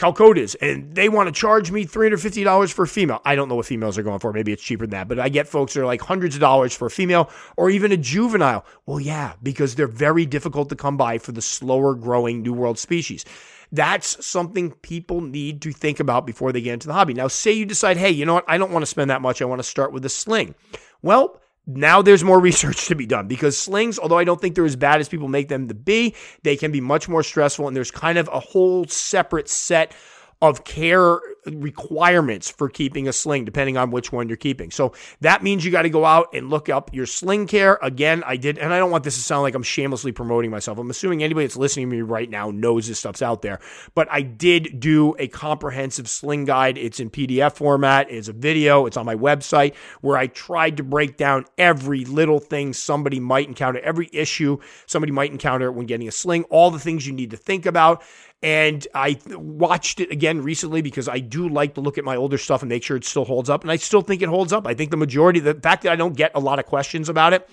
chalcodes, 0.00 0.56
and 0.60 0.94
they 0.94 1.08
want 1.08 1.28
to 1.28 1.32
charge 1.32 1.70
me 1.70 1.84
$350 1.84 2.72
for 2.72 2.84
a 2.84 2.88
female. 2.88 3.20
I 3.24 3.34
don't 3.34 3.48
know 3.48 3.56
what 3.56 3.66
females 3.66 3.98
are 3.98 4.02
going 4.02 4.18
for. 4.18 4.32
Maybe 4.32 4.52
it's 4.52 4.62
cheaper 4.62 4.86
than 4.86 4.92
that, 4.92 5.08
but 5.08 5.18
I 5.18 5.28
get 5.28 5.46
folks 5.46 5.74
that 5.74 5.82
are 5.82 5.86
like 5.86 6.00
hundreds 6.00 6.34
of 6.34 6.40
dollars 6.40 6.74
for 6.74 6.86
a 6.86 6.90
female 6.90 7.30
or 7.56 7.70
even 7.70 7.92
a 7.92 7.96
juvenile. 7.96 8.64
Well, 8.86 9.00
yeah, 9.00 9.34
because 9.42 9.74
they're 9.74 9.86
very 9.86 10.26
difficult 10.26 10.68
to 10.70 10.76
come 10.76 10.96
by 10.96 11.18
for 11.18 11.32
the 11.32 11.42
slower 11.42 11.94
growing 11.94 12.42
New 12.42 12.54
World 12.54 12.78
species. 12.78 13.24
That's 13.72 14.24
something 14.26 14.72
people 14.72 15.20
need 15.20 15.62
to 15.62 15.72
think 15.72 16.00
about 16.00 16.26
before 16.26 16.50
they 16.50 16.60
get 16.60 16.74
into 16.74 16.88
the 16.88 16.92
hobby. 16.92 17.14
Now, 17.14 17.28
say 17.28 17.52
you 17.52 17.66
decide, 17.66 17.96
hey, 17.96 18.10
you 18.10 18.26
know 18.26 18.34
what? 18.34 18.44
I 18.48 18.58
don't 18.58 18.72
want 18.72 18.82
to 18.82 18.86
spend 18.86 19.10
that 19.10 19.22
much. 19.22 19.40
I 19.40 19.44
want 19.44 19.60
to 19.60 19.68
start 19.68 19.92
with 19.92 20.04
a 20.04 20.08
sling. 20.08 20.54
Well, 21.02 21.40
now 21.76 22.02
there's 22.02 22.24
more 22.24 22.40
research 22.40 22.86
to 22.86 22.94
be 22.94 23.06
done 23.06 23.28
because 23.28 23.58
slings, 23.58 23.98
although 23.98 24.18
I 24.18 24.24
don't 24.24 24.40
think 24.40 24.54
they're 24.54 24.64
as 24.64 24.76
bad 24.76 25.00
as 25.00 25.08
people 25.08 25.28
make 25.28 25.48
them 25.48 25.68
to 25.68 25.74
be, 25.74 26.14
they 26.42 26.56
can 26.56 26.72
be 26.72 26.80
much 26.80 27.08
more 27.08 27.22
stressful. 27.22 27.66
And 27.66 27.76
there's 27.76 27.90
kind 27.90 28.18
of 28.18 28.28
a 28.32 28.40
whole 28.40 28.86
separate 28.86 29.48
set 29.48 29.94
of 30.42 30.64
care 30.64 31.20
requirements 31.46 32.50
for 32.50 32.68
keeping 32.68 33.08
a 33.08 33.12
sling, 33.12 33.44
depending 33.44 33.76
on 33.76 33.90
which 33.90 34.12
one 34.12 34.28
you're 34.28 34.36
keeping. 34.36 34.70
So 34.70 34.92
that 35.20 35.42
means 35.42 35.64
you 35.64 35.70
got 35.70 35.82
to 35.82 35.90
go 35.90 36.04
out 36.04 36.28
and 36.34 36.48
look 36.50 36.68
up 36.68 36.92
your 36.94 37.06
sling 37.06 37.46
care. 37.46 37.78
Again, 37.82 38.22
I 38.26 38.36
did, 38.36 38.58
and 38.58 38.72
I 38.72 38.78
don't 38.78 38.90
want 38.90 39.04
this 39.04 39.16
to 39.16 39.22
sound 39.22 39.42
like 39.42 39.54
I'm 39.54 39.62
shamelessly 39.62 40.12
promoting 40.12 40.50
myself. 40.50 40.78
I'm 40.78 40.90
assuming 40.90 41.22
anybody 41.22 41.46
that's 41.46 41.56
listening 41.56 41.90
to 41.90 41.96
me 41.96 42.02
right 42.02 42.28
now 42.28 42.50
knows 42.50 42.88
this 42.88 42.98
stuff's 42.98 43.22
out 43.22 43.42
there. 43.42 43.60
But 43.94 44.08
I 44.10 44.22
did 44.22 44.80
do 44.80 45.14
a 45.18 45.28
comprehensive 45.28 46.08
sling 46.08 46.46
guide. 46.46 46.78
It's 46.78 47.00
in 47.00 47.10
PDF 47.10 47.52
format, 47.52 48.10
it's 48.10 48.28
a 48.28 48.32
video, 48.32 48.86
it's 48.86 48.96
on 48.96 49.06
my 49.06 49.16
website 49.16 49.74
where 50.00 50.16
I 50.16 50.26
tried 50.26 50.78
to 50.78 50.82
break 50.82 51.16
down 51.16 51.44
every 51.58 52.04
little 52.04 52.40
thing 52.40 52.72
somebody 52.72 53.20
might 53.20 53.48
encounter, 53.48 53.80
every 53.80 54.08
issue 54.12 54.58
somebody 54.86 55.12
might 55.12 55.30
encounter 55.30 55.70
when 55.70 55.86
getting 55.86 56.08
a 56.08 56.12
sling, 56.12 56.44
all 56.44 56.70
the 56.70 56.78
things 56.78 57.06
you 57.06 57.12
need 57.12 57.30
to 57.30 57.36
think 57.36 57.66
about. 57.66 58.02
And 58.42 58.86
I 58.94 59.18
watched 59.28 60.00
it 60.00 60.10
again 60.10 60.42
recently 60.42 60.80
because 60.80 61.08
I 61.08 61.18
do 61.18 61.48
like 61.48 61.74
to 61.74 61.82
look 61.82 61.98
at 61.98 62.04
my 62.04 62.16
older 62.16 62.38
stuff 62.38 62.62
and 62.62 62.70
make 62.70 62.82
sure 62.82 62.96
it 62.96 63.04
still 63.04 63.26
holds 63.26 63.50
up. 63.50 63.62
And 63.62 63.70
I 63.70 63.76
still 63.76 64.00
think 64.00 64.22
it 64.22 64.30
holds 64.30 64.52
up. 64.52 64.66
I 64.66 64.72
think 64.72 64.90
the 64.90 64.96
majority, 64.96 65.40
the 65.40 65.54
fact 65.54 65.82
that 65.82 65.92
I 65.92 65.96
don't 65.96 66.16
get 66.16 66.32
a 66.34 66.40
lot 66.40 66.58
of 66.58 66.64
questions 66.64 67.10
about 67.10 67.34
it, 67.34 67.48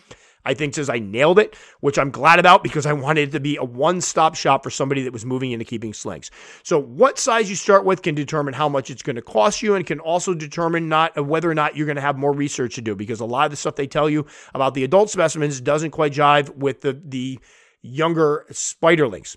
I 0.48 0.54
think 0.54 0.76
says 0.76 0.90
I 0.90 1.00
nailed 1.00 1.40
it, 1.40 1.58
which 1.82 2.00
I'm 2.00 2.10
glad 2.10 2.40
about 2.40 2.64
because 2.64 2.86
I 2.86 2.94
wanted 2.94 3.30
it 3.30 3.32
to 3.34 3.40
be 3.42 3.58
a 3.58 3.66
one 3.66 4.00
stop 4.00 4.34
shop 4.34 4.64
for 4.64 4.70
somebody 4.70 5.02
that 5.04 5.12
was 5.12 5.26
moving 5.26 5.52
into 5.52 5.66
keeping 5.66 5.94
slings. 5.94 6.32
So, 6.64 6.80
what 6.80 7.20
size 7.20 7.50
you 7.50 7.58
start 7.58 7.84
with 7.84 8.02
can 8.02 8.16
determine 8.16 8.54
how 8.54 8.70
much 8.70 8.90
it's 8.90 9.02
going 9.02 9.18
to 9.18 9.22
cost 9.22 9.62
you 9.62 9.76
and 9.76 9.86
can 9.86 10.00
also 10.00 10.34
determine 10.34 10.88
not 10.88 11.18
uh, 11.18 11.24
whether 11.24 11.52
or 11.52 11.54
not 11.54 11.76
you're 11.76 11.86
going 11.86 11.98
to 11.98 12.02
have 12.02 12.18
more 12.18 12.32
research 12.32 12.76
to 12.76 12.82
do 12.82 12.96
because 12.96 13.20
a 13.20 13.26
lot 13.26 13.44
of 13.44 13.52
the 13.52 13.58
stuff 13.58 13.76
they 13.76 13.88
tell 13.88 14.10
you 14.10 14.26
about 14.54 14.74
the 14.74 14.86
adult 14.86 15.10
specimens 15.10 15.60
doesn't 15.60 15.92
quite 15.92 16.14
jive 16.14 16.56
with 16.56 16.80
the, 16.80 16.94
the 17.04 17.40
younger 17.82 18.46
spiderlings. 18.52 19.36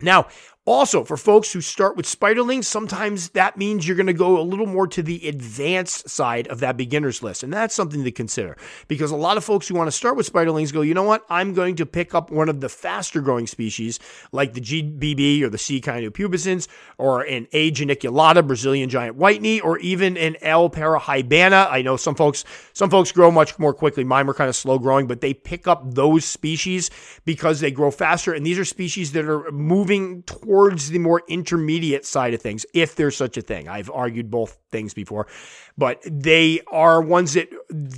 Now, 0.00 0.28
also, 0.64 1.02
for 1.02 1.16
folks 1.16 1.52
who 1.52 1.60
start 1.60 1.96
with 1.96 2.06
spiderlings, 2.06 2.66
sometimes 2.66 3.30
that 3.30 3.56
means 3.56 3.84
you're 3.84 3.96
going 3.96 4.06
to 4.06 4.12
go 4.12 4.40
a 4.40 4.42
little 4.42 4.66
more 4.66 4.86
to 4.86 5.02
the 5.02 5.26
advanced 5.26 6.08
side 6.08 6.46
of 6.46 6.60
that 6.60 6.76
beginner's 6.76 7.20
list. 7.20 7.42
And 7.42 7.52
that's 7.52 7.74
something 7.74 8.04
to 8.04 8.12
consider 8.12 8.56
because 8.86 9.10
a 9.10 9.16
lot 9.16 9.36
of 9.36 9.42
folks 9.42 9.66
who 9.66 9.74
want 9.74 9.88
to 9.88 9.92
start 9.92 10.16
with 10.16 10.32
spiderlings 10.32 10.72
go, 10.72 10.82
you 10.82 10.94
know 10.94 11.02
what? 11.02 11.26
I'm 11.28 11.52
going 11.52 11.74
to 11.76 11.86
pick 11.86 12.14
up 12.14 12.30
one 12.30 12.48
of 12.48 12.60
the 12.60 12.68
faster 12.68 13.20
growing 13.20 13.48
species 13.48 13.98
like 14.30 14.52
the 14.52 14.60
GBB 14.60 15.42
or 15.42 15.48
the 15.48 15.58
C. 15.58 15.80
pubescens 15.80 16.68
or 16.96 17.22
an 17.22 17.48
A. 17.50 17.72
geniculata, 17.72 18.46
Brazilian 18.46 18.88
giant 18.88 19.16
white 19.16 19.42
knee, 19.42 19.58
or 19.58 19.78
even 19.78 20.16
an 20.16 20.36
L. 20.42 20.70
parahybana. 20.70 21.68
I 21.72 21.82
know 21.82 21.96
some 21.96 22.14
folks, 22.14 22.44
some 22.72 22.88
folks 22.88 23.10
grow 23.10 23.32
much 23.32 23.58
more 23.58 23.74
quickly. 23.74 24.04
Mine 24.04 24.28
were 24.28 24.34
kind 24.34 24.48
of 24.48 24.54
slow 24.54 24.78
growing, 24.78 25.08
but 25.08 25.22
they 25.22 25.34
pick 25.34 25.66
up 25.66 25.82
those 25.92 26.24
species 26.24 26.88
because 27.24 27.58
they 27.58 27.72
grow 27.72 27.90
faster. 27.90 28.32
And 28.32 28.46
these 28.46 28.60
are 28.60 28.64
species 28.64 29.10
that 29.10 29.24
are 29.24 29.50
moving 29.50 30.22
towards 30.22 30.51
towards 30.52 30.90
the 30.90 30.98
more 30.98 31.22
intermediate 31.28 32.04
side 32.04 32.34
of 32.34 32.42
things, 32.42 32.66
if 32.74 32.94
there's 32.94 33.16
such 33.16 33.38
a 33.38 33.40
thing. 33.40 33.68
I've 33.68 33.88
argued 33.88 34.30
both 34.30 34.58
things 34.70 34.92
before, 34.92 35.26
but 35.78 35.98
they 36.04 36.60
are 36.70 37.00
ones 37.00 37.32
that 37.32 37.48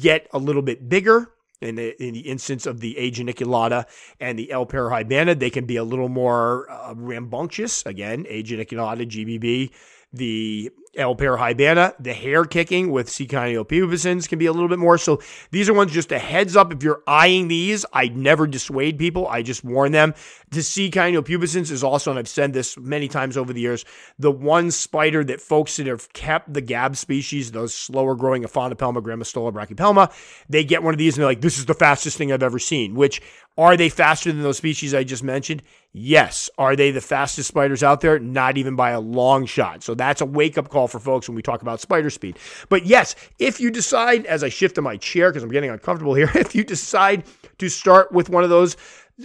get 0.00 0.28
a 0.32 0.38
little 0.38 0.62
bit 0.62 0.88
bigger. 0.88 1.30
In 1.60 1.76
the, 1.76 2.02
in 2.02 2.12
the 2.12 2.20
instance 2.20 2.66
of 2.66 2.80
the 2.80 2.98
A. 2.98 3.10
geniculata 3.10 3.86
and 4.20 4.38
the 4.38 4.52
L. 4.52 4.66
parahybana, 4.66 5.38
they 5.38 5.48
can 5.48 5.64
be 5.64 5.76
a 5.76 5.84
little 5.84 6.10
more 6.10 6.70
uh, 6.70 6.92
rambunctious. 6.94 7.86
Again, 7.86 8.26
A. 8.28 8.42
geniculata, 8.42 9.08
GBB, 9.08 9.70
the 10.12 10.70
L. 10.96 11.14
parahybana, 11.14 11.94
the 11.98 12.12
hair 12.12 12.44
kicking 12.44 12.90
with 12.90 13.08
C. 13.08 13.26
pubescens 13.26 14.28
can 14.28 14.38
be 14.38 14.46
a 14.46 14.52
little 14.52 14.68
bit 14.68 14.78
more. 14.78 14.98
So 14.98 15.20
these 15.50 15.68
are 15.68 15.74
ones 15.74 15.92
just 15.92 16.12
a 16.12 16.18
heads 16.18 16.56
up. 16.56 16.72
If 16.72 16.82
you're 16.82 17.02
eyeing 17.06 17.48
these, 17.48 17.84
I 17.92 18.08
never 18.08 18.46
dissuade 18.46 18.98
people. 18.98 19.26
I 19.28 19.42
just 19.42 19.64
warn 19.64 19.92
them. 19.92 20.14
The 20.50 20.62
C. 20.62 20.90
pubescens 20.90 21.70
is 21.70 21.82
also, 21.82 22.10
and 22.10 22.18
I've 22.18 22.28
said 22.28 22.52
this 22.52 22.78
many 22.78 23.08
times 23.08 23.36
over 23.36 23.52
the 23.52 23.60
years, 23.60 23.84
the 24.18 24.30
one 24.30 24.70
spider 24.70 25.24
that 25.24 25.40
folks 25.40 25.76
that 25.76 25.86
have 25.86 26.12
kept 26.12 26.52
the 26.52 26.60
gab 26.60 26.96
species, 26.96 27.52
those 27.52 27.74
slower 27.74 28.14
growing 28.14 28.44
Aphonopelma, 28.44 29.02
Grammostola, 29.02 29.52
Brachypelma, 29.52 30.12
they 30.48 30.64
get 30.64 30.82
one 30.82 30.94
of 30.94 30.98
these 30.98 31.16
and 31.16 31.22
they're 31.22 31.30
like, 31.30 31.40
this 31.40 31.58
is 31.58 31.66
the 31.66 31.74
fastest 31.74 32.16
thing 32.18 32.32
I've 32.32 32.42
ever 32.42 32.58
seen, 32.58 32.94
which 32.94 33.20
are 33.56 33.76
they 33.76 33.88
faster 33.88 34.32
than 34.32 34.42
those 34.42 34.56
species 34.56 34.94
I 34.94 35.04
just 35.04 35.22
mentioned? 35.22 35.62
Yes. 35.92 36.50
Are 36.58 36.74
they 36.74 36.90
the 36.90 37.00
fastest 37.00 37.46
spiders 37.46 37.84
out 37.84 38.00
there? 38.00 38.18
Not 38.18 38.58
even 38.58 38.74
by 38.74 38.90
a 38.90 39.00
long 39.00 39.46
shot. 39.46 39.84
So 39.84 39.94
that's 39.94 40.20
a 40.20 40.26
wake 40.26 40.58
up 40.58 40.68
call 40.68 40.83
for 40.88 40.98
folks 40.98 41.28
when 41.28 41.36
we 41.36 41.42
talk 41.42 41.62
about 41.62 41.80
spider 41.80 42.10
speed. 42.10 42.38
But 42.68 42.86
yes, 42.86 43.14
if 43.38 43.60
you 43.60 43.70
decide, 43.70 44.26
as 44.26 44.42
I 44.42 44.48
shift 44.48 44.74
to 44.76 44.82
my 44.82 44.96
chair 44.96 45.30
because 45.30 45.42
I'm 45.42 45.50
getting 45.50 45.70
uncomfortable 45.70 46.14
here, 46.14 46.30
if 46.34 46.54
you 46.54 46.64
decide 46.64 47.24
to 47.58 47.68
start 47.68 48.12
with 48.12 48.28
one 48.28 48.44
of 48.44 48.50
those 48.50 48.76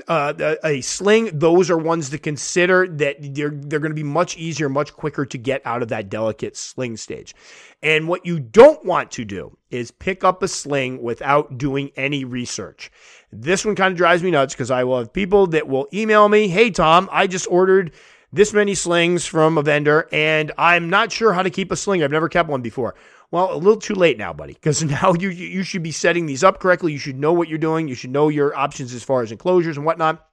uh, 0.07 0.55
a 0.63 0.81
sling, 0.81 1.31
those 1.33 1.69
are 1.71 1.77
ones 1.77 2.11
to 2.11 2.17
consider 2.19 2.87
that 2.87 3.15
they're 3.33 3.49
they're 3.49 3.79
going 3.79 3.91
to 3.91 3.95
be 3.95 4.03
much 4.03 4.37
easier, 4.37 4.69
much 4.69 4.93
quicker 4.93 5.25
to 5.25 5.37
get 5.37 5.61
out 5.65 5.81
of 5.81 5.87
that 5.87 6.09
delicate 6.09 6.55
sling 6.55 6.95
stage. 6.95 7.33
And 7.81 8.07
what 8.07 8.25
you 8.25 8.39
don't 8.39 8.83
want 8.85 9.09
to 9.11 9.25
do 9.25 9.57
is 9.71 9.89
pick 9.89 10.23
up 10.23 10.43
a 10.43 10.47
sling 10.47 11.01
without 11.01 11.57
doing 11.57 11.91
any 11.95 12.23
research. 12.23 12.91
This 13.31 13.65
one 13.65 13.75
kind 13.75 13.91
of 13.91 13.97
drives 13.97 14.21
me 14.21 14.31
nuts 14.31 14.53
because 14.53 14.69
I 14.69 14.83
will 14.83 14.99
have 14.99 15.11
people 15.11 15.47
that 15.47 15.67
will 15.67 15.87
email 15.91 16.29
me, 16.29 16.47
"Hey 16.47 16.69
Tom, 16.69 17.09
I 17.11 17.25
just 17.25 17.47
ordered." 17.49 17.91
This 18.31 18.53
many 18.53 18.75
slings 18.75 19.25
from 19.25 19.57
a 19.57 19.63
vendor, 19.63 20.07
and 20.11 20.51
I'm 20.55 20.87
not 20.87 21.11
sure 21.11 21.33
how 21.33 21.41
to 21.41 21.49
keep 21.49 21.71
a 21.71 21.75
sling. 21.75 22.03
I've 22.03 22.11
never 22.11 22.29
kept 22.29 22.47
one 22.47 22.61
before. 22.61 22.93
Well, 23.31 23.51
a 23.51 23.57
little 23.57 23.79
too 23.79 23.95
late 23.95 24.19
now, 24.19 24.33
buddy, 24.33 24.53
because 24.53 24.83
now 24.83 25.13
you 25.13 25.29
you 25.29 25.63
should 25.63 25.81
be 25.81 25.91
setting 25.91 26.27
these 26.27 26.43
up 26.43 26.59
correctly. 26.59 26.91
You 26.91 26.99
should 26.99 27.17
know 27.17 27.33
what 27.33 27.47
you're 27.47 27.57
doing. 27.57 27.87
You 27.87 27.95
should 27.95 28.11
know 28.11 28.29
your 28.29 28.55
options 28.55 28.93
as 28.93 29.03
far 29.03 29.23
as 29.23 29.31
enclosures 29.31 29.77
and 29.77 29.85
whatnot. 29.85 30.29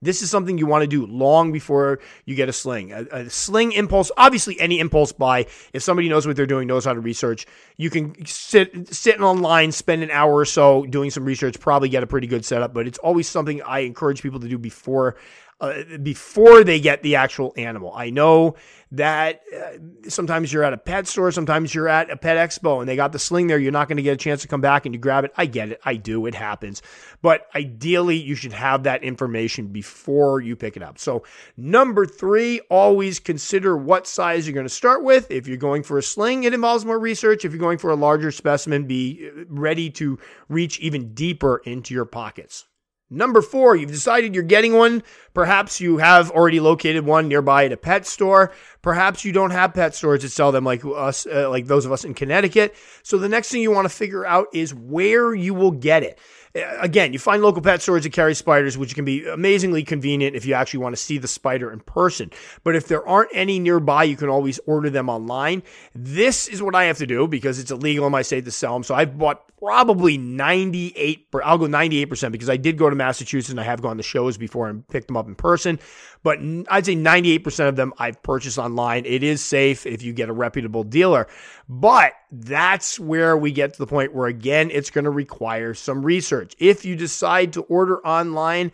This 0.00 0.22
is 0.22 0.30
something 0.30 0.58
you 0.58 0.66
want 0.66 0.82
to 0.82 0.86
do 0.86 1.06
long 1.06 1.50
before 1.50 1.98
you 2.24 2.36
get 2.36 2.48
a 2.48 2.52
sling. 2.52 2.92
A, 2.92 3.06
a, 3.10 3.30
sling 3.30 3.72
impulse, 3.72 4.12
obviously, 4.16 4.60
any 4.60 4.78
impulse 4.78 5.10
buy. 5.10 5.46
If 5.72 5.82
somebody 5.82 6.08
knows 6.08 6.24
what 6.24 6.36
they're 6.36 6.46
doing, 6.46 6.68
knows 6.68 6.84
how 6.84 6.92
to 6.92 7.00
research, 7.00 7.46
you 7.78 7.90
can 7.90 8.14
sit 8.24 8.94
sitting 8.94 9.22
online, 9.22 9.72
spend 9.72 10.04
an 10.04 10.12
hour 10.12 10.36
or 10.36 10.44
so 10.44 10.86
doing 10.86 11.10
some 11.10 11.24
research, 11.24 11.58
probably 11.58 11.88
get 11.88 12.04
a 12.04 12.06
pretty 12.06 12.28
good 12.28 12.44
setup. 12.44 12.72
But 12.72 12.86
it's 12.86 12.98
always 12.98 13.26
something 13.26 13.60
I 13.62 13.80
encourage 13.80 14.22
people 14.22 14.38
to 14.38 14.48
do 14.48 14.56
before 14.56 15.16
uh, 15.60 15.82
before 16.02 16.62
they 16.62 16.78
get 16.78 17.02
the 17.02 17.16
actual 17.16 17.52
animal. 17.56 17.92
I 17.94 18.10
know 18.10 18.54
that 18.92 19.42
uh, 19.54 20.08
sometimes 20.08 20.52
you're 20.52 20.62
at 20.62 20.72
a 20.72 20.78
pet 20.78 21.06
store, 21.06 21.30
sometimes 21.32 21.74
you're 21.74 21.88
at 21.88 22.10
a 22.10 22.16
pet 22.16 22.36
expo 22.36 22.80
and 22.80 22.88
they 22.88 22.96
got 22.96 23.12
the 23.12 23.18
sling 23.18 23.48
there. 23.48 23.58
You're 23.58 23.72
not 23.72 23.88
going 23.88 23.96
to 23.96 24.02
get 24.02 24.12
a 24.12 24.16
chance 24.16 24.42
to 24.42 24.48
come 24.48 24.60
back 24.60 24.86
and 24.86 24.94
you 24.94 25.00
grab 25.00 25.24
it. 25.24 25.32
I 25.36 25.46
get 25.46 25.70
it. 25.70 25.80
I 25.84 25.96
do. 25.96 26.26
It 26.26 26.34
happens. 26.34 26.80
But 27.22 27.48
ideally, 27.54 28.16
you 28.16 28.34
should 28.34 28.52
have 28.52 28.84
that 28.84 29.02
information 29.02 29.68
before 29.68 30.40
you 30.40 30.56
pick 30.56 30.76
it 30.76 30.82
up. 30.82 30.98
So, 30.98 31.24
number 31.56 32.06
three, 32.06 32.60
always 32.70 33.18
consider 33.18 33.76
what 33.76 34.06
size 34.06 34.46
you're 34.46 34.54
going 34.54 34.64
to 34.64 34.70
start 34.70 35.02
with. 35.02 35.30
If 35.30 35.48
you're 35.48 35.56
going 35.56 35.82
for 35.82 35.98
a 35.98 36.02
sling, 36.02 36.44
it 36.44 36.54
involves 36.54 36.84
more 36.84 36.98
research. 36.98 37.44
If 37.44 37.52
you're 37.52 37.58
going 37.58 37.78
for 37.78 37.90
a 37.90 37.96
larger 37.96 38.30
specimen, 38.30 38.86
be 38.86 39.28
ready 39.48 39.90
to 39.90 40.18
reach 40.48 40.78
even 40.78 41.14
deeper 41.14 41.60
into 41.64 41.94
your 41.94 42.04
pockets. 42.04 42.64
Number 43.10 43.40
four, 43.40 43.74
you've 43.74 43.90
decided 43.90 44.34
you're 44.34 44.44
getting 44.44 44.74
one. 44.74 45.02
Perhaps 45.32 45.80
you 45.80 45.96
have 45.96 46.30
already 46.30 46.60
located 46.60 47.06
one 47.06 47.26
nearby 47.26 47.64
at 47.64 47.72
a 47.72 47.76
pet 47.76 48.06
store. 48.06 48.52
Perhaps 48.82 49.24
you 49.24 49.32
don't 49.32 49.50
have 49.50 49.72
pet 49.72 49.94
stores 49.94 50.22
that 50.22 50.30
sell 50.30 50.52
them 50.52 50.64
like 50.64 50.84
us, 50.84 51.26
uh, 51.26 51.48
like 51.48 51.66
those 51.66 51.86
of 51.86 51.92
us 51.92 52.04
in 52.04 52.12
Connecticut. 52.12 52.74
So 53.02 53.16
the 53.16 53.28
next 53.28 53.50
thing 53.50 53.62
you 53.62 53.70
want 53.70 53.86
to 53.86 53.94
figure 53.94 54.26
out 54.26 54.48
is 54.52 54.74
where 54.74 55.34
you 55.34 55.54
will 55.54 55.70
get 55.70 56.02
it. 56.02 56.18
Uh, 56.54 56.60
again, 56.80 57.12
you 57.12 57.18
find 57.18 57.42
local 57.42 57.62
pet 57.62 57.80
stores 57.80 58.02
that 58.02 58.12
carry 58.12 58.34
spiders, 58.34 58.76
which 58.76 58.94
can 58.94 59.04
be 59.04 59.26
amazingly 59.26 59.82
convenient 59.84 60.36
if 60.36 60.44
you 60.44 60.54
actually 60.54 60.80
want 60.80 60.94
to 60.94 61.00
see 61.00 61.18
the 61.18 61.28
spider 61.28 61.72
in 61.72 61.80
person. 61.80 62.30
But 62.64 62.76
if 62.76 62.88
there 62.88 63.06
aren't 63.06 63.30
any 63.32 63.58
nearby, 63.58 64.04
you 64.04 64.16
can 64.16 64.28
always 64.28 64.58
order 64.66 64.90
them 64.90 65.08
online. 65.08 65.62
This 65.94 66.48
is 66.48 66.62
what 66.62 66.74
I 66.74 66.84
have 66.84 66.98
to 66.98 67.06
do 67.06 67.26
because 67.26 67.58
it's 67.58 67.70
illegal 67.70 68.06
in 68.06 68.12
my 68.12 68.22
state 68.22 68.44
to 68.44 68.50
sell 68.50 68.74
them. 68.74 68.82
So 68.82 68.94
I've 68.94 69.16
bought 69.16 69.44
probably 69.58 70.16
98 70.16 71.26
I'll 71.44 71.58
go 71.58 71.66
98% 71.66 72.32
because 72.32 72.48
I 72.48 72.56
did 72.56 72.78
go 72.78 72.88
to 72.88 72.96
Massachusetts 72.98 73.50
and 73.50 73.58
I 73.58 73.64
have 73.64 73.80
gone 73.80 73.96
to 73.96 74.02
shows 74.02 74.36
before 74.36 74.68
and 74.68 74.86
picked 74.88 75.06
them 75.06 75.16
up 75.16 75.26
in 75.26 75.34
person 75.34 75.78
but 76.22 76.38
I'd 76.68 76.84
say 76.84 76.96
98% 76.96 77.68
of 77.68 77.76
them 77.76 77.94
I've 77.96 78.20
purchased 78.22 78.58
online. 78.58 79.04
It 79.06 79.22
is 79.22 79.42
safe 79.42 79.86
if 79.86 80.02
you 80.02 80.12
get 80.12 80.28
a 80.28 80.32
reputable 80.32 80.84
dealer 80.84 81.26
but 81.68 82.12
that's 82.30 83.00
where 83.00 83.36
we 83.36 83.52
get 83.52 83.72
to 83.72 83.78
the 83.78 83.86
point 83.86 84.14
where 84.14 84.26
again 84.26 84.70
it's 84.70 84.90
going 84.90 85.04
to 85.04 85.10
require 85.10 85.72
some 85.72 86.04
research. 86.04 86.54
If 86.58 86.84
you 86.84 86.96
decide 86.96 87.54
to 87.54 87.62
order 87.62 88.04
online 88.06 88.72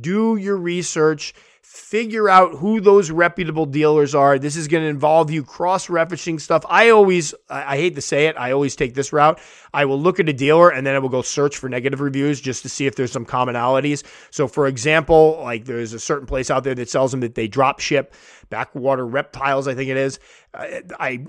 do 0.00 0.36
your 0.36 0.56
research 0.56 1.34
figure 1.72 2.28
out 2.28 2.56
who 2.56 2.82
those 2.82 3.10
reputable 3.10 3.64
dealers 3.64 4.14
are. 4.14 4.38
This 4.38 4.56
is 4.56 4.68
going 4.68 4.82
to 4.82 4.90
involve 4.90 5.30
you 5.30 5.42
cross 5.42 5.86
referencing 5.86 6.38
stuff. 6.38 6.66
I 6.68 6.90
always, 6.90 7.34
I 7.48 7.78
hate 7.78 7.94
to 7.94 8.02
say 8.02 8.26
it, 8.26 8.36
I 8.36 8.52
always 8.52 8.76
take 8.76 8.92
this 8.92 9.10
route. 9.10 9.40
I 9.72 9.86
will 9.86 9.98
look 9.98 10.20
at 10.20 10.28
a 10.28 10.34
dealer 10.34 10.68
and 10.68 10.86
then 10.86 10.94
I 10.94 10.98
will 10.98 11.08
go 11.08 11.22
search 11.22 11.56
for 11.56 11.70
negative 11.70 12.00
reviews 12.00 12.42
just 12.42 12.60
to 12.64 12.68
see 12.68 12.86
if 12.86 12.94
there's 12.94 13.10
some 13.10 13.24
commonalities. 13.24 14.04
So, 14.30 14.48
for 14.48 14.66
example, 14.66 15.40
like 15.42 15.64
there's 15.64 15.94
a 15.94 15.98
certain 15.98 16.26
place 16.26 16.50
out 16.50 16.62
there 16.62 16.74
that 16.74 16.90
sells 16.90 17.10
them 17.10 17.20
that 17.20 17.36
they 17.36 17.48
drop 17.48 17.80
ship 17.80 18.14
backwater 18.52 19.06
reptiles, 19.06 19.66
I 19.66 19.74
think 19.74 19.88
it 19.88 19.96
is. 19.96 20.20
I 20.54 21.24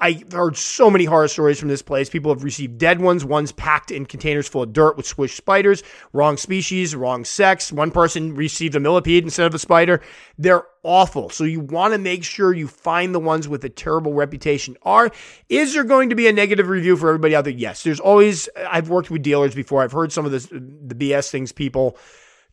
I 0.00 0.22
heard 0.32 0.56
so 0.56 0.88
many 0.88 1.04
horror 1.04 1.26
stories 1.26 1.58
from 1.58 1.68
this 1.68 1.82
place. 1.82 2.08
People 2.08 2.32
have 2.32 2.44
received 2.44 2.78
dead 2.78 3.00
ones, 3.00 3.24
ones 3.24 3.50
packed 3.50 3.90
in 3.90 4.06
containers 4.06 4.46
full 4.46 4.62
of 4.62 4.72
dirt 4.72 4.96
with 4.96 5.04
swish 5.04 5.36
spiders, 5.36 5.82
wrong 6.12 6.36
species, 6.36 6.94
wrong 6.94 7.24
sex. 7.24 7.72
One 7.72 7.90
person 7.90 8.36
received 8.36 8.76
a 8.76 8.80
millipede 8.80 9.24
instead 9.24 9.48
of 9.48 9.54
a 9.54 9.58
spider. 9.58 10.00
They're 10.38 10.62
awful. 10.84 11.30
So 11.30 11.42
you 11.42 11.58
want 11.58 11.94
to 11.94 11.98
make 11.98 12.22
sure 12.22 12.54
you 12.54 12.68
find 12.68 13.12
the 13.12 13.18
ones 13.18 13.48
with 13.48 13.64
a 13.64 13.68
terrible 13.68 14.14
reputation. 14.14 14.76
Are 14.82 15.10
is 15.48 15.74
there 15.74 15.82
going 15.82 16.10
to 16.10 16.14
be 16.14 16.28
a 16.28 16.32
negative 16.32 16.68
review 16.68 16.96
for 16.96 17.08
everybody 17.08 17.34
out 17.34 17.42
there? 17.42 17.52
Yes. 17.52 17.82
There's 17.82 17.98
always 17.98 18.48
I've 18.56 18.88
worked 18.88 19.10
with 19.10 19.22
dealers 19.22 19.56
before. 19.56 19.82
I've 19.82 19.90
heard 19.90 20.12
some 20.12 20.24
of 20.24 20.30
this 20.30 20.46
the 20.46 20.94
BS 20.94 21.30
things 21.30 21.50
people 21.50 21.98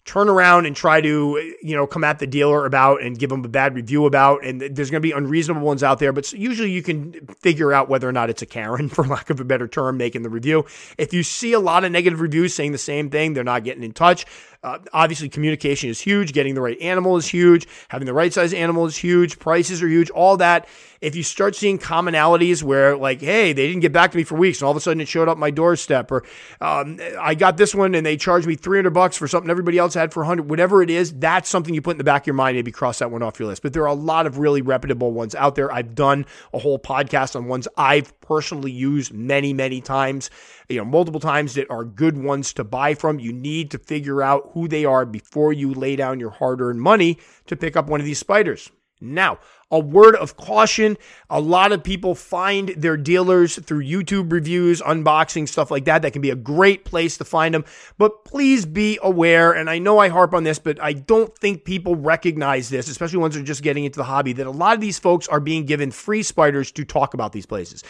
turn 0.07 0.29
around 0.29 0.65
and 0.65 0.75
try 0.75 1.01
to, 1.01 1.53
you 1.61 1.75
know, 1.75 1.85
come 1.85 2.03
at 2.03 2.17
the 2.19 2.25
dealer 2.25 2.65
about 2.65 3.03
and 3.03 3.19
give 3.19 3.29
them 3.29 3.43
a 3.43 3.49
bad 3.49 3.75
review 3.75 4.05
about. 4.05 4.43
And 4.43 4.61
there's 4.61 4.89
going 4.89 5.01
to 5.01 5.07
be 5.07 5.11
unreasonable 5.11 5.61
ones 5.61 5.83
out 5.83 5.99
there, 5.99 6.13
but 6.13 6.31
usually 6.33 6.71
you 6.71 6.81
can 6.81 7.13
figure 7.41 7.73
out 7.73 7.89
whether 7.89 8.07
or 8.07 8.13
not 8.13 8.29
it's 8.29 8.41
a 8.41 8.45
Karen, 8.45 8.89
for 8.89 9.05
lack 9.05 9.29
of 9.29 9.39
a 9.39 9.43
better 9.43 9.67
term, 9.67 9.97
making 9.97 10.23
the 10.23 10.29
review. 10.29 10.65
If 10.97 11.13
you 11.13 11.23
see 11.23 11.53
a 11.53 11.59
lot 11.59 11.83
of 11.83 11.91
negative 11.91 12.21
reviews 12.21 12.53
saying 12.53 12.71
the 12.71 12.77
same 12.77 13.09
thing, 13.09 13.33
they're 13.33 13.43
not 13.43 13.65
getting 13.65 13.83
in 13.83 13.91
touch. 13.91 14.25
Uh, 14.67 14.79
obviously, 14.91 15.29
communication 15.29 15.89
is 15.89 16.01
huge. 16.01 16.33
Getting 16.33 16.53
the 16.53 16.61
right 16.61 16.79
animal 16.81 17.15
is 17.15 17.25
huge. 17.25 17.65
Having 17.87 18.07
the 18.07 18.13
right 18.13 18.33
size 18.33 18.53
animal 18.53 18.85
is 18.85 18.97
huge. 18.97 19.39
Prices 19.39 19.81
are 19.81 19.87
huge. 19.87 20.09
All 20.09 20.35
that. 20.37 20.67
If 20.99 21.15
you 21.15 21.21
start 21.21 21.55
seeing 21.55 21.77
commonalities 21.77 22.63
where, 22.63 22.97
like, 22.97 23.21
hey, 23.21 23.53
they 23.53 23.67
didn't 23.67 23.81
get 23.81 23.93
back 23.93 24.11
to 24.11 24.17
me 24.17 24.23
for 24.23 24.35
weeks, 24.35 24.59
and 24.59 24.65
all 24.65 24.71
of 24.71 24.77
a 24.77 24.79
sudden 24.81 24.99
it 24.99 25.07
showed 25.07 25.29
up 25.29 25.37
my 25.37 25.51
doorstep, 25.51 26.11
or 26.11 26.23
um, 26.59 26.99
I 27.19 27.35
got 27.35 27.55
this 27.55 27.75
one 27.75 27.93
and 27.93 28.03
they 28.03 28.17
charged 28.17 28.47
me 28.47 28.55
300 28.55 28.89
bucks 28.89 29.15
for 29.15 29.27
something 29.27 29.49
everybody 29.49 29.77
else 29.77 29.93
had 29.93 30.11
for 30.11 30.21
100, 30.21 30.49
whatever 30.49 30.81
it 30.81 30.89
is, 30.89 31.13
that's 31.13 31.49
something 31.49 31.75
you 31.75 31.83
put 31.83 31.91
in 31.91 31.97
the 31.99 32.03
back 32.03 32.23
of 32.23 32.27
your 32.27 32.33
mind. 32.33 32.57
Maybe 32.57 32.71
cross 32.71 32.97
that 32.99 33.11
one 33.11 33.21
off 33.21 33.39
your 33.39 33.47
list. 33.47 33.61
But 33.61 33.73
there 33.73 33.83
are 33.83 33.87
a 33.87 33.93
lot 33.93 34.25
of 34.25 34.39
really 34.39 34.63
reputable 34.63 35.11
ones 35.11 35.35
out 35.35 35.53
there. 35.53 35.71
I've 35.71 35.93
done 35.93 36.25
a 36.51 36.57
whole 36.57 36.79
podcast 36.79 37.35
on 37.35 37.45
ones 37.45 37.67
I've 37.77 38.19
personally 38.21 38.71
used 38.71 39.13
many, 39.13 39.53
many 39.53 39.81
times 39.81 40.31
you 40.69 40.77
know, 40.77 40.85
multiple 40.85 41.19
times 41.19 41.53
that 41.53 41.69
are 41.69 41.85
good 41.85 42.17
ones 42.17 42.53
to 42.53 42.63
buy 42.63 42.93
from. 42.93 43.19
You 43.19 43.31
need 43.31 43.71
to 43.71 43.77
figure 43.77 44.21
out 44.21 44.51
who 44.53 44.67
they 44.67 44.85
are 44.85 45.05
before 45.05 45.53
you 45.53 45.73
lay 45.73 45.95
down 45.95 46.19
your 46.19 46.31
hard 46.31 46.61
earned 46.61 46.81
money 46.81 47.19
to 47.45 47.55
pick 47.55 47.77
up 47.77 47.87
one 47.87 47.99
of 47.99 48.05
these 48.05 48.19
spiders. 48.19 48.69
Now, 48.99 49.39
a 49.69 49.79
word 49.79 50.15
of 50.15 50.37
caution. 50.37 50.97
A 51.29 51.39
lot 51.39 51.71
of 51.71 51.83
people 51.83 52.15
find 52.15 52.69
their 52.69 52.97
dealers 52.97 53.57
through 53.57 53.83
YouTube 53.83 54.31
reviews, 54.31 54.81
unboxing, 54.81 55.47
stuff 55.47 55.69
like 55.69 55.85
that. 55.85 56.01
That 56.01 56.13
can 56.13 56.21
be 56.21 56.31
a 56.31 56.35
great 56.35 56.83
place 56.83 57.17
to 57.17 57.25
find 57.25 57.53
them. 57.53 57.65
But 57.97 58.25
please 58.25 58.65
be 58.65 58.97
aware, 59.03 59.51
and 59.51 59.69
I 59.69 59.77
know 59.77 59.99
I 59.99 60.07
harp 60.07 60.33
on 60.33 60.45
this, 60.45 60.57
but 60.57 60.81
I 60.81 60.93
don't 60.93 61.37
think 61.37 61.63
people 61.63 61.95
recognize 61.95 62.69
this, 62.69 62.87
especially 62.87 63.19
ones 63.19 63.35
that 63.35 63.41
are 63.41 63.45
just 63.45 63.61
getting 63.61 63.83
into 63.83 63.97
the 63.97 64.05
hobby, 64.05 64.33
that 64.33 64.47
a 64.47 64.51
lot 64.51 64.73
of 64.73 64.81
these 64.81 64.99
folks 64.99 65.27
are 65.27 65.41
being 65.41 65.65
given 65.65 65.91
free 65.91 66.23
spiders 66.23 66.71
to 66.71 66.83
talk 66.85 67.13
about 67.13 67.33
these 67.33 67.45
places. 67.45 67.83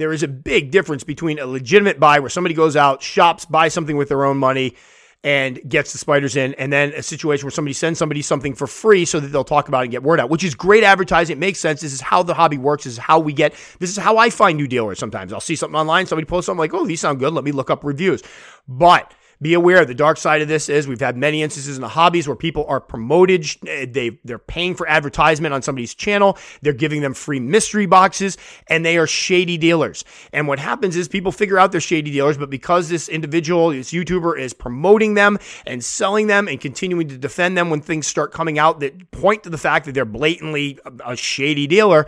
There 0.00 0.12
is 0.12 0.22
a 0.22 0.28
big 0.28 0.70
difference 0.70 1.04
between 1.04 1.38
a 1.38 1.46
legitimate 1.46 2.00
buy 2.00 2.20
where 2.20 2.30
somebody 2.30 2.54
goes 2.54 2.74
out, 2.74 3.02
shops, 3.02 3.44
buys 3.44 3.74
something 3.74 3.96
with 3.96 4.08
their 4.08 4.24
own 4.24 4.38
money, 4.38 4.74
and 5.22 5.60
gets 5.68 5.92
the 5.92 5.98
spiders 5.98 6.34
in, 6.34 6.54
and 6.54 6.72
then 6.72 6.94
a 6.94 7.02
situation 7.02 7.44
where 7.44 7.50
somebody 7.50 7.74
sends 7.74 7.98
somebody 7.98 8.22
something 8.22 8.54
for 8.54 8.66
free 8.66 9.04
so 9.04 9.20
that 9.20 9.28
they'll 9.28 9.44
talk 9.44 9.68
about 9.68 9.80
it 9.80 9.84
and 9.84 9.90
get 9.90 10.02
word 10.02 10.18
out, 10.18 10.30
which 10.30 10.42
is 10.42 10.54
great 10.54 10.82
advertising. 10.82 11.36
It 11.36 11.38
makes 11.38 11.58
sense. 11.58 11.82
This 11.82 11.92
is 11.92 12.00
how 12.00 12.22
the 12.22 12.32
hobby 12.32 12.56
works. 12.56 12.84
This 12.84 12.94
is 12.94 12.98
how 12.98 13.20
we 13.20 13.34
get, 13.34 13.52
this 13.78 13.90
is 13.90 13.98
how 13.98 14.16
I 14.16 14.30
find 14.30 14.56
new 14.56 14.66
dealers 14.66 14.98
sometimes. 14.98 15.34
I'll 15.34 15.40
see 15.40 15.56
something 15.56 15.78
online, 15.78 16.06
somebody 16.06 16.24
posts 16.24 16.46
something 16.46 16.58
like, 16.58 16.72
oh, 16.72 16.86
these 16.86 17.00
sound 17.00 17.18
good. 17.18 17.34
Let 17.34 17.44
me 17.44 17.52
look 17.52 17.68
up 17.68 17.84
reviews. 17.84 18.22
But 18.66 19.12
be 19.42 19.54
aware 19.54 19.80
of 19.80 19.88
the 19.88 19.94
dark 19.94 20.18
side 20.18 20.42
of 20.42 20.48
this 20.48 20.68
is 20.68 20.86
we've 20.86 21.00
had 21.00 21.16
many 21.16 21.42
instances 21.42 21.76
in 21.76 21.80
the 21.80 21.88
hobbies 21.88 22.28
where 22.28 22.36
people 22.36 22.64
are 22.68 22.80
promoted. 22.80 23.46
Eh, 23.66 23.86
they, 23.88 24.18
they're 24.24 24.38
paying 24.38 24.74
for 24.74 24.88
advertisement 24.88 25.54
on 25.54 25.62
somebody's 25.62 25.94
channel. 25.94 26.36
They're 26.62 26.72
giving 26.72 27.00
them 27.00 27.14
free 27.14 27.40
mystery 27.40 27.86
boxes 27.86 28.36
and 28.66 28.84
they 28.84 28.98
are 28.98 29.06
shady 29.06 29.56
dealers. 29.56 30.04
And 30.32 30.46
what 30.46 30.58
happens 30.58 30.96
is 30.96 31.08
people 31.08 31.32
figure 31.32 31.58
out 31.58 31.72
they're 31.72 31.80
shady 31.80 32.10
dealers, 32.10 32.36
but 32.36 32.50
because 32.50 32.88
this 32.88 33.08
individual, 33.08 33.70
this 33.70 33.92
YouTuber 33.92 34.38
is 34.38 34.52
promoting 34.52 35.14
them 35.14 35.38
and 35.66 35.82
selling 35.82 36.26
them 36.26 36.46
and 36.46 36.60
continuing 36.60 37.08
to 37.08 37.16
defend 37.16 37.56
them 37.56 37.70
when 37.70 37.80
things 37.80 38.06
start 38.06 38.32
coming 38.32 38.58
out 38.58 38.80
that 38.80 39.10
point 39.10 39.42
to 39.44 39.50
the 39.50 39.58
fact 39.58 39.86
that 39.86 39.92
they're 39.92 40.04
blatantly 40.04 40.78
a 41.04 41.16
shady 41.16 41.66
dealer, 41.66 42.06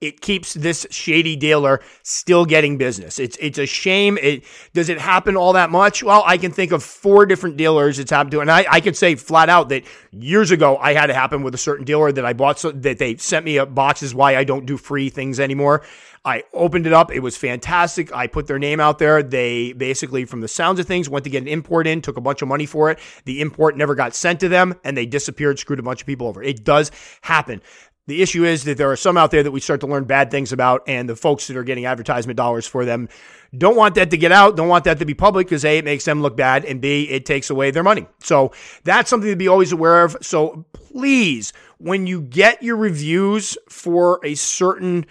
it 0.00 0.20
keeps 0.22 0.54
this 0.54 0.86
shady 0.90 1.36
dealer 1.36 1.80
still 2.02 2.46
getting 2.46 2.78
business. 2.78 3.18
It's 3.18 3.36
it's 3.38 3.58
a 3.58 3.66
shame. 3.66 4.18
It 4.18 4.44
does 4.72 4.88
it 4.88 4.98
happen 4.98 5.36
all 5.36 5.52
that 5.52 5.70
much? 5.70 6.02
Well, 6.02 6.22
I 6.26 6.38
can 6.38 6.52
think 6.52 6.72
of 6.72 6.82
four 6.82 7.26
different 7.26 7.56
dealers 7.56 7.98
it's 7.98 8.10
happened 8.10 8.32
to, 8.32 8.40
and 8.40 8.50
I, 8.50 8.64
I 8.70 8.80
can 8.80 8.94
say 8.94 9.14
flat 9.14 9.48
out 9.48 9.68
that 9.68 9.84
years 10.10 10.50
ago 10.50 10.78
I 10.78 10.94
had 10.94 11.10
it 11.10 11.16
happen 11.16 11.42
with 11.42 11.54
a 11.54 11.58
certain 11.58 11.84
dealer 11.84 12.12
that 12.12 12.24
I 12.24 12.32
bought 12.32 12.58
so 12.58 12.70
that 12.70 12.98
they 12.98 13.16
sent 13.16 13.44
me 13.44 13.58
a 13.58 13.66
boxes 13.66 14.14
why 14.14 14.36
I 14.36 14.44
don't 14.44 14.64
do 14.66 14.76
free 14.76 15.10
things 15.10 15.38
anymore. 15.38 15.82
I 16.22 16.44
opened 16.52 16.86
it 16.86 16.92
up. 16.92 17.10
It 17.10 17.20
was 17.20 17.38
fantastic. 17.38 18.14
I 18.14 18.26
put 18.26 18.46
their 18.46 18.58
name 18.58 18.78
out 18.78 18.98
there. 18.98 19.22
They 19.22 19.72
basically, 19.72 20.26
from 20.26 20.42
the 20.42 20.48
sounds 20.48 20.78
of 20.78 20.86
things, 20.86 21.08
went 21.08 21.24
to 21.24 21.30
get 21.30 21.40
an 21.40 21.48
import 21.48 21.86
in, 21.86 22.02
took 22.02 22.18
a 22.18 22.20
bunch 22.20 22.42
of 22.42 22.48
money 22.48 22.66
for 22.66 22.90
it. 22.90 22.98
The 23.24 23.40
import 23.40 23.74
never 23.74 23.94
got 23.94 24.14
sent 24.14 24.40
to 24.40 24.48
them, 24.48 24.74
and 24.84 24.94
they 24.96 25.06
disappeared, 25.06 25.58
screwed 25.58 25.78
a 25.78 25.82
bunch 25.82 26.02
of 26.02 26.06
people 26.06 26.26
over. 26.26 26.42
It 26.42 26.62
does 26.62 26.90
happen. 27.22 27.62
The 28.06 28.22
issue 28.22 28.44
is 28.44 28.64
that 28.64 28.76
there 28.76 28.90
are 28.90 28.96
some 28.96 29.16
out 29.16 29.30
there 29.30 29.42
that 29.42 29.50
we 29.50 29.60
start 29.60 29.80
to 29.82 29.86
learn 29.86 30.04
bad 30.04 30.30
things 30.30 30.52
about, 30.52 30.82
and 30.88 31.08
the 31.08 31.14
folks 31.14 31.46
that 31.46 31.56
are 31.56 31.62
getting 31.62 31.86
advertisement 31.86 32.36
dollars 32.36 32.66
for 32.66 32.84
them 32.84 33.08
don't 33.56 33.76
want 33.76 33.94
that 33.96 34.10
to 34.10 34.16
get 34.16 34.32
out, 34.32 34.56
don't 34.56 34.68
want 34.68 34.84
that 34.84 34.98
to 34.98 35.04
be 35.04 35.14
public 35.14 35.46
because 35.46 35.64
A, 35.64 35.78
it 35.78 35.84
makes 35.84 36.04
them 36.04 36.22
look 36.22 36.36
bad, 36.36 36.64
and 36.64 36.80
B, 36.80 37.04
it 37.04 37.26
takes 37.26 37.50
away 37.50 37.70
their 37.70 37.82
money. 37.82 38.06
So 38.20 38.52
that's 38.84 39.10
something 39.10 39.30
to 39.30 39.36
be 39.36 39.48
always 39.48 39.72
aware 39.72 40.02
of. 40.04 40.16
So 40.22 40.64
please, 40.72 41.52
when 41.78 42.06
you 42.06 42.20
get 42.20 42.62
your 42.62 42.76
reviews 42.76 43.56
for 43.68 44.18
a 44.24 44.34
certain 44.34 45.06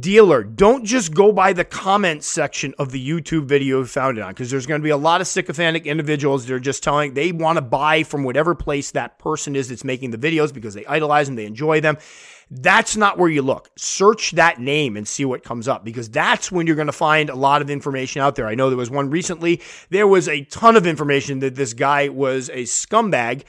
dealer. 0.00 0.42
Don't 0.42 0.84
just 0.84 1.14
go 1.14 1.30
by 1.30 1.52
the 1.52 1.64
comment 1.64 2.24
section 2.24 2.74
of 2.78 2.90
the 2.90 3.08
YouTube 3.08 3.44
video 3.44 3.80
you 3.80 3.84
found 3.86 4.18
it 4.18 4.22
on 4.22 4.30
because 4.30 4.50
there's 4.50 4.66
going 4.66 4.80
to 4.80 4.84
be 4.84 4.90
a 4.90 4.96
lot 4.96 5.20
of 5.20 5.26
sycophantic 5.26 5.86
individuals 5.86 6.46
that 6.46 6.54
are 6.54 6.60
just 6.60 6.82
telling 6.82 7.14
they 7.14 7.32
want 7.32 7.56
to 7.56 7.62
buy 7.62 8.02
from 8.02 8.24
whatever 8.24 8.54
place 8.54 8.90
that 8.92 9.18
person 9.18 9.54
is 9.54 9.68
that's 9.68 9.84
making 9.84 10.10
the 10.10 10.18
videos 10.18 10.52
because 10.52 10.74
they 10.74 10.86
idolize 10.86 11.26
them, 11.26 11.36
they 11.36 11.46
enjoy 11.46 11.80
them. 11.80 11.98
That's 12.50 12.96
not 12.96 13.18
where 13.18 13.28
you 13.28 13.42
look. 13.42 13.70
Search 13.76 14.32
that 14.32 14.60
name 14.60 14.96
and 14.96 15.08
see 15.08 15.24
what 15.24 15.42
comes 15.42 15.66
up 15.66 15.84
because 15.84 16.08
that's 16.08 16.52
when 16.52 16.66
you're 16.66 16.76
going 16.76 16.86
to 16.86 16.92
find 16.92 17.30
a 17.30 17.34
lot 17.34 17.62
of 17.62 17.70
information 17.70 18.22
out 18.22 18.36
there. 18.36 18.46
I 18.46 18.54
know 18.54 18.68
there 18.68 18.76
was 18.76 18.90
one 18.90 19.10
recently. 19.10 19.60
There 19.90 20.06
was 20.06 20.28
a 20.28 20.44
ton 20.44 20.76
of 20.76 20.86
information 20.86 21.40
that 21.40 21.56
this 21.56 21.72
guy 21.72 22.08
was 22.08 22.48
a 22.50 22.64
scumbag 22.64 23.44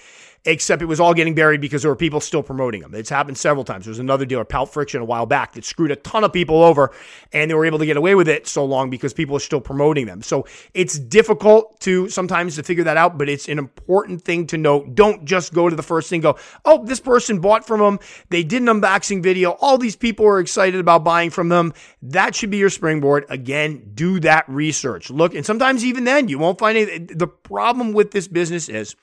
except 0.46 0.82
it 0.82 0.86
was 0.86 1.00
all 1.00 1.14
getting 1.14 1.34
buried 1.34 1.62
because 1.62 1.82
there 1.82 1.92
were 1.92 1.96
people 1.96 2.20
still 2.20 2.44
promoting 2.44 2.82
them. 2.82 2.94
It's 2.94 3.10
happened 3.10 3.38
several 3.38 3.64
times. 3.64 3.86
There 3.86 3.92
was 3.92 4.00
another 4.00 4.26
dealer, 4.26 4.46
Palt 4.46 4.72
Friction, 4.72 5.02
a 5.02 5.06
while 5.06 5.26
back 5.26 5.54
that 5.54 5.66
screwed 5.66 5.92
a 5.92 5.96
ton 5.96 6.24
of 6.24 6.32
people 6.32 6.64
over, 6.64 6.92
and 7.34 7.50
they 7.50 7.56
were 7.56 7.66
able 7.66 7.80
to 7.80 7.86
get 7.86 7.98
away 7.98 8.16
with 8.16 8.28
it 8.28 8.48
so 8.48 8.64
long 8.64 8.90
because 8.90 9.14
people 9.14 9.36
are 9.36 9.40
still 9.40 9.62
promoting 9.62 10.06
them. 10.06 10.22
So 10.22 10.46
it's 10.74 11.00
difficult 11.00 11.80
to 11.82 12.10
sometimes 12.10 12.56
to 12.56 12.64
figure 12.64 12.84
that 12.84 12.98
out, 12.98 13.18
but 13.18 13.28
it's 13.28 13.48
an 13.48 13.58
important 13.58 14.22
thing 14.22 14.48
to 14.48 14.58
note. 14.58 14.96
Don't 14.96 15.26
just 15.26 15.54
go 15.54 15.70
to 15.70 15.76
the 15.76 15.84
first 15.84 16.10
thing, 16.10 16.22
go, 16.22 16.38
oh, 16.64 16.86
this 16.86 17.00
person 17.00 17.40
bought 17.40 17.66
from 17.66 17.80
them. 17.80 18.00
They 18.30 18.44
did 18.44 18.62
an 18.62 18.68
unboxing 18.68 19.24
video. 19.24 19.52
All 19.62 19.78
these 19.78 19.96
people 19.96 20.26
are 20.28 20.40
excited 20.40 20.80
about 20.80 21.04
buying 21.04 21.30
from 21.30 21.50
them. 21.50 21.74
That 22.02 22.36
should 22.36 22.52
be 22.52 22.58
your 22.58 22.70
springboard. 22.70 23.26
Again, 23.30 23.92
do 23.96 24.20
that 24.22 24.48
research. 24.48 25.10
Look, 25.10 25.34
and 25.34 25.46
sometimes 25.46 25.84
even 25.84 26.04
then 26.04 26.28
you 26.28 26.38
won't 26.38 26.60
find 26.60 26.78
any. 26.78 27.00
The 27.00 27.28
problem 27.28 27.94
with 27.94 28.12
this 28.12 28.28
business 28.28 28.70
is 28.70 28.96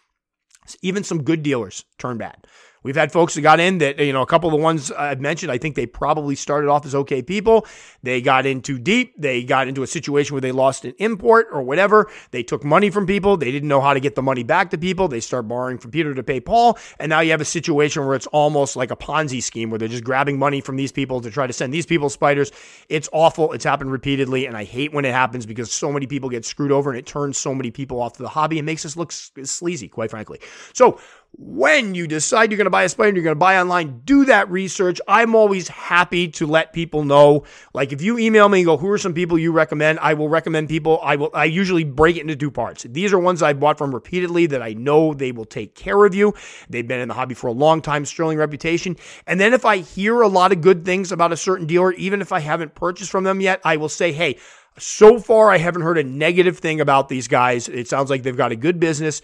even 0.83 1.05
some 1.05 1.23
good 1.23 1.43
dealers 1.43 1.85
turn 1.99 2.19
bad. 2.19 2.47
We've 2.83 2.97
had 2.97 3.13
folks 3.13 3.35
that 3.35 3.43
got 3.43 3.61
in 3.61 3.79
that, 3.79 3.99
you 3.99 4.13
know, 4.13 4.23
a 4.23 4.27
couple 4.27 4.49
of 4.49 4.57
the 4.57 4.63
ones 4.63 4.91
I've 4.91 5.21
mentioned, 5.21 5.53
I 5.53 5.59
think 5.59 5.77
they 5.77 5.87
probably 5.87 6.35
started 6.35 6.69
off 6.69 6.85
as 6.85 6.95
okay 6.95 7.23
people. 7.23 7.67
They 8.03 8.21
got 8.21 8.45
in 8.47 8.61
too 8.61 8.79
deep. 8.79 9.15
They 9.17 9.45
got 9.45 9.69
into 9.69 9.83
a 9.83 9.87
situation 9.87 10.35
where 10.35 10.41
they 10.41 10.53
lost 10.53 10.85
an 10.85 10.95
import 10.99 11.49
or 11.53 11.63
whatever. 11.63 12.11
They 12.33 12.43
took 12.43 12.65
money 12.65 12.91
from 12.91 13.07
people. 13.07 13.37
They 13.37 13.53
didn't 13.53 13.69
know 13.69 13.81
how 13.81 13.95
to 13.95 14.01
get 14.01 14.15
the 14.15 14.23
money 14.23 14.43
back 14.43 14.71
to 14.71 14.79
people. 14.79 15.09
They 15.09 15.21
start 15.21 15.47
borrowing 15.47 15.79
from 15.79 15.91
Peter 15.91 16.15
to 16.15 16.23
pay 16.23 16.41
Paul. 16.41 16.79
And 16.99 17.11
now 17.11 17.21
you 17.21 17.31
have 17.31 17.41
a 17.41 17.45
situation 17.45 18.05
where 18.05 18.17
it's 18.17 18.27
almost 18.29 18.75
like 18.75 18.91
a 18.91 18.97
Ponzi 18.97 19.43
scheme 19.43 19.71
where 19.71 19.79
they're 19.79 19.89
just 19.89 20.05
grabbing 20.05 20.39
money 20.39 20.61
from 20.61 20.77
these 20.77 20.93
people 20.93 21.21
to 21.21 21.31
try 21.31 21.47
to 21.47 21.53
send 21.53 21.73
these 21.73 21.87
people 21.87 22.11
spiders. 22.11 22.51
It's 22.89 23.09
awful. 23.13 23.53
It's 23.53 23.65
happened 23.65 23.93
repeatedly. 23.93 24.47
And 24.47 24.57
I 24.57 24.65
hate 24.65 24.93
when 24.93 25.05
it 25.05 25.13
happens 25.13 25.47
because 25.47 25.73
so 25.73 25.93
many 25.93 26.07
people 26.07 26.29
get 26.29 26.45
screwed 26.45 26.73
over 26.73 26.91
and 26.91 26.99
it 26.99 27.07
turns 27.07 27.39
so 27.39 27.55
many 27.55 27.71
people 27.71 28.01
off 28.01 28.15
to 28.15 28.23
the 28.23 28.29
hobby 28.29 28.59
and 28.59 28.67
makes 28.67 28.85
us 28.85 28.97
look 28.97 29.13
sleazy, 29.13 29.89
quite 29.89 30.11
frankly. 30.11 30.41
So, 30.73 30.99
when 31.35 31.95
you 31.95 32.07
decide 32.07 32.51
you're 32.51 32.59
going 32.59 32.67
to 32.67 32.71
buy 32.71 32.85
a 32.85 32.89
spider, 32.89 33.17
you're 33.17 33.25
going 33.25 33.35
to 33.35 33.39
buy 33.39 33.59
online, 33.59 34.03
do 34.05 34.27
that 34.27 34.51
research. 34.51 35.01
I'm 35.09 35.35
always 35.35 35.67
happy 35.67 36.29
to 36.29 36.47
let 36.47 36.75
people 36.75 37.05
know. 37.05 37.45
Like 37.73 37.93
if 37.93 38.03
you 38.03 38.19
email 38.19 38.51
me 38.51 38.61
and 38.61 38.67
go, 38.67 38.77
who 38.77 38.91
are 38.91 38.99
some 38.99 39.15
people 39.15 39.39
you 39.39 39.51
recommend? 39.51 39.99
I 40.01 40.13
will 40.13 40.29
recommend 40.29 40.69
people. 40.69 41.01
I 41.03 41.17
will, 41.17 41.31
I 41.33 41.47
usually 41.47 41.85
break 41.85 42.17
it 42.17 42.21
into 42.21 42.37
two 42.37 42.51
parts. 42.51 42.83
These 42.83 43.15
are 43.15 43.19
ones 43.19 43.43
I 43.43 43.55
bought 43.55 43.79
from 43.79 43.95
repeatedly 43.95 44.47
that 44.47 44.63
I 44.63 44.75
know 44.75 45.15
they 45.15 45.33
will 45.33 45.47
take 45.47 45.75
care 45.75 46.05
of 46.05 46.15
you. 46.15 46.35
They've 46.69 46.87
been 46.87 47.01
in 47.01 47.09
the 47.09 47.15
hobby 47.15 47.35
for 47.35 47.47
a 47.47 47.53
long 47.53 47.81
time, 47.81 48.05
sterling 48.05 48.37
reputation. 48.37 48.97
And 49.27 49.41
then 49.41 49.55
if 49.55 49.65
I 49.65 49.79
hear 49.79 50.21
a 50.21 50.29
lot 50.29 50.53
of 50.53 50.61
good 50.61 50.85
things 50.85 51.13
about 51.13 51.33
a 51.33 51.37
certain 51.39 51.67
dealer, 51.67 51.93
even 51.93 52.21
if 52.21 52.31
I 52.31 52.41
haven't 52.41 52.75
purchased 52.75 53.11
from 53.11 53.25
them 53.25 53.41
yet, 53.41 53.63
I 53.65 53.79
will 53.79 53.89
say, 53.89 54.13
hey, 54.13 54.39
so 54.79 55.19
far 55.19 55.51
I 55.51 55.57
haven't 55.57 55.83
heard 55.83 55.99
a 55.99 56.05
negative 56.05 56.59
thing 56.59 56.81
about 56.81 57.09
these 57.09 57.27
guys. 57.27 57.69
It 57.69 57.89
sounds 57.89 58.11
like 58.11 58.23
they've 58.23 58.37
got 58.37 58.53
a 58.53 58.57
good 58.57 58.79
business 58.79 59.23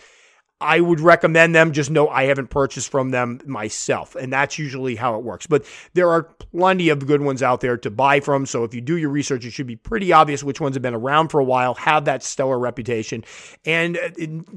I 0.60 0.80
would 0.80 1.00
recommend 1.00 1.54
them. 1.54 1.72
Just 1.72 1.90
know 1.90 2.08
I 2.08 2.24
haven't 2.24 2.48
purchased 2.48 2.90
from 2.90 3.10
them 3.10 3.40
myself. 3.46 4.16
And 4.16 4.32
that's 4.32 4.58
usually 4.58 4.96
how 4.96 5.16
it 5.16 5.22
works. 5.22 5.46
But 5.46 5.64
there 5.94 6.10
are 6.10 6.24
plenty 6.24 6.88
of 6.88 7.06
good 7.06 7.20
ones 7.20 7.42
out 7.42 7.60
there 7.60 7.76
to 7.78 7.90
buy 7.90 8.20
from. 8.20 8.44
So 8.44 8.64
if 8.64 8.74
you 8.74 8.80
do 8.80 8.96
your 8.96 9.10
research, 9.10 9.44
it 9.44 9.52
should 9.52 9.68
be 9.68 9.76
pretty 9.76 10.12
obvious 10.12 10.42
which 10.42 10.60
ones 10.60 10.74
have 10.74 10.82
been 10.82 10.94
around 10.94 11.28
for 11.28 11.38
a 11.40 11.44
while, 11.44 11.74
have 11.74 12.06
that 12.06 12.22
stellar 12.22 12.58
reputation, 12.58 13.24
and 13.64 13.96
uh, 13.96 14.10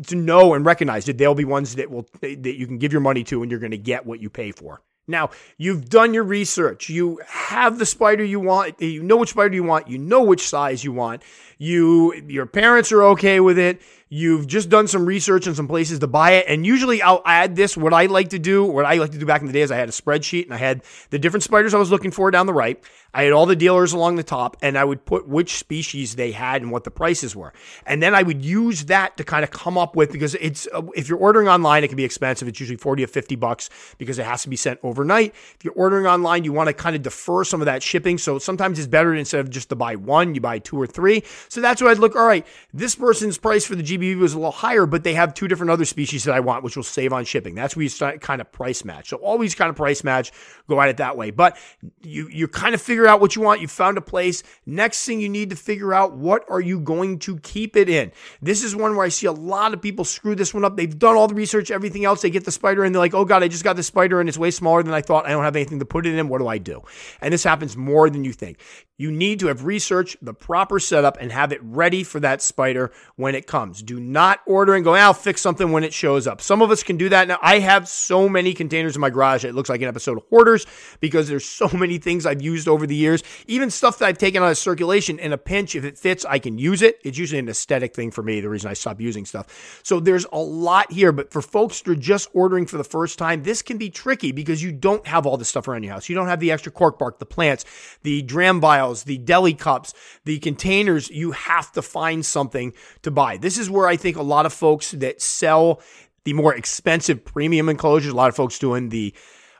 to 0.07 0.15
know 0.15 0.55
and 0.55 0.65
recognize 0.65 1.05
that 1.05 1.17
they'll 1.17 1.35
be 1.35 1.45
ones 1.45 1.75
that 1.75 1.91
will 1.91 2.07
that 2.21 2.57
you 2.57 2.65
can 2.65 2.79
give 2.79 2.91
your 2.91 3.01
money 3.01 3.23
to 3.25 3.43
and 3.43 3.51
you're 3.51 3.59
going 3.59 3.71
to 3.71 3.77
get 3.77 4.05
what 4.05 4.19
you 4.19 4.29
pay 4.29 4.51
for. 4.51 4.81
Now, 5.07 5.31
you've 5.57 5.89
done 5.89 6.13
your 6.13 6.23
research. 6.23 6.89
You 6.89 7.19
have 7.27 7.79
the 7.79 7.85
spider 7.85 8.23
you 8.23 8.39
want. 8.39 8.81
You 8.81 9.03
know 9.03 9.17
which 9.17 9.31
spider 9.31 9.53
you 9.53 9.63
want. 9.63 9.87
You 9.87 9.97
know 9.97 10.23
which 10.23 10.47
size 10.47 10.83
you 10.83 10.91
want. 10.91 11.23
You 11.61 12.13
your 12.27 12.47
parents 12.47 12.91
are 12.91 13.03
okay 13.03 13.39
with 13.39 13.59
it 13.59 13.83
You've 14.13 14.45
just 14.45 14.67
done 14.67 14.89
some 14.89 15.05
research 15.05 15.47
on 15.47 15.55
some 15.55 15.69
places 15.69 15.99
to 15.99 16.07
buy 16.07 16.31
it. 16.31 16.45
And 16.49 16.65
usually 16.65 17.01
I'll 17.01 17.21
add 17.25 17.55
this. 17.55 17.77
What 17.77 17.93
I 17.93 18.07
like 18.07 18.27
to 18.31 18.39
do, 18.39 18.65
what 18.65 18.83
I 18.83 18.95
like 18.95 19.11
to 19.11 19.17
do 19.17 19.25
back 19.25 19.39
in 19.39 19.47
the 19.47 19.53
day 19.53 19.61
is 19.61 19.71
I 19.71 19.77
had 19.77 19.87
a 19.87 19.93
spreadsheet 19.93 20.43
and 20.43 20.53
I 20.53 20.57
had 20.57 20.83
the 21.11 21.17
different 21.17 21.43
spiders 21.43 21.73
I 21.73 21.77
was 21.77 21.91
looking 21.91 22.11
for 22.11 22.29
down 22.29 22.45
the 22.45 22.53
right. 22.53 22.77
I 23.13 23.23
had 23.23 23.31
all 23.31 23.45
the 23.45 23.55
dealers 23.55 23.93
along 23.93 24.17
the 24.17 24.23
top 24.23 24.57
and 24.61 24.77
I 24.77 24.83
would 24.83 25.05
put 25.05 25.29
which 25.29 25.55
species 25.57 26.17
they 26.17 26.33
had 26.33 26.61
and 26.61 26.71
what 26.71 26.83
the 26.83 26.91
prices 26.91 27.37
were. 27.37 27.53
And 27.85 28.03
then 28.03 28.13
I 28.13 28.21
would 28.21 28.43
use 28.43 28.85
that 28.85 29.15
to 29.15 29.23
kind 29.23 29.45
of 29.45 29.51
come 29.51 29.77
up 29.77 29.95
with 29.95 30.11
because 30.11 30.35
it's, 30.35 30.67
uh, 30.73 30.81
if 30.93 31.07
you're 31.07 31.17
ordering 31.17 31.47
online, 31.47 31.85
it 31.85 31.87
can 31.87 31.95
be 31.95 32.03
expensive. 32.03 32.49
It's 32.49 32.59
usually 32.59 32.77
40 32.77 33.05
or 33.05 33.07
50 33.07 33.37
bucks 33.37 33.69
because 33.97 34.19
it 34.19 34.25
has 34.25 34.43
to 34.43 34.49
be 34.49 34.57
sent 34.57 34.77
overnight. 34.83 35.33
If 35.55 35.63
you're 35.63 35.73
ordering 35.73 36.05
online, 36.05 36.43
you 36.43 36.51
want 36.51 36.67
to 36.67 36.73
kind 36.73 36.97
of 36.97 37.01
defer 37.01 37.45
some 37.45 37.61
of 37.61 37.65
that 37.65 37.81
shipping. 37.81 38.17
So 38.17 38.39
sometimes 38.39 38.77
it's 38.77 38.89
better 38.89 39.15
instead 39.15 39.39
of 39.39 39.49
just 39.49 39.69
to 39.69 39.75
buy 39.77 39.95
one, 39.95 40.35
you 40.35 40.41
buy 40.41 40.59
two 40.59 40.77
or 40.77 40.85
three. 40.85 41.23
So 41.51 41.61
that's 41.61 41.81
what 41.81 41.91
I'd 41.91 41.99
look. 41.99 42.15
All 42.15 42.25
right, 42.25 42.45
this 42.73 42.95
person's 42.95 43.37
price 43.37 43.65
for 43.65 43.75
the 43.75 43.83
GB 43.83 44.01
GBB 44.01 44.19
was 44.19 44.33
a 44.33 44.37
little 44.37 44.51
higher, 44.51 44.85
but 44.85 45.03
they 45.03 45.13
have 45.13 45.33
two 45.33 45.47
different 45.47 45.69
other 45.69 45.85
species 45.85 46.23
that 46.23 46.33
I 46.33 46.39
want, 46.39 46.63
which 46.63 46.75
will 46.75 46.83
save 46.83 47.13
on 47.13 47.25
shipping. 47.25 47.55
That's 47.55 47.75
where 47.75 47.83
you 47.83 47.89
start 47.89 48.19
kind 48.21 48.41
of 48.41 48.51
price 48.51 48.83
match. 48.83 49.09
So 49.09 49.17
always 49.17 49.55
kind 49.55 49.69
of 49.69 49.75
price 49.75 50.03
match, 50.03 50.31
go 50.67 50.81
at 50.81 50.89
it 50.89 50.97
that 50.97 51.17
way. 51.17 51.31
But 51.31 51.57
you 52.01 52.27
you 52.29 52.47
kind 52.47 52.73
of 52.73 52.81
figure 52.81 53.07
out 53.07 53.21
what 53.21 53.35
you 53.35 53.41
want. 53.41 53.61
You 53.61 53.67
found 53.67 53.97
a 53.97 54.01
place. 54.01 54.43
Next 54.65 55.05
thing 55.05 55.19
you 55.19 55.29
need 55.29 55.49
to 55.51 55.55
figure 55.55 55.93
out 55.93 56.13
what 56.13 56.45
are 56.49 56.61
you 56.61 56.79
going 56.79 57.19
to 57.19 57.37
keep 57.39 57.75
it 57.75 57.89
in. 57.89 58.11
This 58.41 58.63
is 58.63 58.75
one 58.75 58.95
where 58.95 59.05
I 59.05 59.09
see 59.09 59.27
a 59.27 59.31
lot 59.31 59.73
of 59.73 59.81
people 59.81 60.05
screw 60.05 60.35
this 60.35 60.53
one 60.53 60.65
up. 60.65 60.77
They've 60.77 60.97
done 60.97 61.15
all 61.15 61.27
the 61.27 61.35
research, 61.35 61.71
everything 61.71 62.05
else. 62.05 62.21
They 62.21 62.29
get 62.29 62.45
the 62.45 62.51
spider 62.51 62.83
and 62.83 62.93
they're 62.93 62.99
like, 63.01 63.13
oh 63.13 63.25
God, 63.25 63.43
I 63.43 63.47
just 63.47 63.63
got 63.63 63.75
the 63.75 63.83
spider 63.83 64.19
and 64.19 64.27
it's 64.27 64.37
way 64.37 64.51
smaller 64.51 64.83
than 64.83 64.93
I 64.93 65.01
thought. 65.01 65.25
I 65.25 65.29
don't 65.29 65.43
have 65.43 65.55
anything 65.55 65.79
to 65.79 65.85
put 65.85 66.05
it 66.05 66.15
in. 66.15 66.29
What 66.29 66.39
do 66.39 66.47
I 66.47 66.57
do? 66.57 66.81
And 67.21 67.33
this 67.33 67.43
happens 67.43 67.77
more 67.77 68.09
than 68.09 68.23
you 68.23 68.33
think. 68.33 68.59
You 69.01 69.11
need 69.11 69.39
to 69.39 69.47
have 69.47 69.65
researched 69.65 70.23
the 70.23 70.35
proper 70.35 70.79
setup 70.79 71.17
and 71.19 71.31
have 71.31 71.51
it 71.51 71.59
ready 71.63 72.03
for 72.03 72.19
that 72.19 72.39
spider 72.39 72.91
when 73.15 73.33
it 73.33 73.47
comes. 73.47 73.81
Do 73.81 73.99
not 73.99 74.41
order 74.45 74.75
and 74.75 74.83
go, 74.83 74.93
I'll 74.93 75.15
fix 75.15 75.41
something 75.41 75.71
when 75.71 75.83
it 75.83 75.91
shows 75.91 76.27
up. 76.27 76.39
Some 76.39 76.61
of 76.61 76.69
us 76.69 76.83
can 76.83 76.97
do 76.97 77.09
that. 77.09 77.27
Now, 77.27 77.39
I 77.41 77.57
have 77.57 77.87
so 77.87 78.29
many 78.29 78.53
containers 78.53 78.93
in 78.93 79.01
my 79.01 79.09
garage. 79.09 79.43
It 79.43 79.55
looks 79.55 79.69
like 79.69 79.81
an 79.81 79.87
episode 79.87 80.19
of 80.19 80.23
Hoarders 80.29 80.67
because 80.99 81.27
there's 81.27 81.45
so 81.45 81.67
many 81.73 81.97
things 81.97 82.27
I've 82.27 82.43
used 82.43 82.67
over 82.67 82.85
the 82.85 82.95
years. 82.95 83.23
Even 83.47 83.71
stuff 83.71 83.97
that 83.97 84.05
I've 84.05 84.19
taken 84.19 84.43
out 84.43 84.51
of 84.51 84.57
circulation 84.59 85.17
in 85.17 85.33
a 85.33 85.37
pinch, 85.37 85.75
if 85.75 85.83
it 85.83 85.97
fits, 85.97 86.23
I 86.23 86.37
can 86.37 86.59
use 86.59 86.83
it. 86.83 86.99
It's 87.03 87.17
usually 87.17 87.39
an 87.39 87.49
aesthetic 87.49 87.95
thing 87.95 88.11
for 88.11 88.21
me, 88.21 88.39
the 88.39 88.49
reason 88.49 88.69
I 88.69 88.73
stop 88.73 89.01
using 89.01 89.25
stuff. 89.25 89.81
So 89.81 89.99
there's 89.99 90.27
a 90.31 90.37
lot 90.37 90.91
here. 90.91 91.11
But 91.11 91.31
for 91.31 91.41
folks 91.41 91.81
that 91.81 91.91
are 91.91 91.95
just 91.95 92.29
ordering 92.35 92.67
for 92.67 92.77
the 92.77 92.83
first 92.83 93.17
time, 93.17 93.41
this 93.41 93.63
can 93.63 93.79
be 93.79 93.89
tricky 93.89 94.31
because 94.31 94.61
you 94.61 94.71
don't 94.71 95.07
have 95.07 95.25
all 95.25 95.37
the 95.37 95.45
stuff 95.45 95.67
around 95.67 95.81
your 95.81 95.93
house. 95.93 96.07
You 96.07 96.13
don't 96.13 96.27
have 96.27 96.39
the 96.39 96.51
extra 96.51 96.71
cork 96.71 96.99
bark, 96.99 97.17
the 97.17 97.25
plants, 97.25 97.65
the 98.03 98.21
dram 98.21 98.61
vials 98.61 98.90
the 99.03 99.17
deli 99.17 99.53
cups, 99.53 99.93
the 100.25 100.39
containers, 100.39 101.09
you 101.09 101.31
have 101.31 101.71
to 101.73 101.81
find 101.81 102.25
something 102.25 102.73
to 103.01 103.11
buy. 103.11 103.37
This 103.37 103.57
is 103.57 103.69
where 103.69 103.87
I 103.87 103.95
think 103.95 104.17
a 104.17 104.23
lot 104.23 104.45
of 104.45 104.53
folks 104.53 104.91
that 104.91 105.21
sell 105.21 105.81
the 106.23 106.33
more 106.33 106.53
expensive 106.53 107.25
premium 107.25 107.69
enclosures, 107.69 108.13
a 108.13 108.15
lot 108.15 108.29
of 108.29 108.35
folks 108.35 108.59
doing 108.59 108.89
the 108.89 109.13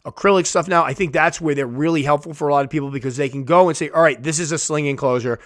acrylic 0.06 0.46
stuff 0.46 0.68
now, 0.68 0.84
I 0.84 0.94
think 0.94 1.14
that's 1.14 1.40
where 1.40 1.56
they're 1.56 1.68
really 1.68 2.04
helpful 2.04 2.34
for 2.34 2.48
a 2.48 2.54
lot 2.54 2.66
of 2.66 2.72
people 2.72 2.92
because 2.92 3.18
they 3.18 3.30
can 3.30 3.44
go 3.44 3.68
and 3.68 3.78
say, 3.78 3.90
all 3.90 4.02
right, 4.02 4.22
this 4.22 4.40
is 4.40 4.52
a 4.52 4.58
sling 4.58 4.88
enclosure 4.88 5.40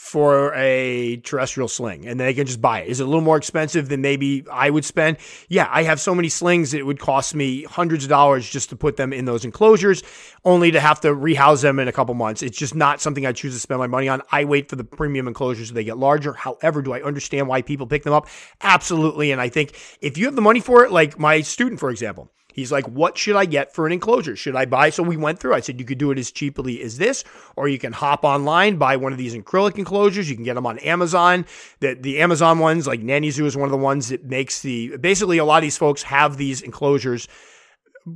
for 0.00 0.52
a 0.54 1.18
terrestrial 1.18 1.68
sling 1.68 2.08
and 2.08 2.18
then 2.18 2.26
they 2.26 2.34
can 2.34 2.46
just 2.46 2.60
buy 2.60 2.80
it. 2.80 2.88
Is 2.88 2.98
it 2.98 3.04
a 3.04 3.06
little 3.06 3.20
more 3.20 3.36
expensive 3.36 3.90
than 3.90 4.00
maybe 4.00 4.44
I 4.50 4.70
would 4.70 4.84
spend? 4.84 5.18
Yeah, 5.48 5.68
I 5.70 5.84
have 5.84 6.00
so 6.00 6.14
many 6.14 6.30
slings 6.30 6.72
it 6.72 6.84
would 6.84 6.98
cost 6.98 7.34
me 7.34 7.62
hundreds 7.64 8.04
of 8.04 8.08
dollars 8.08 8.48
just 8.48 8.70
to 8.70 8.76
put 8.76 8.96
them 8.96 9.12
in 9.12 9.26
those 9.26 9.44
enclosures, 9.44 10.02
only 10.44 10.72
to 10.72 10.80
have 10.80 11.02
to 11.02 11.14
rehouse 11.14 11.60
them 11.60 11.78
in 11.78 11.86
a 11.86 11.92
couple 11.92 12.14
months. 12.14 12.42
It's 12.42 12.58
just 12.58 12.74
not 12.74 13.00
something 13.00 13.24
I 13.24 13.32
choose 13.32 13.54
to 13.54 13.60
spend 13.60 13.78
my 13.78 13.86
money 13.86 14.08
on. 14.08 14.22
I 14.32 14.46
wait 14.46 14.68
for 14.70 14.74
the 14.74 14.84
premium 14.84 15.28
enclosures 15.28 15.68
so 15.68 15.74
they 15.74 15.84
get 15.84 15.98
larger. 15.98 16.32
However, 16.32 16.80
do 16.80 16.92
I 16.92 17.02
understand 17.02 17.46
why 17.46 17.60
people 17.60 17.86
pick 17.86 18.02
them 18.02 18.14
up? 18.14 18.26
Absolutely. 18.62 19.30
And 19.30 19.40
I 19.40 19.50
think 19.50 19.78
if 20.00 20.16
you 20.16 20.24
have 20.24 20.34
the 20.34 20.42
money 20.42 20.60
for 20.60 20.82
it, 20.82 20.90
like 20.90 21.18
my 21.18 21.42
student, 21.42 21.78
for 21.78 21.90
example, 21.90 22.32
He's 22.60 22.72
like, 22.72 22.86
what 22.88 23.18
should 23.18 23.36
I 23.36 23.44
get 23.44 23.74
for 23.74 23.86
an 23.86 23.92
enclosure? 23.92 24.36
Should 24.36 24.54
I 24.54 24.64
buy? 24.64 24.90
So 24.90 25.02
we 25.02 25.16
went 25.16 25.40
through. 25.40 25.54
I 25.54 25.60
said, 25.60 25.80
you 25.80 25.84
could 25.84 25.98
do 25.98 26.10
it 26.10 26.18
as 26.18 26.30
cheaply 26.30 26.80
as 26.82 26.98
this, 26.98 27.24
or 27.56 27.68
you 27.68 27.78
can 27.78 27.92
hop 27.92 28.24
online, 28.24 28.76
buy 28.76 28.96
one 28.96 29.12
of 29.12 29.18
these 29.18 29.34
acrylic 29.34 29.78
enclosures. 29.78 30.30
You 30.30 30.36
can 30.36 30.44
get 30.44 30.54
them 30.54 30.66
on 30.66 30.78
Amazon. 30.80 31.46
The, 31.80 31.94
the 31.94 32.20
Amazon 32.20 32.58
ones, 32.58 32.86
like 32.86 33.00
Nanny 33.00 33.30
Zoo 33.30 33.46
is 33.46 33.56
one 33.56 33.66
of 33.66 33.72
the 33.72 33.76
ones 33.76 34.10
that 34.10 34.24
makes 34.24 34.62
the, 34.62 34.96
basically 34.98 35.38
a 35.38 35.44
lot 35.44 35.58
of 35.58 35.62
these 35.62 35.78
folks 35.78 36.02
have 36.04 36.36
these 36.36 36.62
enclosures 36.62 37.26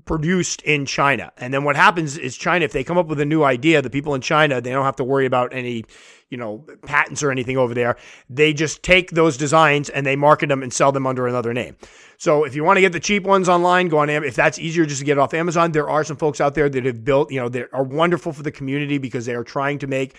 produced 0.07 0.63
in 0.63 0.87
China. 0.87 1.33
And 1.37 1.53
then 1.53 1.65
what 1.65 1.77
happens 1.77 2.17
is 2.17 2.37
China, 2.37 2.65
if 2.65 2.73
they 2.73 2.85
come 2.85 2.99
up 2.99 3.07
with 3.07 3.21
a 3.21 3.25
new 3.25 3.43
idea, 3.43 3.83
the 3.83 3.91
people 3.91 4.15
in 4.15 4.21
China, 4.21 4.61
they 4.61 4.71
don't 4.71 4.85
have 4.85 4.97
to 4.97 5.05
worry 5.05 5.27
about 5.27 5.53
any, 5.53 5.85
you 6.31 6.39
know, 6.39 6.65
patents 6.87 7.23
or 7.23 7.31
anything 7.31 7.59
over 7.59 7.75
there. 7.75 7.97
They 8.31 8.55
just 8.55 8.83
take 8.83 9.11
those 9.11 9.37
designs 9.37 9.91
and 9.91 10.07
they 10.07 10.17
market 10.17 10.49
them 10.49 10.63
and 10.63 10.73
sell 10.73 10.91
them 10.91 11.07
under 11.07 11.27
another 11.27 11.53
name. 11.53 11.77
So 12.17 12.45
if 12.45 12.55
you 12.55 12.65
want 12.65 12.79
to 12.79 12.81
get 12.81 12.93
the 12.93 13.01
cheap 13.01 13.25
ones 13.25 13.49
online, 13.49 13.89
go 13.89 13.99
on. 13.99 14.09
If 14.09 14.35
that's 14.35 14.59
easier 14.59 14.87
just 14.87 15.01
to 15.01 15.05
get 15.05 15.19
off 15.19 15.35
Amazon, 15.35 15.73
there 15.73 15.89
are 15.91 16.05
some 16.05 16.17
folks 16.17 16.41
out 16.41 16.55
there 16.55 16.69
that 16.69 16.85
have 16.85 17.05
built, 17.05 17.31
you 17.31 17.41
know, 17.41 17.49
that 17.51 17.69
are 17.73 17.85
wonderful 17.85 18.33
for 18.33 18.43
the 18.43 18.53
community 18.53 18.99
because 18.99 19.27
they 19.27 19.35
are 19.35 19.45
trying 19.45 19.79
to 19.81 19.87
make 19.87 20.17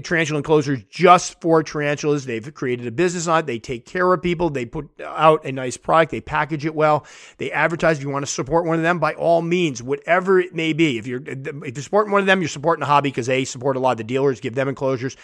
tarantula 0.00 0.38
enclosures 0.38 0.82
just 0.88 1.40
for 1.40 1.62
tarantulas. 1.62 2.24
They've 2.24 2.54
created 2.54 2.86
a 2.86 2.90
business 2.90 3.26
on 3.26 3.40
it. 3.40 3.46
They 3.46 3.58
take 3.58 3.84
care 3.84 4.12
of 4.12 4.22
people. 4.22 4.48
They 4.48 4.64
put 4.64 4.88
out 5.00 5.44
a 5.44 5.52
nice 5.52 5.76
product. 5.76 6.12
They 6.12 6.20
package 6.20 6.64
it 6.64 6.74
well. 6.74 7.06
They 7.38 7.52
advertise. 7.52 7.98
If 7.98 8.04
you 8.04 8.10
want 8.10 8.24
to 8.24 8.30
support 8.30 8.64
one 8.64 8.76
of 8.76 8.82
them, 8.82 8.98
by 8.98 9.14
all 9.14 9.42
means, 9.42 9.82
whatever 9.82 10.40
it 10.40 10.54
may 10.54 10.72
be. 10.72 10.98
If 10.98 11.06
you're 11.06 11.22
if 11.26 11.76
you're 11.76 11.82
supporting 11.82 12.12
one 12.12 12.20
of 12.20 12.26
them, 12.26 12.40
you're 12.40 12.48
supporting 12.48 12.80
the 12.80 12.86
hobby 12.86 13.10
because 13.10 13.26
they 13.26 13.44
support 13.44 13.76
a 13.76 13.80
lot 13.80 13.92
of 13.92 13.98
the 13.98 14.04
dealers, 14.04 14.40
give 14.40 14.54
them 14.54 14.68
enclosures. 14.68 15.16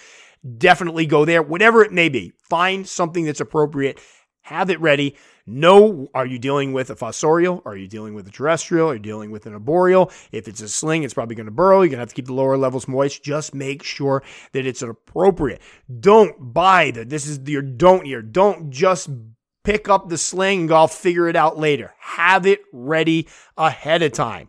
Definitely 0.59 1.07
go 1.07 1.25
there. 1.25 1.43
Whatever 1.43 1.83
it 1.83 1.93
may 1.93 2.09
be, 2.09 2.33
find 2.49 2.87
something 2.87 3.25
that's 3.25 3.41
appropriate. 3.41 3.99
Have 4.43 4.71
it 4.71 4.81
ready. 4.81 5.17
Know 5.49 6.09
are 6.15 6.27
you 6.27 6.39
dealing 6.39 6.73
with 6.73 6.91
a 6.91 6.95
fossorial? 6.95 7.63
Are 7.65 7.77
you 7.77 7.89
dealing 7.89 8.15
with 8.15 8.29
a 8.29 8.31
terrestrial? 8.31 8.91
Are 8.91 8.95
you 8.95 9.01
dealing 9.01 9.31
with 9.31 9.47
an 9.47 9.55
arboreal? 9.55 10.13
If 10.31 10.47
it's 10.47 10.61
a 10.61 10.69
sling, 10.69 11.05
it's 11.05 11.15
probably 11.15 11.37
going 11.37 11.47
to 11.47 11.53
burrow. 11.53 11.81
You're 11.81 11.89
going 11.89 11.99
to 11.99 12.03
have 12.03 12.11
to 12.11 12.15
keep 12.15 12.27
the 12.27 12.35
lower 12.35 12.59
levels 12.59 12.87
moist. 12.87 13.23
Just 13.23 13.55
make 13.55 13.83
sure 13.83 14.23
that 14.53 14.67
it's 14.67 14.83
appropriate. 14.83 15.63
Don't 16.01 16.53
buy 16.53 16.91
the, 16.91 17.05
this 17.05 17.27
is 17.27 17.41
your 17.49 17.63
don't 17.63 18.05
here. 18.05 18.21
Don't 18.21 18.71
just 18.71 19.09
pick 19.65 19.89
up 19.89 20.09
the 20.09 20.19
sling 20.19 20.61
and 20.61 20.69
go, 20.69 20.77
I'll 20.77 20.89
figure 20.89 21.29
it 21.29 21.37
out 21.37 21.59
later. 21.59 21.95
Have 21.99 22.47
it 22.47 22.61
ready 22.73 23.29
ahead 23.57 24.03
of 24.03 24.13
time. 24.13 24.49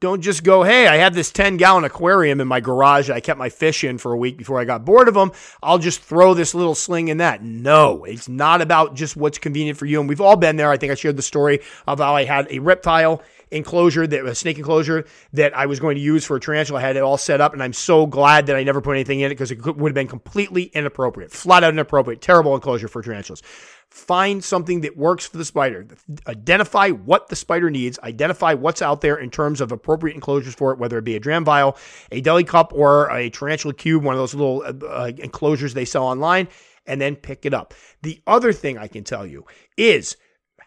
Don't 0.00 0.22
just 0.22 0.44
go, 0.44 0.62
hey, 0.62 0.86
I 0.86 0.96
have 0.96 1.14
this 1.14 1.30
10 1.30 1.58
gallon 1.58 1.84
aquarium 1.84 2.40
in 2.40 2.48
my 2.48 2.60
garage. 2.60 3.10
I 3.10 3.20
kept 3.20 3.38
my 3.38 3.50
fish 3.50 3.84
in 3.84 3.98
for 3.98 4.14
a 4.14 4.16
week 4.16 4.38
before 4.38 4.58
I 4.58 4.64
got 4.64 4.82
bored 4.82 5.08
of 5.08 5.14
them. 5.14 5.30
I'll 5.62 5.78
just 5.78 6.00
throw 6.00 6.32
this 6.32 6.54
little 6.54 6.74
sling 6.74 7.08
in 7.08 7.18
that. 7.18 7.42
No, 7.42 8.04
it's 8.04 8.26
not 8.26 8.62
about 8.62 8.94
just 8.94 9.14
what's 9.14 9.36
convenient 9.36 9.78
for 9.78 9.84
you. 9.84 10.00
And 10.00 10.08
we've 10.08 10.22
all 10.22 10.36
been 10.36 10.56
there. 10.56 10.70
I 10.70 10.78
think 10.78 10.90
I 10.90 10.94
shared 10.94 11.18
the 11.18 11.22
story 11.22 11.60
of 11.86 11.98
how 11.98 12.16
I 12.16 12.24
had 12.24 12.46
a 12.50 12.60
reptile 12.60 13.22
enclosure 13.50 14.06
that 14.06 14.24
a 14.24 14.34
snake 14.34 14.58
enclosure 14.58 15.04
that 15.32 15.56
I 15.56 15.66
was 15.66 15.80
going 15.80 15.96
to 15.96 16.00
use 16.00 16.24
for 16.24 16.36
a 16.36 16.40
tarantula. 16.40 16.78
I 16.78 16.82
had 16.82 16.96
it 16.96 17.02
all 17.02 17.18
set 17.18 17.40
up, 17.40 17.52
and 17.52 17.62
I'm 17.62 17.72
so 17.72 18.06
glad 18.06 18.46
that 18.46 18.56
I 18.56 18.62
never 18.62 18.80
put 18.80 18.92
anything 18.92 19.20
in 19.20 19.26
it 19.26 19.34
because 19.34 19.50
it 19.50 19.64
would 19.64 19.90
have 19.90 19.94
been 19.94 20.08
completely 20.08 20.64
inappropriate, 20.64 21.30
flat 21.32 21.64
out 21.64 21.72
inappropriate, 21.72 22.20
terrible 22.20 22.54
enclosure 22.54 22.88
for 22.88 23.02
tarantulas. 23.02 23.42
Find 23.88 24.42
something 24.42 24.82
that 24.82 24.96
works 24.96 25.26
for 25.26 25.36
the 25.36 25.44
spider. 25.44 25.86
Identify 26.28 26.90
what 26.90 27.28
the 27.28 27.34
spider 27.34 27.70
needs. 27.70 27.98
Identify 27.98 28.54
what's 28.54 28.82
out 28.82 29.00
there 29.00 29.16
in 29.16 29.30
terms 29.30 29.60
of 29.60 29.72
appropriate 29.72 30.14
enclosures 30.14 30.54
for 30.54 30.72
it, 30.72 30.78
whether 30.78 30.96
it 30.98 31.04
be 31.04 31.16
a 31.16 31.20
dram 31.20 31.44
vial, 31.44 31.76
a 32.12 32.20
deli 32.20 32.44
cup, 32.44 32.72
or 32.72 33.10
a 33.10 33.30
tarantula 33.30 33.74
cube, 33.74 34.04
one 34.04 34.14
of 34.14 34.20
those 34.20 34.34
little 34.34 34.62
uh, 34.62 34.86
uh 34.86 35.12
enclosures 35.18 35.74
they 35.74 35.84
sell 35.84 36.04
online, 36.04 36.46
and 36.86 37.00
then 37.00 37.16
pick 37.16 37.44
it 37.44 37.52
up. 37.52 37.74
The 38.02 38.22
other 38.28 38.52
thing 38.52 38.78
I 38.78 38.86
can 38.86 39.02
tell 39.02 39.26
you 39.26 39.44
is 39.76 40.16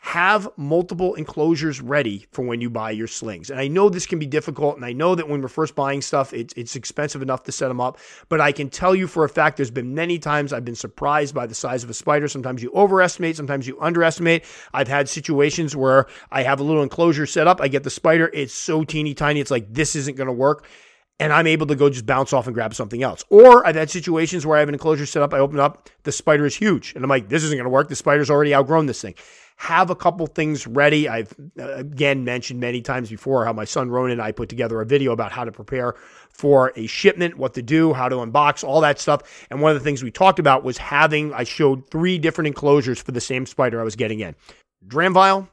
have 0.03 0.49
multiple 0.57 1.15
enclosures 1.15 1.79
ready 1.79 2.27
for 2.33 2.41
when 2.43 2.59
you 2.59 2.69
buy 2.69 2.91
your 2.91 3.07
slings. 3.07 3.49
And 3.49 3.57
I 3.57 3.69
know 3.69 3.87
this 3.87 4.05
can 4.05 4.19
be 4.19 4.25
difficult, 4.25 4.75
and 4.75 4.83
I 4.83 4.91
know 4.91 5.15
that 5.15 5.29
when 5.29 5.41
we're 5.41 5.47
first 5.47 5.75
buying 5.75 6.01
stuff, 6.01 6.33
it's, 6.33 6.53
it's 6.57 6.75
expensive 6.75 7.21
enough 7.21 7.43
to 7.43 7.53
set 7.53 7.69
them 7.69 7.79
up. 7.79 7.97
But 8.27 8.41
I 8.41 8.51
can 8.51 8.69
tell 8.69 8.93
you 8.93 9.07
for 9.07 9.23
a 9.23 9.29
fact, 9.29 9.55
there's 9.55 9.71
been 9.71 9.95
many 9.95 10.19
times 10.19 10.51
I've 10.51 10.65
been 10.65 10.75
surprised 10.75 11.33
by 11.33 11.47
the 11.47 11.55
size 11.55 11.85
of 11.85 11.89
a 11.89 11.93
spider. 11.93 12.27
Sometimes 12.27 12.61
you 12.61 12.69
overestimate, 12.75 13.37
sometimes 13.37 13.65
you 13.65 13.79
underestimate. 13.79 14.43
I've 14.73 14.89
had 14.89 15.07
situations 15.07 15.73
where 15.73 16.07
I 16.29 16.43
have 16.43 16.59
a 16.59 16.63
little 16.63 16.83
enclosure 16.83 17.25
set 17.25 17.47
up, 17.47 17.61
I 17.61 17.69
get 17.69 17.83
the 17.83 17.89
spider, 17.89 18.29
it's 18.33 18.53
so 18.53 18.83
teeny 18.83 19.13
tiny, 19.13 19.39
it's 19.39 19.51
like 19.51 19.73
this 19.73 19.95
isn't 19.95 20.17
going 20.17 20.27
to 20.27 20.33
work 20.33 20.67
and 21.19 21.31
I'm 21.31 21.47
able 21.47 21.67
to 21.67 21.75
go 21.75 21.89
just 21.89 22.05
bounce 22.05 22.33
off 22.33 22.47
and 22.47 22.53
grab 22.53 22.73
something 22.73 23.03
else. 23.03 23.23
Or 23.29 23.65
I've 23.65 23.75
had 23.75 23.89
situations 23.89 24.45
where 24.45 24.57
I 24.57 24.59
have 24.59 24.67
an 24.67 24.75
enclosure 24.75 25.05
set 25.05 25.23
up, 25.23 25.33
I 25.33 25.39
open 25.39 25.59
up, 25.59 25.89
the 26.01 26.11
spider 26.11 26.45
is 26.45 26.55
huge, 26.55 26.93
and 26.95 27.03
I'm 27.03 27.09
like, 27.09 27.29
this 27.29 27.43
isn't 27.43 27.55
going 27.55 27.65
to 27.65 27.69
work. 27.69 27.87
The 27.87 27.95
spider's 27.95 28.29
already 28.29 28.53
outgrown 28.53 28.87
this 28.87 29.01
thing 29.01 29.13
have 29.57 29.89
a 29.89 29.95
couple 29.95 30.27
things 30.27 30.67
ready. 30.67 31.07
I've 31.07 31.33
uh, 31.59 31.73
again 31.73 32.23
mentioned 32.23 32.59
many 32.59 32.81
times 32.81 33.09
before 33.09 33.45
how 33.45 33.53
my 33.53 33.65
son 33.65 33.89
Ronan 33.89 34.13
and 34.13 34.21
I 34.21 34.31
put 34.31 34.49
together 34.49 34.81
a 34.81 34.85
video 34.85 35.11
about 35.11 35.31
how 35.31 35.43
to 35.43 35.51
prepare 35.51 35.95
for 36.29 36.73
a 36.75 36.87
shipment, 36.87 37.37
what 37.37 37.53
to 37.53 37.61
do, 37.61 37.93
how 37.93 38.09
to 38.09 38.15
unbox, 38.17 38.63
all 38.63 38.81
that 38.81 38.99
stuff. 38.99 39.45
And 39.49 39.61
one 39.61 39.71
of 39.71 39.77
the 39.79 39.83
things 39.83 40.03
we 40.03 40.11
talked 40.11 40.39
about 40.39 40.63
was 40.63 40.77
having, 40.77 41.33
I 41.33 41.43
showed 41.43 41.89
three 41.89 42.17
different 42.17 42.47
enclosures 42.47 43.01
for 43.01 43.11
the 43.11 43.21
same 43.21 43.45
spider 43.45 43.79
I 43.79 43.83
was 43.83 43.95
getting 43.95 44.19
in 44.19 44.35
dram 44.87 45.13
vial, 45.13 45.47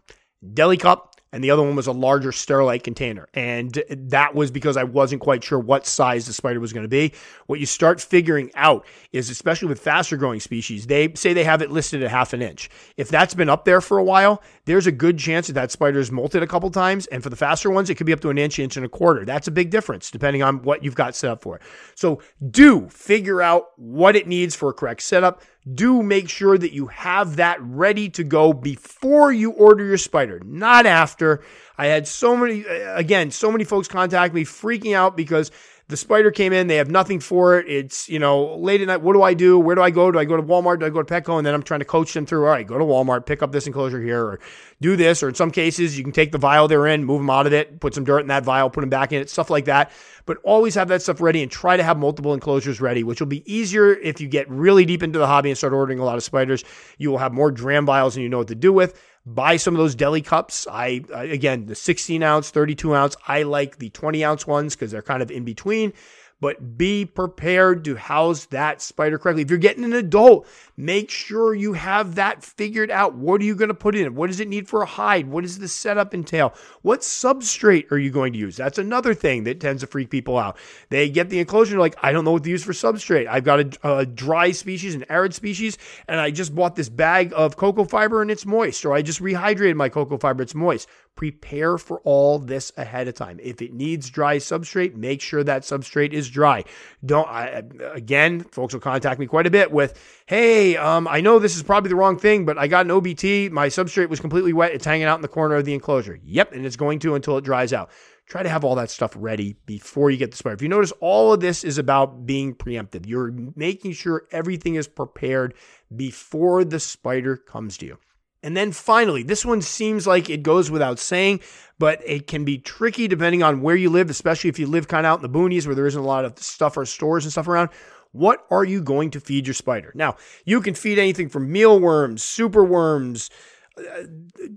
deli 0.55 0.77
cup, 0.77 1.10
and 1.33 1.45
the 1.45 1.51
other 1.51 1.63
one 1.63 1.77
was 1.77 1.87
a 1.87 1.93
larger 1.93 2.31
Sterilite 2.31 2.83
container. 2.83 3.29
And 3.35 3.83
that 3.89 4.35
was 4.35 4.51
because 4.51 4.77
I 4.77 4.85
wasn't 4.85 5.21
quite 5.21 5.45
sure 5.45 5.59
what 5.59 5.87
size 5.87 6.27
the 6.27 6.33
spider 6.33 6.61
was 6.61 6.73
going 6.73 6.85
to 6.85 6.89
be. 6.89 7.13
What 7.47 7.61
you 7.61 7.67
start 7.67 8.01
figuring 8.01 8.51
out 8.55 8.87
is, 9.13 9.31
especially 9.31 9.69
with 9.69 9.81
faster 9.81 10.17
growing 10.17 10.41
species, 10.41 10.87
they 10.87 11.13
say 11.15 11.33
they 11.33 11.45
have 11.45 11.63
it 11.63 11.71
listed 11.71 12.03
at 12.03 12.11
half 12.11 12.33
an 12.33 12.43
inch. 12.43 12.69
If 12.97 13.09
that's 13.09 13.35
been 13.35 13.49
up 13.49 13.65
there 13.65 13.81
for 13.81 13.99
a 13.99 14.05
while, 14.05 14.43
there's 14.65 14.87
a 14.87 14.93
good 14.93 15.19
chance 15.19 15.47
that 15.47 15.53
that 15.55 15.71
spider's 15.71 16.11
molted 16.11 16.43
a 16.43 16.47
couple 16.47 16.71
times. 16.71 17.07
And 17.07 17.23
for 17.23 17.31
the 17.31 17.37
faster 17.37 17.71
ones, 17.71 17.91
it 17.91 17.95
could 17.95 18.07
be 18.07 18.13
up 18.13 18.21
to 18.21 18.31
an 18.31 18.39
inch, 18.39 18.59
inch 18.59 18.77
and 18.77 18.87
a 18.87 18.89
quarter. 18.89 19.25
That's 19.25 19.49
a 19.49 19.53
big 19.53 19.71
difference 19.71 20.11
depending 20.11 20.43
on 20.43 20.63
what 20.63 20.83
you've 20.83 20.95
got 20.95 21.15
set 21.15 21.31
up 21.31 21.43
for 21.43 21.57
it. 21.57 21.63
So 21.95 22.23
do 22.51 22.89
figure 22.89 23.41
out 23.41 23.69
what 23.77 24.17
it 24.17 24.27
needs 24.27 24.55
for 24.57 24.71
a 24.71 24.75
correct 24.75 25.03
setup 25.03 25.43
do 25.73 26.03
make 26.03 26.29
sure 26.29 26.57
that 26.57 26.73
you 26.73 26.87
have 26.87 27.37
that 27.37 27.61
ready 27.61 28.09
to 28.11 28.25
go 28.25 28.53
before 28.53 29.31
you 29.33 29.51
order 29.51 29.85
your 29.85 29.99
spider, 29.99 30.41
not 30.45 30.87
after. 30.87 31.43
I 31.77 31.87
had 31.87 32.09
so 32.09 32.37
many, 32.37 32.65
again, 32.65 33.31
so 33.31 33.51
many 33.53 33.65
folks 33.65 33.89
contact 33.89 34.35
me 34.35 34.45
freaking 34.45 34.95
out 34.95 35.17
because 35.17 35.51
the 35.91 35.97
spider 35.97 36.31
came 36.31 36.53
in. 36.53 36.69
They 36.69 36.77
have 36.77 36.91
nothing 36.91 37.21
for 37.21 37.59
it. 37.59 37.69
It's, 37.69 38.09
you 38.09 38.19
know, 38.19 38.55
late 38.57 38.81
at 38.81 38.87
night. 38.87 39.03
What 39.03 39.13
do 39.15 39.23
I 39.23 39.35
do? 39.35 39.59
Where 39.59 39.75
do 39.75 39.83
I 39.83 39.91
go? 39.91 40.11
Do 40.11 40.19
I 40.19 40.25
go 40.25 40.37
to 40.37 40.43
Walmart? 40.43 40.81
Do 40.81 40.87
I 40.87 40.89
go 40.91 41.03
to 41.03 41.15
Petco? 41.15 41.37
And 41.37 41.47
then 41.47 41.53
I'm 41.53 41.63
trying 41.63 41.81
to 41.81 41.87
coach 41.87 42.13
them 42.15 42.25
through, 42.25 42.45
all 42.45 42.51
right, 42.51 42.67
go 42.67 42.79
to 42.79 42.85
Walmart, 42.85 43.27
pick 43.27 43.43
up 43.43 43.51
this 43.53 43.67
enclosure 43.67 44.01
here, 44.01 44.23
or 44.23 44.41
do 44.81 44.97
this. 44.97 45.23
Or 45.23 45.29
in 45.29 45.35
some 45.35 45.51
cases, 45.51 45.99
you 45.99 46.05
can 46.05 46.13
take 46.13 46.33
the 46.33 46.39
vial 46.39 46.69
they're 46.69 46.87
in, 46.87 47.05
move 47.05 47.21
them 47.21 47.29
out 47.29 47.47
of 47.47 47.53
it, 47.53 47.81
put 47.81 47.95
some 47.95 48.05
dirt 48.05 48.21
in 48.21 48.29
that 48.29 48.45
vial, 48.45 48.71
put 48.71 48.81
them 48.83 48.91
back 48.91 49.13
in 49.13 49.21
it, 49.21 49.29
stuff 49.29 49.51
like 49.51 49.65
that. 49.65 49.91
But 50.27 50.39
always 50.45 50.75
have 50.77 50.89
that 50.89 51.03
stuff 51.03 51.21
ready 51.21 51.43
and 51.43 51.51
try 51.51 51.77
to 51.77 51.83
have 51.83 51.99
multiple 51.99 52.35
enclosures 52.35 52.81
ready, 52.81 53.03
which 53.03 53.21
will 53.21 53.27
be 53.27 53.53
easier 53.53 53.95
if 53.95 54.21
you 54.21 54.29
get 54.29 54.49
really 54.49 54.85
deep 54.85 55.03
into 55.03 55.19
the 55.19 55.27
hobby 55.27 55.51
and 55.51 55.59
start 55.59 55.73
ordering 55.73 55.99
a 55.99 56.05
lot 56.05 56.17
of 56.17 56.23
spiders. 56.23 56.63
You 56.99 57.11
will 57.11 57.19
have 57.19 57.33
more 57.33 57.51
dram 57.51 57.85
vials 57.85 58.17
and 58.17 58.23
you 58.23 58.29
know 58.29 58.39
what 58.39 58.49
to 58.49 58.55
do 58.55 58.73
with 58.73 59.01
buy 59.27 59.57
some 59.57 59.75
of 59.75 59.79
those 59.79 59.95
deli 59.95 60.23
cups. 60.23 60.67
I, 60.71 61.03
again, 61.13 61.67
the 61.67 61.75
16 61.75 62.23
ounce, 62.23 62.51
32 62.51 62.95
ounce. 62.95 63.17
I 63.27 63.43
like 63.43 63.79
the 63.79 63.91
20 63.91 64.25
ounce 64.25 64.47
ones 64.47 64.75
because 64.75 64.91
they're 64.91 65.03
kind 65.03 65.23
of 65.23 65.31
in 65.31 65.45
between 65.45 65.93
but 66.41 66.79
be 66.79 67.05
prepared 67.05 67.85
to 67.85 67.97
house 67.97 68.47
that 68.47 68.81
spider 68.83 69.19
correctly. 69.19 69.43
If 69.43 69.51
you're 69.51 69.59
getting 69.59 69.85
an 69.85 69.93
adult, 69.93 70.47
make 70.77 71.11
sure 71.11 71.55
you 71.55 71.75
have 71.75 72.15
that 72.15 72.43
figured 72.43 72.91
out. 72.91 73.15
What 73.15 73.41
are 73.41 73.45
you 73.45 73.55
going 73.55 73.69
to 73.69 73.75
put 73.75 73.95
in 73.95 74.07
it? 74.07 74.15
What 74.15 74.29
does 74.29 74.41
it 74.41 74.49
need 74.49 74.69
for 74.69 74.83
a 74.83 74.87
hide? 74.87 75.29
What 75.29 75.43
does 75.43 75.59
the 75.59 75.69
setup 75.69 76.15
entail? 76.15 76.55
What 76.83 77.01
substrate 77.01 77.93
are 77.93 77.99
you 77.99 78.11
going 78.11 78.33
to 78.33 78.39
use? 78.39 78.57
That's 78.57 78.79
another 78.79 79.15
thing 79.15 79.45
that 79.45 79.61
tends 79.61 79.83
to 79.83 79.87
freak 79.87 80.11
people 80.11 80.39
out. 80.39 80.57
They 80.89 81.11
get 81.11 81.29
the 81.29 81.39
enclosure, 81.39 81.79
like, 81.79 81.97
I 82.03 82.13
don't 82.13 82.25
know 82.25 82.33
what 82.33 82.45
to 82.45 82.51
use 82.51 82.65
for 82.65 82.73
substrate. 82.73 83.27
I've 83.27 83.45
got 83.45 83.61
a, 83.61 83.99
a 83.99 84.07
dry 84.07 84.53
species, 84.53 84.95
an 84.95 85.05
arid 85.09 85.35
species, 85.35 85.77
and 86.09 86.19
I 86.19 86.31
just 86.31 86.55
bought 86.55 86.77
this 86.77 86.89
bag 86.89 87.33
of 87.37 87.57
cocoa 87.57 87.85
fiber 87.85 88.23
and 88.23 88.31
it's 88.31 88.47
moist, 88.47 88.85
or 88.85 88.93
I 88.95 89.03
just 89.03 89.21
rehydrated 89.21 89.77
my 89.77 89.89
cocoa 89.89 90.19
fiber, 90.19 90.43
it's 90.43 90.55
moist. 90.55 90.89
Prepare 91.17 91.77
for 91.77 92.01
all 92.01 92.39
this 92.39 92.73
ahead 92.77 93.07
of 93.07 93.15
time. 93.15 93.39
If 93.43 93.61
it 93.61 93.75
needs 93.75 94.09
dry 94.09 94.39
substrate, 94.39 94.95
make 94.95 95.21
sure 95.21 95.45
that 95.45 95.63
substrate 95.63 96.13
is 96.13 96.31
dry. 96.31 96.65
Don't 97.05 97.29
I, 97.29 97.63
again, 97.93 98.41
folks 98.41 98.73
will 98.73 98.81
contact 98.81 99.21
me 99.21 99.27
quite 99.27 99.47
a 99.47 99.51
bit 99.51 99.71
with, 99.71 99.99
"Hey, 100.27 100.77
um, 100.77 101.07
I 101.09 101.21
know 101.21 101.39
this 101.39 101.57
is 101.57 101.63
probably 101.63 101.91
the 101.91 101.97
wrong 101.97 102.19
thing, 102.19 102.47
but 102.47 102.57
I 102.57 102.69
got 102.69 102.87
an 102.87 102.93
OBT. 102.93 103.51
My 103.51 103.69
substrate 103.69 104.09
was 104.09 104.21
completely 104.21 104.53
wet. 104.53 104.73
It's 104.73 104.87
hanging 104.87 105.07
out 105.07 105.17
in 105.17 105.23
the 105.23 105.29
corner 105.29 105.57
of 105.57 105.67
the 105.67 105.75
enclosure. 105.75 106.19
Yep, 106.25 106.53
and 106.53 106.65
it's 106.65 106.77
going 106.77 106.99
to 107.01 107.15
until 107.15 107.37
it 107.37 107.45
dries 107.45 107.73
out." 107.73 107.91
try 108.31 108.43
to 108.45 108.49
have 108.49 108.65
all 108.65 108.77
that 108.77 108.91
stuff 108.91 109.13
ready 109.17 109.57
before 109.67 110.11
you 110.11 110.17
get 110.17 110.31
the 110.31 110.37
spider. 110.37 110.55
If 110.55 110.63
you 110.63 110.69
notice, 110.69 110.93
all 111.01 111.33
of 111.33 111.41
this 111.41 111.65
is 111.65 111.79
about 111.79 112.27
being 112.27 112.55
preemptive. 112.55 113.07
You're 113.07 113.33
making 113.57 113.93
sure 113.93 114.29
everything 114.31 114.77
is 114.77 114.87
prepared 114.87 115.55
before 115.95 116.65
the 116.65 116.79
spider 116.79 117.37
comes 117.37 117.77
to 117.79 117.87
you. 117.87 117.99
And 118.43 118.57
then 118.57 118.73
finally, 118.73 119.23
this 119.23 119.45
one 119.45 119.61
seems 119.61 120.07
like 120.07 120.31
it 120.31 120.43
goes 120.43 120.71
without 120.71 120.99
saying, 120.99 121.41
but 121.79 122.01
it 122.07 122.27
can 122.27 122.45
be 122.45 122.59
tricky 122.59 123.07
depending 123.09 123.43
on 123.43 123.61
where 123.61 123.77
you 123.77 123.91
live, 123.91 124.11
especially 124.11 124.49
if 124.49 124.59
you 124.59 124.67
live 124.67 124.89
kind 124.89 125.07
of 125.07 125.13
out 125.13 125.25
in 125.25 125.31
the 125.31 125.39
boonies 125.39 125.67
where 125.67 125.75
there 125.75 125.87
isn't 125.87 126.01
a 126.01 126.07
lot 126.07 126.25
of 126.25 126.39
stuff 126.39 126.77
or 126.77 126.87
stores 126.87 127.25
and 127.25 127.33
stuff 127.33 127.49
around. 127.49 127.71
What 128.13 128.45
are 128.51 128.65
you 128.65 128.83
going 128.83 129.11
to 129.13 129.21
feed 129.21 129.47
your 129.47 129.55
spider? 129.55 129.93
Now, 129.95 130.17
you 130.45 130.61
can 130.61 130.75
feed 130.75 130.99
anything 130.99 131.29
from 131.29 131.53
mealworms, 131.53 132.23
superworms, 132.23 133.31
uh, 133.79 134.05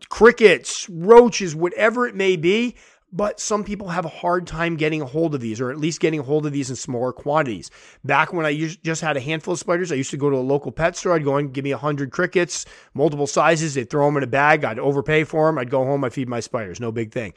crickets, 0.10 0.90
roaches, 0.90 1.56
whatever 1.56 2.08
it 2.08 2.16
may 2.16 2.36
be 2.36 2.76
but 3.14 3.40
some 3.40 3.64
people 3.64 3.90
have 3.90 4.06
a 4.06 4.10
hard 4.10 4.48
time 4.48 4.76
getting 4.76 5.02
a 5.02 5.06
hold 5.06 5.36
of 5.36 5.42
these, 5.42 5.62
or 5.62 5.70
at 5.70 5.78
least 5.78 6.00
getting 6.00 6.20
a 6.20 6.24
hold 6.24 6.48
of 6.48 6.52
these 6.52 6.72
in 6.72 6.76
smaller 6.76 7.14
quantities. 7.14 7.70
Back 8.04 8.34
when 8.34 8.46
I 8.46 8.76
just 8.84 9.02
had 9.02 9.16
a 9.16 9.20
handful 9.20 9.54
of 9.54 9.60
spiders, 9.60 9.92
I 9.92 9.96
used 9.96 10.12
to 10.12 10.18
go 10.18 10.32
to 10.32 10.36
a 10.36 10.40
local 10.40 10.72
pet 10.72 10.98
store. 10.98 11.14
I'd 11.14 11.24
go 11.24 11.38
and 11.38 11.54
give 11.54 11.64
me 11.64 11.72
100 11.72 12.12
crickets, 12.12 12.66
multiple 12.96 13.28
sizes. 13.28 13.76
They'd 13.76 13.90
throw 13.90 14.08
them 14.08 14.18
in 14.18 14.24
a 14.24 14.28
bag. 14.28 14.66
I'd 14.66 14.80
overpay 14.80 15.26
for 15.26 15.46
them. 15.46 15.60
I'd 15.60 15.70
go 15.70 15.86
home, 15.86 16.04
I'd 16.04 16.14
feed 16.14 16.28
my 16.28 16.40
spiders. 16.40 16.80
No 16.80 16.92
big 16.92 17.12
thing. 17.12 17.34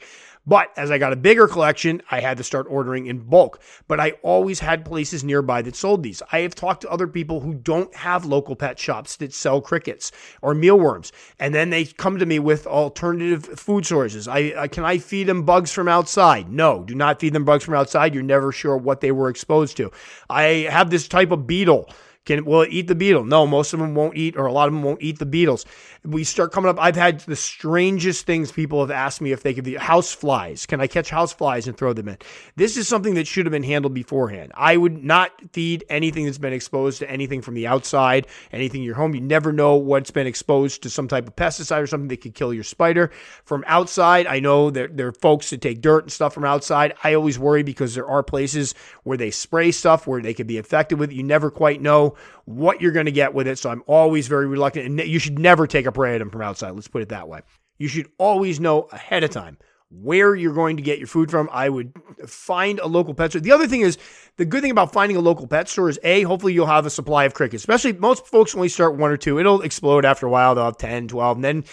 But 0.47 0.71
as 0.77 0.91
I 0.91 0.97
got 0.97 1.11
a 1.11 1.17
bigger 1.17 1.45
collection, 1.45 2.01
I 2.09 2.21
had 2.21 2.37
to 2.37 2.43
start 2.43 2.67
ordering 2.69 3.07
in 3.07 3.19
bulk. 3.19 3.61
But 3.89 3.99
I 3.99 4.11
always 4.23 4.61
had 4.61 4.85
places 4.85 5.21
nearby 5.21 5.61
that 5.63 5.75
sold 5.75 6.03
these. 6.03 6.21
I 6.31 6.39
have 6.39 6.55
talked 6.55 6.81
to 6.81 6.89
other 6.89 7.05
people 7.05 7.41
who 7.41 7.53
don't 7.53 7.93
have 7.93 8.25
local 8.25 8.55
pet 8.55 8.79
shops 8.79 9.17
that 9.17 9.33
sell 9.33 9.59
crickets 9.59 10.13
or 10.41 10.53
mealworms. 10.53 11.11
And 11.37 11.53
then 11.53 11.69
they 11.69 11.83
come 11.83 12.17
to 12.17 12.25
me 12.25 12.39
with 12.39 12.65
alternative 12.65 13.43
food 13.59 13.85
sources. 13.85 14.29
I, 14.29 14.53
I 14.57 14.67
can 14.69 14.85
I 14.85 14.99
feed 14.99 15.27
them 15.27 15.43
bugs 15.43 15.66
from 15.71 15.87
outside? 15.87 16.51
No, 16.51 16.83
do 16.83 16.95
not 16.95 17.19
feed 17.19 17.33
them 17.33 17.45
bugs 17.45 17.63
from 17.63 17.73
outside. 17.73 18.13
You're 18.13 18.23
never 18.23 18.51
sure 18.51 18.77
what 18.77 19.01
they 19.01 19.11
were 19.11 19.29
exposed 19.29 19.77
to. 19.77 19.91
I 20.29 20.67
have 20.69 20.89
this 20.89 21.07
type 21.07 21.31
of 21.31 21.47
beetle 21.47 21.89
can 22.27 22.45
will 22.45 22.61
it 22.61 22.71
eat 22.71 22.87
the 22.87 22.95
beetle? 22.95 23.23
No, 23.23 23.47
most 23.47 23.73
of 23.73 23.79
them 23.79 23.95
won't 23.95 24.17
eat, 24.17 24.35
or 24.37 24.45
a 24.45 24.51
lot 24.51 24.67
of 24.67 24.73
them 24.73 24.83
won't 24.83 25.01
eat 25.01 25.17
the 25.17 25.25
beetles. 25.25 25.65
We 26.03 26.23
start 26.23 26.51
coming 26.51 26.69
up. 26.69 26.77
I've 26.79 26.95
had 26.95 27.21
the 27.21 27.35
strangest 27.35 28.25
things 28.25 28.51
people 28.51 28.81
have 28.81 28.91
asked 28.91 29.21
me 29.21 29.31
if 29.31 29.43
they 29.43 29.53
could 29.53 29.63
be 29.63 29.75
house 29.75 30.13
flies. 30.13 30.65
Can 30.65 30.81
I 30.81 30.87
catch 30.87 31.09
house 31.09 31.33
flies 31.33 31.67
and 31.67 31.77
throw 31.77 31.93
them 31.93 32.09
in? 32.09 32.17
This 32.55 32.77
is 32.77 32.87
something 32.87 33.15
that 33.15 33.27
should 33.27 33.45
have 33.45 33.51
been 33.51 33.63
handled 33.63 33.93
beforehand. 33.93 34.51
I 34.55 34.75
would 34.77 35.03
not 35.03 35.31
feed 35.53 35.85
anything 35.89 36.25
that's 36.25 36.37
been 36.37 36.53
exposed 36.53 36.99
to 36.99 37.09
anything 37.09 37.41
from 37.41 37.55
the 37.55 37.65
outside, 37.65 38.27
anything 38.51 38.81
in 38.81 38.85
your 38.85 38.95
home. 38.95 39.15
You 39.15 39.21
never 39.21 39.53
know 39.53 39.75
what's 39.75 40.11
been 40.11 40.27
exposed 40.27 40.83
to 40.83 40.89
some 40.89 41.07
type 41.07 41.27
of 41.27 41.35
pesticide 41.35 41.81
or 41.81 41.87
something 41.87 42.09
that 42.09 42.21
could 42.21 42.35
kill 42.35 42.53
your 42.53 42.63
spider. 42.65 43.09
From 43.45 43.63
outside, 43.67 44.27
I 44.27 44.39
know 44.39 44.69
that 44.69 44.97
there 44.97 45.07
are 45.07 45.13
folks 45.13 45.49
that 45.51 45.61
take 45.61 45.81
dirt 45.81 46.03
and 46.03 46.11
stuff 46.11 46.33
from 46.33 46.43
outside. 46.43 46.93
I 47.03 47.13
always 47.13 47.39
worry 47.39 47.63
because 47.63 47.95
there 47.95 48.07
are 48.07 48.21
places 48.21 48.75
where 49.03 49.17
they 49.17 49.31
spray 49.31 49.71
stuff 49.71 50.05
where 50.05 50.21
they 50.21 50.33
could 50.33 50.47
be 50.47 50.57
infected 50.57 50.99
with 50.99 51.11
it. 51.11 51.15
You 51.15 51.23
never 51.23 51.49
quite 51.49 51.81
know 51.81 52.16
what 52.45 52.81
you're 52.81 52.91
going 52.91 53.05
to 53.05 53.11
get 53.11 53.33
with 53.33 53.47
it. 53.47 53.57
So 53.59 53.69
I'm 53.69 53.83
always 53.87 54.27
very 54.27 54.47
reluctant. 54.47 54.85
And 54.85 54.99
you 55.07 55.19
should 55.19 55.39
never 55.39 55.67
take 55.67 55.85
a 55.85 55.91
prey 55.91 56.15
item 56.15 56.29
from 56.29 56.41
outside. 56.41 56.71
Let's 56.71 56.87
put 56.87 57.01
it 57.01 57.09
that 57.09 57.27
way. 57.27 57.41
You 57.77 57.87
should 57.87 58.09
always 58.17 58.59
know 58.59 58.83
ahead 58.91 59.23
of 59.23 59.29
time 59.29 59.57
where 59.89 60.35
you're 60.35 60.53
going 60.53 60.77
to 60.77 60.83
get 60.83 60.99
your 60.99 61.07
food 61.07 61.31
from. 61.31 61.49
I 61.51 61.69
would 61.69 61.93
find 62.25 62.79
a 62.79 62.87
local 62.87 63.13
pet 63.13 63.31
store. 63.31 63.41
The 63.41 63.51
other 63.51 63.67
thing 63.67 63.81
is 63.81 63.97
the 64.35 64.45
good 64.45 64.61
thing 64.61 64.71
about 64.71 64.91
finding 64.91 65.15
a 65.15 65.21
local 65.21 65.47
pet 65.47 65.69
store 65.69 65.89
is 65.89 65.99
A, 66.03 66.23
hopefully 66.23 66.53
you'll 66.53 66.65
have 66.65 66.85
a 66.85 66.89
supply 66.89 67.23
of 67.23 67.33
crickets, 67.33 67.61
especially 67.61 67.93
most 67.93 68.25
folks 68.27 68.53
only 68.53 68.69
start 68.69 68.97
one 68.97 69.11
or 69.11 69.17
two. 69.17 69.39
It'll 69.39 69.61
explode 69.61 70.03
after 70.03 70.25
a 70.25 70.29
while. 70.29 70.55
They'll 70.55 70.65
have 70.65 70.77
10, 70.77 71.07
12, 71.07 71.37
and 71.37 71.43
then 71.43 71.63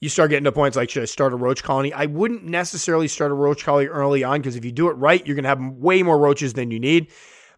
you 0.00 0.08
start 0.08 0.30
getting 0.30 0.44
to 0.44 0.52
points 0.52 0.76
like, 0.76 0.90
should 0.90 1.02
I 1.02 1.06
start 1.06 1.32
a 1.32 1.36
roach 1.36 1.62
colony? 1.62 1.92
I 1.92 2.06
wouldn't 2.06 2.44
necessarily 2.44 3.06
start 3.06 3.30
a 3.30 3.34
roach 3.34 3.64
colony 3.64 3.86
early 3.86 4.24
on 4.24 4.40
because 4.40 4.56
if 4.56 4.64
you 4.64 4.72
do 4.72 4.88
it 4.88 4.94
right, 4.94 5.24
you're 5.26 5.36
going 5.36 5.44
to 5.44 5.50
have 5.50 5.60
way 5.60 6.02
more 6.02 6.18
roaches 6.18 6.54
than 6.54 6.70
you 6.70 6.80
need. 6.80 7.08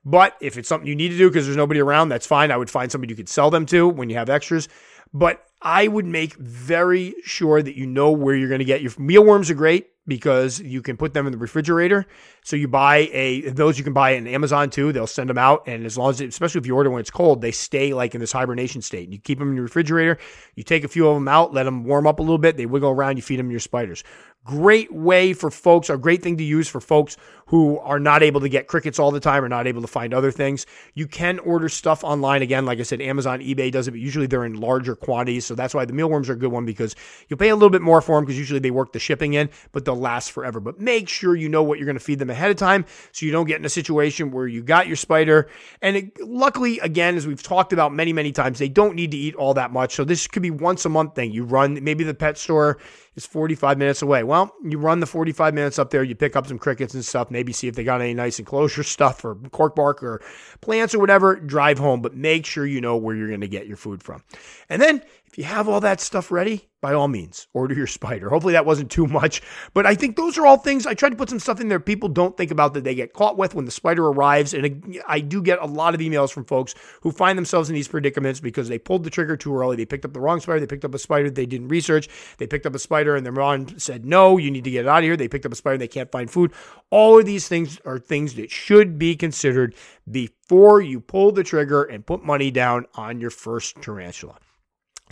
But 0.04 0.36
if 0.40 0.58
it's 0.58 0.68
something 0.68 0.88
you 0.88 0.96
need 0.96 1.10
to 1.10 1.18
do 1.18 1.28
because 1.28 1.46
there's 1.46 1.56
nobody 1.56 1.80
around, 1.80 2.08
that's 2.08 2.26
fine. 2.26 2.50
I 2.50 2.56
would 2.56 2.70
find 2.70 2.90
somebody 2.90 3.12
you 3.12 3.16
could 3.16 3.28
sell 3.28 3.50
them 3.50 3.66
to 3.66 3.88
when 3.88 4.10
you 4.10 4.16
have 4.16 4.28
extras. 4.28 4.68
But 5.14 5.44
I 5.60 5.88
would 5.88 6.06
make 6.06 6.34
very 6.34 7.14
sure 7.24 7.62
that 7.62 7.76
you 7.76 7.86
know 7.86 8.10
where 8.10 8.34
you're 8.34 8.48
going 8.48 8.58
to 8.58 8.64
get 8.64 8.82
your 8.82 8.92
mealworms 8.98 9.50
are 9.50 9.54
great 9.54 9.90
because 10.06 10.60
you 10.60 10.82
can 10.82 10.96
put 10.96 11.14
them 11.14 11.26
in 11.26 11.32
the 11.32 11.38
refrigerator. 11.38 12.06
So 12.44 12.56
you 12.56 12.66
buy 12.66 13.08
a 13.12 13.50
those 13.50 13.78
you 13.78 13.84
can 13.84 13.92
buy 13.92 14.10
in 14.10 14.26
Amazon 14.26 14.68
too. 14.68 14.92
They'll 14.92 15.06
send 15.06 15.30
them 15.30 15.38
out, 15.38 15.66
and 15.66 15.86
as 15.86 15.96
long 15.96 16.10
as 16.10 16.20
especially 16.20 16.58
if 16.60 16.66
you 16.66 16.74
order 16.74 16.90
when 16.90 17.00
it's 17.00 17.10
cold, 17.10 17.40
they 17.40 17.52
stay 17.52 17.94
like 17.94 18.14
in 18.14 18.20
this 18.20 18.32
hibernation 18.32 18.82
state. 18.82 19.10
You 19.10 19.18
keep 19.18 19.38
them 19.38 19.50
in 19.50 19.54
your 19.54 19.64
refrigerator. 19.64 20.18
You 20.56 20.64
take 20.64 20.82
a 20.82 20.88
few 20.88 21.06
of 21.08 21.14
them 21.14 21.28
out, 21.28 21.54
let 21.54 21.64
them 21.64 21.84
warm 21.84 22.06
up 22.06 22.18
a 22.18 22.22
little 22.22 22.38
bit. 22.38 22.56
They 22.56 22.66
wiggle 22.66 22.90
around. 22.90 23.16
You 23.16 23.22
feed 23.22 23.38
them 23.38 23.50
your 23.50 23.60
spiders. 23.60 24.02
Great 24.44 24.92
way 24.92 25.32
for 25.34 25.52
folks, 25.52 25.88
a 25.88 25.96
great 25.96 26.20
thing 26.20 26.36
to 26.36 26.42
use 26.42 26.66
for 26.66 26.80
folks 26.80 27.16
who 27.46 27.78
are 27.78 28.00
not 28.00 28.24
able 28.24 28.40
to 28.40 28.48
get 28.48 28.66
crickets 28.66 28.98
all 28.98 29.12
the 29.12 29.20
time 29.20 29.44
or 29.44 29.48
not 29.48 29.68
able 29.68 29.82
to 29.82 29.86
find 29.86 30.12
other 30.12 30.32
things. 30.32 30.66
You 30.94 31.06
can 31.06 31.38
order 31.38 31.68
stuff 31.68 32.02
online. 32.02 32.42
Again, 32.42 32.64
like 32.64 32.80
I 32.80 32.82
said, 32.82 33.00
Amazon, 33.00 33.38
eBay 33.38 33.70
does 33.70 33.86
it, 33.86 33.92
but 33.92 34.00
usually 34.00 34.26
they're 34.26 34.44
in 34.44 34.58
larger 34.58 34.96
quantities. 34.96 35.46
So 35.46 35.54
that's 35.54 35.74
why 35.74 35.84
the 35.84 35.92
mealworms 35.92 36.28
are 36.28 36.32
a 36.32 36.36
good 36.36 36.50
one 36.50 36.64
because 36.64 36.96
you'll 37.28 37.38
pay 37.38 37.50
a 37.50 37.54
little 37.54 37.70
bit 37.70 37.82
more 37.82 38.00
for 38.00 38.16
them 38.16 38.24
because 38.24 38.36
usually 38.36 38.58
they 38.58 38.72
work 38.72 38.92
the 38.92 38.98
shipping 38.98 39.34
in, 39.34 39.48
but 39.70 39.84
they'll 39.84 39.94
last 39.94 40.32
forever. 40.32 40.58
But 40.58 40.80
make 40.80 41.08
sure 41.08 41.36
you 41.36 41.48
know 41.48 41.62
what 41.62 41.78
you're 41.78 41.86
going 41.86 41.98
to 41.98 42.04
feed 42.04 42.18
them 42.18 42.30
ahead 42.32 42.50
of 42.50 42.56
time 42.56 42.84
so 43.12 43.24
you 43.24 43.32
don't 43.32 43.46
get 43.46 43.58
in 43.58 43.64
a 43.64 43.70
situation 43.70 44.30
where 44.30 44.48
you 44.48 44.62
got 44.62 44.86
your 44.86 44.96
spider. 44.96 45.48
And 45.80 45.96
it, 45.96 46.20
luckily, 46.20 46.80
again, 46.80 47.16
as 47.16 47.26
we've 47.26 47.42
talked 47.42 47.72
about 47.72 47.92
many, 47.92 48.12
many 48.12 48.32
times, 48.32 48.58
they 48.58 48.68
don't 48.68 48.96
need 48.96 49.12
to 49.12 49.16
eat 49.16 49.34
all 49.36 49.54
that 49.54 49.72
much. 49.72 49.94
So 49.94 50.04
this 50.04 50.26
could 50.26 50.42
be 50.42 50.50
once 50.50 50.84
a 50.84 50.88
month 50.88 51.14
thing. 51.14 51.30
You 51.30 51.44
run, 51.44 51.82
maybe 51.82 52.04
the 52.04 52.14
pet 52.14 52.38
store 52.38 52.78
is 53.14 53.26
45 53.26 53.78
minutes 53.78 54.02
away. 54.02 54.22
Well, 54.22 54.54
you 54.64 54.78
run 54.78 55.00
the 55.00 55.06
45 55.06 55.52
minutes 55.52 55.78
up 55.78 55.90
there, 55.90 56.02
you 56.02 56.14
pick 56.14 56.34
up 56.34 56.46
some 56.46 56.58
crickets 56.58 56.94
and 56.94 57.04
stuff, 57.04 57.30
maybe 57.30 57.52
see 57.52 57.68
if 57.68 57.74
they 57.74 57.84
got 57.84 58.00
any 58.00 58.14
nice 58.14 58.38
enclosure 58.38 58.82
stuff 58.82 59.24
or 59.24 59.34
cork 59.50 59.76
bark 59.76 60.02
or 60.02 60.22
plants 60.60 60.94
or 60.94 60.98
whatever, 60.98 61.36
drive 61.36 61.78
home, 61.78 62.00
but 62.00 62.14
make 62.14 62.46
sure 62.46 62.64
you 62.64 62.80
know 62.80 62.96
where 62.96 63.14
you're 63.14 63.28
going 63.28 63.42
to 63.42 63.48
get 63.48 63.66
your 63.66 63.76
food 63.76 64.02
from. 64.02 64.22
And 64.68 64.80
then 64.80 65.02
if 65.32 65.38
you 65.38 65.44
have 65.44 65.66
all 65.66 65.80
that 65.80 65.98
stuff 65.98 66.30
ready, 66.30 66.68
by 66.82 66.92
all 66.92 67.08
means, 67.08 67.46
order 67.54 67.74
your 67.74 67.86
spider. 67.86 68.28
Hopefully 68.28 68.52
that 68.52 68.66
wasn't 68.66 68.90
too 68.90 69.06
much, 69.06 69.40
but 69.72 69.86
I 69.86 69.94
think 69.94 70.16
those 70.16 70.36
are 70.36 70.46
all 70.46 70.58
things 70.58 70.84
I 70.84 70.92
tried 70.92 71.08
to 71.08 71.16
put 71.16 71.30
some 71.30 71.38
stuff 71.38 71.58
in 71.58 71.68
there 71.68 71.80
people 71.80 72.10
don't 72.10 72.36
think 72.36 72.50
about 72.50 72.74
that 72.74 72.84
they 72.84 72.94
get 72.94 73.14
caught 73.14 73.38
with 73.38 73.54
when 73.54 73.64
the 73.64 73.70
spider 73.70 74.06
arrives. 74.06 74.52
And 74.52 74.94
uh, 74.94 75.00
I 75.08 75.20
do 75.20 75.40
get 75.40 75.58
a 75.60 75.64
lot 75.64 75.94
of 75.94 76.00
emails 76.00 76.30
from 76.30 76.44
folks 76.44 76.74
who 77.00 77.10
find 77.10 77.38
themselves 77.38 77.70
in 77.70 77.74
these 77.74 77.88
predicaments 77.88 78.40
because 78.40 78.68
they 78.68 78.78
pulled 78.78 79.04
the 79.04 79.10
trigger 79.10 79.34
too 79.38 79.56
early. 79.56 79.74
They 79.74 79.86
picked 79.86 80.04
up 80.04 80.12
the 80.12 80.20
wrong 80.20 80.38
spider. 80.38 80.60
They 80.60 80.66
picked 80.66 80.84
up 80.84 80.94
a 80.94 80.98
spider 80.98 81.30
they 81.30 81.46
didn't 81.46 81.68
research. 81.68 82.10
They 82.36 82.46
picked 82.46 82.66
up 82.66 82.74
a 82.74 82.78
spider 82.78 83.16
and 83.16 83.24
their 83.24 83.32
mom 83.32 83.78
said, 83.78 84.04
no, 84.04 84.36
you 84.36 84.50
need 84.50 84.64
to 84.64 84.70
get 84.70 84.84
it 84.84 84.88
out 84.88 84.98
of 84.98 85.04
here. 85.04 85.16
They 85.16 85.28
picked 85.28 85.46
up 85.46 85.52
a 85.52 85.56
spider 85.56 85.74
and 85.74 85.80
they 85.80 85.88
can't 85.88 86.12
find 86.12 86.30
food. 86.30 86.52
All 86.90 87.18
of 87.18 87.24
these 87.24 87.48
things 87.48 87.80
are 87.86 87.98
things 87.98 88.34
that 88.34 88.50
should 88.50 88.98
be 88.98 89.16
considered 89.16 89.74
before 90.10 90.82
you 90.82 91.00
pull 91.00 91.32
the 91.32 91.42
trigger 91.42 91.84
and 91.84 92.04
put 92.04 92.22
money 92.22 92.50
down 92.50 92.84
on 92.96 93.18
your 93.18 93.30
first 93.30 93.80
tarantula. 93.80 94.36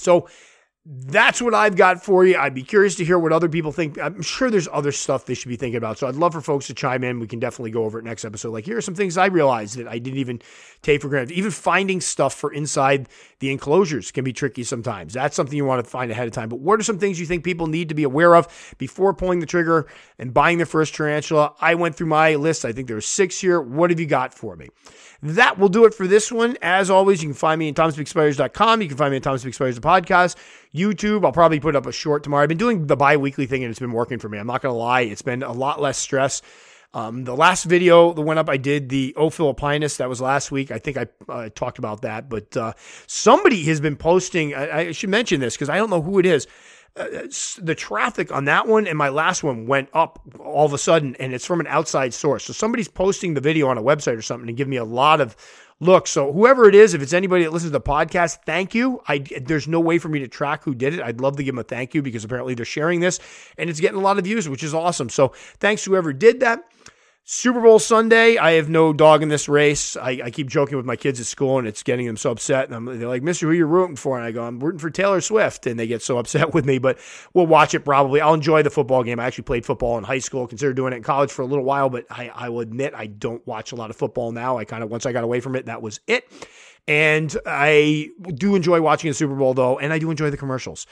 So 0.01 0.28
that's 0.93 1.41
what 1.41 1.55
I've 1.55 1.76
got 1.76 2.03
for 2.05 2.24
you. 2.24 2.36
I'd 2.36 2.53
be 2.53 2.64
curious 2.64 2.97
to 2.97 3.05
hear 3.05 3.16
what 3.16 3.32
other 3.32 3.49
people 3.49 3.70
think. 3.70 3.97
I'm 4.01 4.22
sure 4.22 4.51
there's 4.51 4.66
other 4.72 4.91
stuff 4.91 5.24
they 5.24 5.34
should 5.34 5.49
be 5.49 5.55
thinking 5.55 5.76
about. 5.76 5.99
So 5.99 6.09
I'd 6.09 6.16
love 6.16 6.32
for 6.32 6.41
folks 6.41 6.66
to 6.66 6.74
chime 6.74 7.05
in. 7.05 7.20
We 7.20 7.28
can 7.28 7.38
definitely 7.38 7.70
go 7.70 7.84
over 7.84 8.01
it 8.01 8.05
next 8.05 8.24
episode. 8.24 8.51
Like, 8.51 8.64
here 8.64 8.76
are 8.76 8.80
some 8.80 8.97
things 8.97 9.16
I 9.16 9.26
realized 9.26 9.76
that 9.78 9.86
I 9.86 10.01
didn't 10.01 10.18
even 10.18 10.43
take 10.82 11.01
for 11.03 11.09
granted. 11.09 11.32
Even 11.34 11.53
finding 11.53 12.01
stuff 12.01 12.34
for 12.34 12.53
inside 12.53 13.09
the 13.38 13.53
enclosures 13.53 14.11
can 14.11 14.24
be 14.24 14.32
tricky 14.32 14.64
sometimes. 14.64 15.14
That's 15.14 15.36
something 15.36 15.57
you 15.57 15.64
want 15.64 15.84
to 15.84 15.88
find 15.88 16.11
ahead 16.11 16.26
of 16.26 16.32
time. 16.32 16.49
But 16.49 16.59
what 16.59 16.80
are 16.80 16.82
some 16.82 16.99
things 16.99 17.20
you 17.20 17.26
think 17.26 17.45
people 17.45 17.68
need 17.68 17.88
to 17.91 17.95
be 17.95 18.03
aware 18.03 18.34
of 18.34 18.74
before 18.76 19.14
pulling 19.14 19.38
the 19.38 19.47
trigger 19.47 19.86
and 20.18 20.34
buying 20.34 20.57
their 20.59 20.66
first 20.66 20.97
tarantula? 20.97 21.55
I 21.61 21.76
went 21.76 21.95
through 21.95 22.09
my 22.09 22.34
list. 22.34 22.64
I 22.64 22.72
think 22.72 22.88
there 22.88 23.01
six 23.01 23.41
here. 23.41 23.61
What 23.61 23.91
have 23.91 24.01
you 24.01 24.07
got 24.07 24.34
for 24.34 24.57
me? 24.57 24.70
That 25.22 25.59
will 25.59 25.68
do 25.68 25.84
it 25.84 25.95
for 25.95 26.07
this 26.07 26.32
one. 26.32 26.57
As 26.62 26.91
always, 26.91 27.22
you 27.22 27.28
can 27.28 27.34
find 27.34 27.59
me 27.59 27.68
at 27.68 27.74
TomsBigSpiders.com. 27.74 28.82
You 28.82 28.88
can 28.88 28.97
find 28.97 29.11
me 29.11 29.18
at 29.18 29.22
Thomas 29.22 29.43
the 29.43 29.51
podcast. 29.51 30.36
YouTube, 30.75 31.25
I'll 31.25 31.33
probably 31.33 31.61
put 31.61 31.75
up 31.75 31.87
a 31.87 31.93
short 31.93 32.23
tomorrow. 32.23 32.43
I've 32.43 32.49
been 32.49 32.59
doing 32.59 32.87
the 32.87 32.97
bi 32.97 33.16
weekly 33.16 33.47
thing 33.47 33.64
and 33.64 33.71
it's 33.71 33.81
been 33.81 33.93
working 33.93 34.18
for 34.18 34.29
me. 34.29 34.39
I'm 34.39 34.47
not 34.47 34.62
going 34.62 34.73
to 34.73 34.79
lie. 34.79 35.03
It's 35.03 35.23
been 35.23 35.43
a 35.43 35.53
lot 35.53 35.81
less 35.81 35.99
stress. 35.99 36.43
Um, 36.93 37.25
the 37.25 37.37
last 37.37 37.64
video 37.64 38.12
the 38.12 38.23
one 38.23 38.39
up, 38.39 38.49
I 38.49 38.57
did 38.57 38.89
the 38.89 39.14
Ophiolpinus. 39.16 39.99
That 39.99 40.09
was 40.09 40.21
last 40.21 40.51
week. 40.51 40.71
I 40.71 40.79
think 40.79 40.97
I 40.97 41.07
uh, 41.29 41.49
talked 41.55 41.79
about 41.79 42.03
that. 42.03 42.29
But 42.29 42.57
uh, 42.57 42.73
somebody 43.07 43.64
has 43.64 43.81
been 43.81 43.97
posting. 43.97 44.55
I, 44.55 44.79
I 44.79 44.93
should 44.93 45.11
mention 45.11 45.41
this 45.41 45.55
because 45.55 45.68
I 45.68 45.77
don't 45.77 45.91
know 45.91 46.03
who 46.03 46.18
it 46.18 46.27
is. 46.27 46.47
Uh, 46.97 47.07
the 47.59 47.77
traffic 47.77 48.33
on 48.33 48.47
that 48.47 48.66
one 48.66 48.89
and 48.89 48.99
my 48.99 49.09
last 49.09 49.45
one 49.45 49.66
went 49.66 49.89
up 49.95 50.21
all 50.41 50.66
of 50.66 50.73
a 50.73 50.79
sudden, 50.79 51.14
and 51.21 51.33
it's 51.33 51.47
from 51.47 51.61
an 51.61 51.68
outside 51.68 52.12
source. 52.12 52.45
So 52.45 52.53
somebody's 52.53 52.89
posting 52.89 53.35
the 53.35 53.41
video 53.41 53.68
on 53.68 53.79
a 53.79 53.83
website 53.83 54.16
or 54.16 54.23
something 54.23 54.49
and 54.49 54.59
give 54.59 54.66
me 54.66 54.77
a 54.77 54.85
lot 54.85 55.21
of 55.21 55.37
look. 55.81 56.07
So 56.07 56.33
whoever 56.33 56.68
it 56.68 56.74
is, 56.74 56.95
if 56.95 57.03
it's 57.03 57.12
anybody 57.12 57.45
that 57.45 57.53
listens 57.53 57.72
to 57.72 57.78
the 57.78 57.81
podcast, 57.81 58.39
thank 58.45 58.74
you. 58.74 59.03
I 59.09 59.18
there's 59.18 59.66
no 59.66 59.81
way 59.81 59.99
for 59.99 60.09
me 60.09 60.20
to 60.20 60.28
track 60.28 60.62
who 60.62 60.74
did 60.74 60.95
it. 60.95 61.01
I'd 61.01 61.20
love 61.20 61.37
to 61.37 61.43
give 61.43 61.55
them 61.55 61.61
a 61.61 61.64
thank 61.64 61.95
you 61.95 62.03
because 62.03 62.24
apparently 62.24 62.55
they're 62.55 62.64
sharing 62.64 63.01
this 63.01 63.18
and 63.59 63.68
it's 63.68 63.81
getting 63.81 63.99
a 63.99 64.03
lot 64.03 64.18
of 64.18 64.24
views, 64.24 64.49
which 64.49 64.62
is 64.62 64.74
awesome. 64.74 65.09
So 65.09 65.28
thanks 65.59 65.85
whoever 65.85 66.12
did 66.12 66.41
that. 66.41 66.64
Super 67.33 67.61
Bowl 67.61 67.78
Sunday, 67.78 68.39
I 68.39 68.55
have 68.55 68.68
no 68.68 68.93
dog 68.93 69.22
in 69.22 69.28
this 69.28 69.49
race. 69.49 69.97
I, 69.97 70.20
I, 70.24 70.31
keep 70.33 70.49
joking 70.49 70.76
with 70.76 70.85
my 70.85 70.97
kids 70.97 71.20
at 71.20 71.26
school, 71.26 71.61
and 71.61 71.68
it's 71.68 71.85
getting 71.85 72.07
them 72.07 72.16
so 72.16 72.33
upset. 72.33 72.64
And 72.64 72.74
I'm, 72.74 72.99
they're 72.99 73.07
like, 73.07 73.22
"Mister, 73.22 73.47
who 73.47 73.53
are 73.53 73.55
you 73.55 73.66
rooting 73.66 73.95
for?" 73.95 74.18
And 74.18 74.26
I 74.26 74.33
go, 74.33 74.43
"I'm 74.43 74.59
rooting 74.59 74.81
for 74.81 74.91
Taylor 74.91 75.20
Swift," 75.20 75.64
and 75.68 75.78
they 75.78 75.87
get 75.87 76.03
so 76.03 76.18
upset 76.18 76.53
with 76.53 76.66
me. 76.66 76.78
But 76.78 76.99
we'll 77.33 77.47
watch 77.47 77.72
it 77.72 77.85
probably. 77.85 78.20
I'll 78.20 78.35
enjoy 78.35 78.64
the 78.64 78.70
football 78.70 79.05
game. 79.05 79.20
I 79.20 79.26
actually 79.26 79.45
played 79.45 79.64
football 79.64 79.97
in 79.97 80.03
high 80.03 80.18
school. 80.18 80.49
Considered 80.49 80.74
doing 80.74 80.93
it 80.93 80.97
in 80.97 81.03
college 81.05 81.31
for 81.31 81.43
a 81.43 81.47
little 81.47 81.64
while, 81.64 81.89
but 81.89 82.05
I, 82.11 82.33
I 82.35 82.49
will 82.49 82.62
admit 82.62 82.95
I 82.97 83.07
don't 83.07 83.47
watch 83.47 83.70
a 83.70 83.76
lot 83.76 83.91
of 83.91 83.97
football 83.97 84.33
now. 84.33 84.59
I 84.59 84.64
kind 84.64 84.83
of 84.83 84.91
once 84.91 85.07
I 85.07 85.12
got 85.12 85.22
away 85.22 85.39
from 85.39 85.55
it, 85.55 85.66
that 85.66 85.83
was 85.83 86.01
it. 86.09 86.28
And 86.89 87.37
I 87.47 88.09
do 88.35 88.57
enjoy 88.57 88.81
watching 88.81 89.09
the 89.09 89.14
Super 89.14 89.37
Bowl 89.37 89.55
though, 89.55 89.78
and 89.78 89.93
I 89.93 90.01
do 90.01 90.11
enjoy 90.11 90.31
the 90.31 90.37
commercials. 90.37 90.89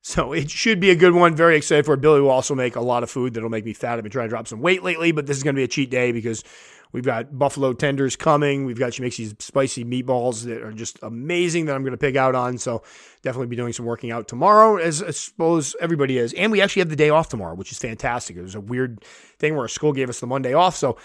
So 0.00 0.32
it 0.32 0.50
should 0.50 0.80
be 0.80 0.90
a 0.90 0.94
good 0.94 1.12
one. 1.12 1.34
Very 1.34 1.56
excited 1.56 1.84
for 1.84 1.94
it. 1.94 2.00
Billy 2.00 2.20
will 2.20 2.30
also 2.30 2.54
make 2.54 2.76
a 2.76 2.80
lot 2.80 3.02
of 3.02 3.10
food 3.10 3.34
that'll 3.34 3.50
make 3.50 3.64
me 3.64 3.72
fat. 3.72 3.98
I've 3.98 4.04
been 4.04 4.12
trying 4.12 4.26
to 4.26 4.30
drop 4.30 4.48
some 4.48 4.60
weight 4.60 4.82
lately, 4.82 5.12
but 5.12 5.26
this 5.26 5.36
is 5.36 5.42
going 5.42 5.54
to 5.54 5.58
be 5.58 5.64
a 5.64 5.68
cheat 5.68 5.90
day 5.90 6.12
because 6.12 6.44
we've 6.92 7.04
got 7.04 7.36
buffalo 7.36 7.72
tenders 7.72 8.16
coming. 8.16 8.64
We've 8.64 8.78
got 8.78 8.94
she 8.94 9.02
makes 9.02 9.16
these 9.16 9.34
spicy 9.38 9.84
meatballs 9.84 10.44
that 10.44 10.62
are 10.62 10.72
just 10.72 10.98
amazing 11.02 11.66
that 11.66 11.74
I'm 11.74 11.82
going 11.82 11.92
to 11.92 11.98
pig 11.98 12.16
out 12.16 12.34
on. 12.34 12.58
So 12.58 12.82
definitely 13.22 13.48
be 13.48 13.56
doing 13.56 13.72
some 13.72 13.86
working 13.86 14.10
out 14.10 14.28
tomorrow, 14.28 14.76
as 14.76 15.02
I 15.02 15.10
suppose 15.10 15.76
everybody 15.80 16.16
is. 16.16 16.32
And 16.32 16.52
we 16.52 16.62
actually 16.62 16.80
have 16.80 16.90
the 16.90 16.96
day 16.96 17.10
off 17.10 17.28
tomorrow, 17.28 17.54
which 17.54 17.72
is 17.72 17.78
fantastic. 17.78 18.36
It 18.36 18.42
was 18.42 18.54
a 18.54 18.60
weird 18.60 19.04
thing 19.38 19.54
where 19.54 19.62
our 19.62 19.68
school 19.68 19.92
gave 19.92 20.08
us 20.08 20.20
the 20.20 20.26
Monday 20.26 20.54
off, 20.54 20.76
so. 20.76 20.96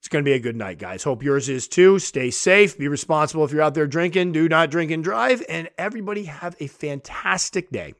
It's 0.00 0.10
going 0.10 0.22
to 0.22 0.28
be 0.28 0.34
a 0.34 0.38
good 0.38 0.54
night, 0.54 0.78
guys. 0.78 1.02
Hope 1.02 1.22
yours 1.22 1.48
is 1.48 1.66
too. 1.66 1.98
Stay 1.98 2.30
safe. 2.30 2.76
Be 2.76 2.88
responsible 2.88 3.42
if 3.42 3.52
you're 3.52 3.62
out 3.62 3.72
there 3.72 3.86
drinking. 3.86 4.32
Do 4.32 4.50
not 4.50 4.70
drink 4.70 4.90
and 4.90 5.02
drive. 5.02 5.42
And 5.48 5.70
everybody 5.78 6.24
have 6.24 6.54
a 6.60 6.66
fantastic 6.66 7.70
day. 7.70 7.94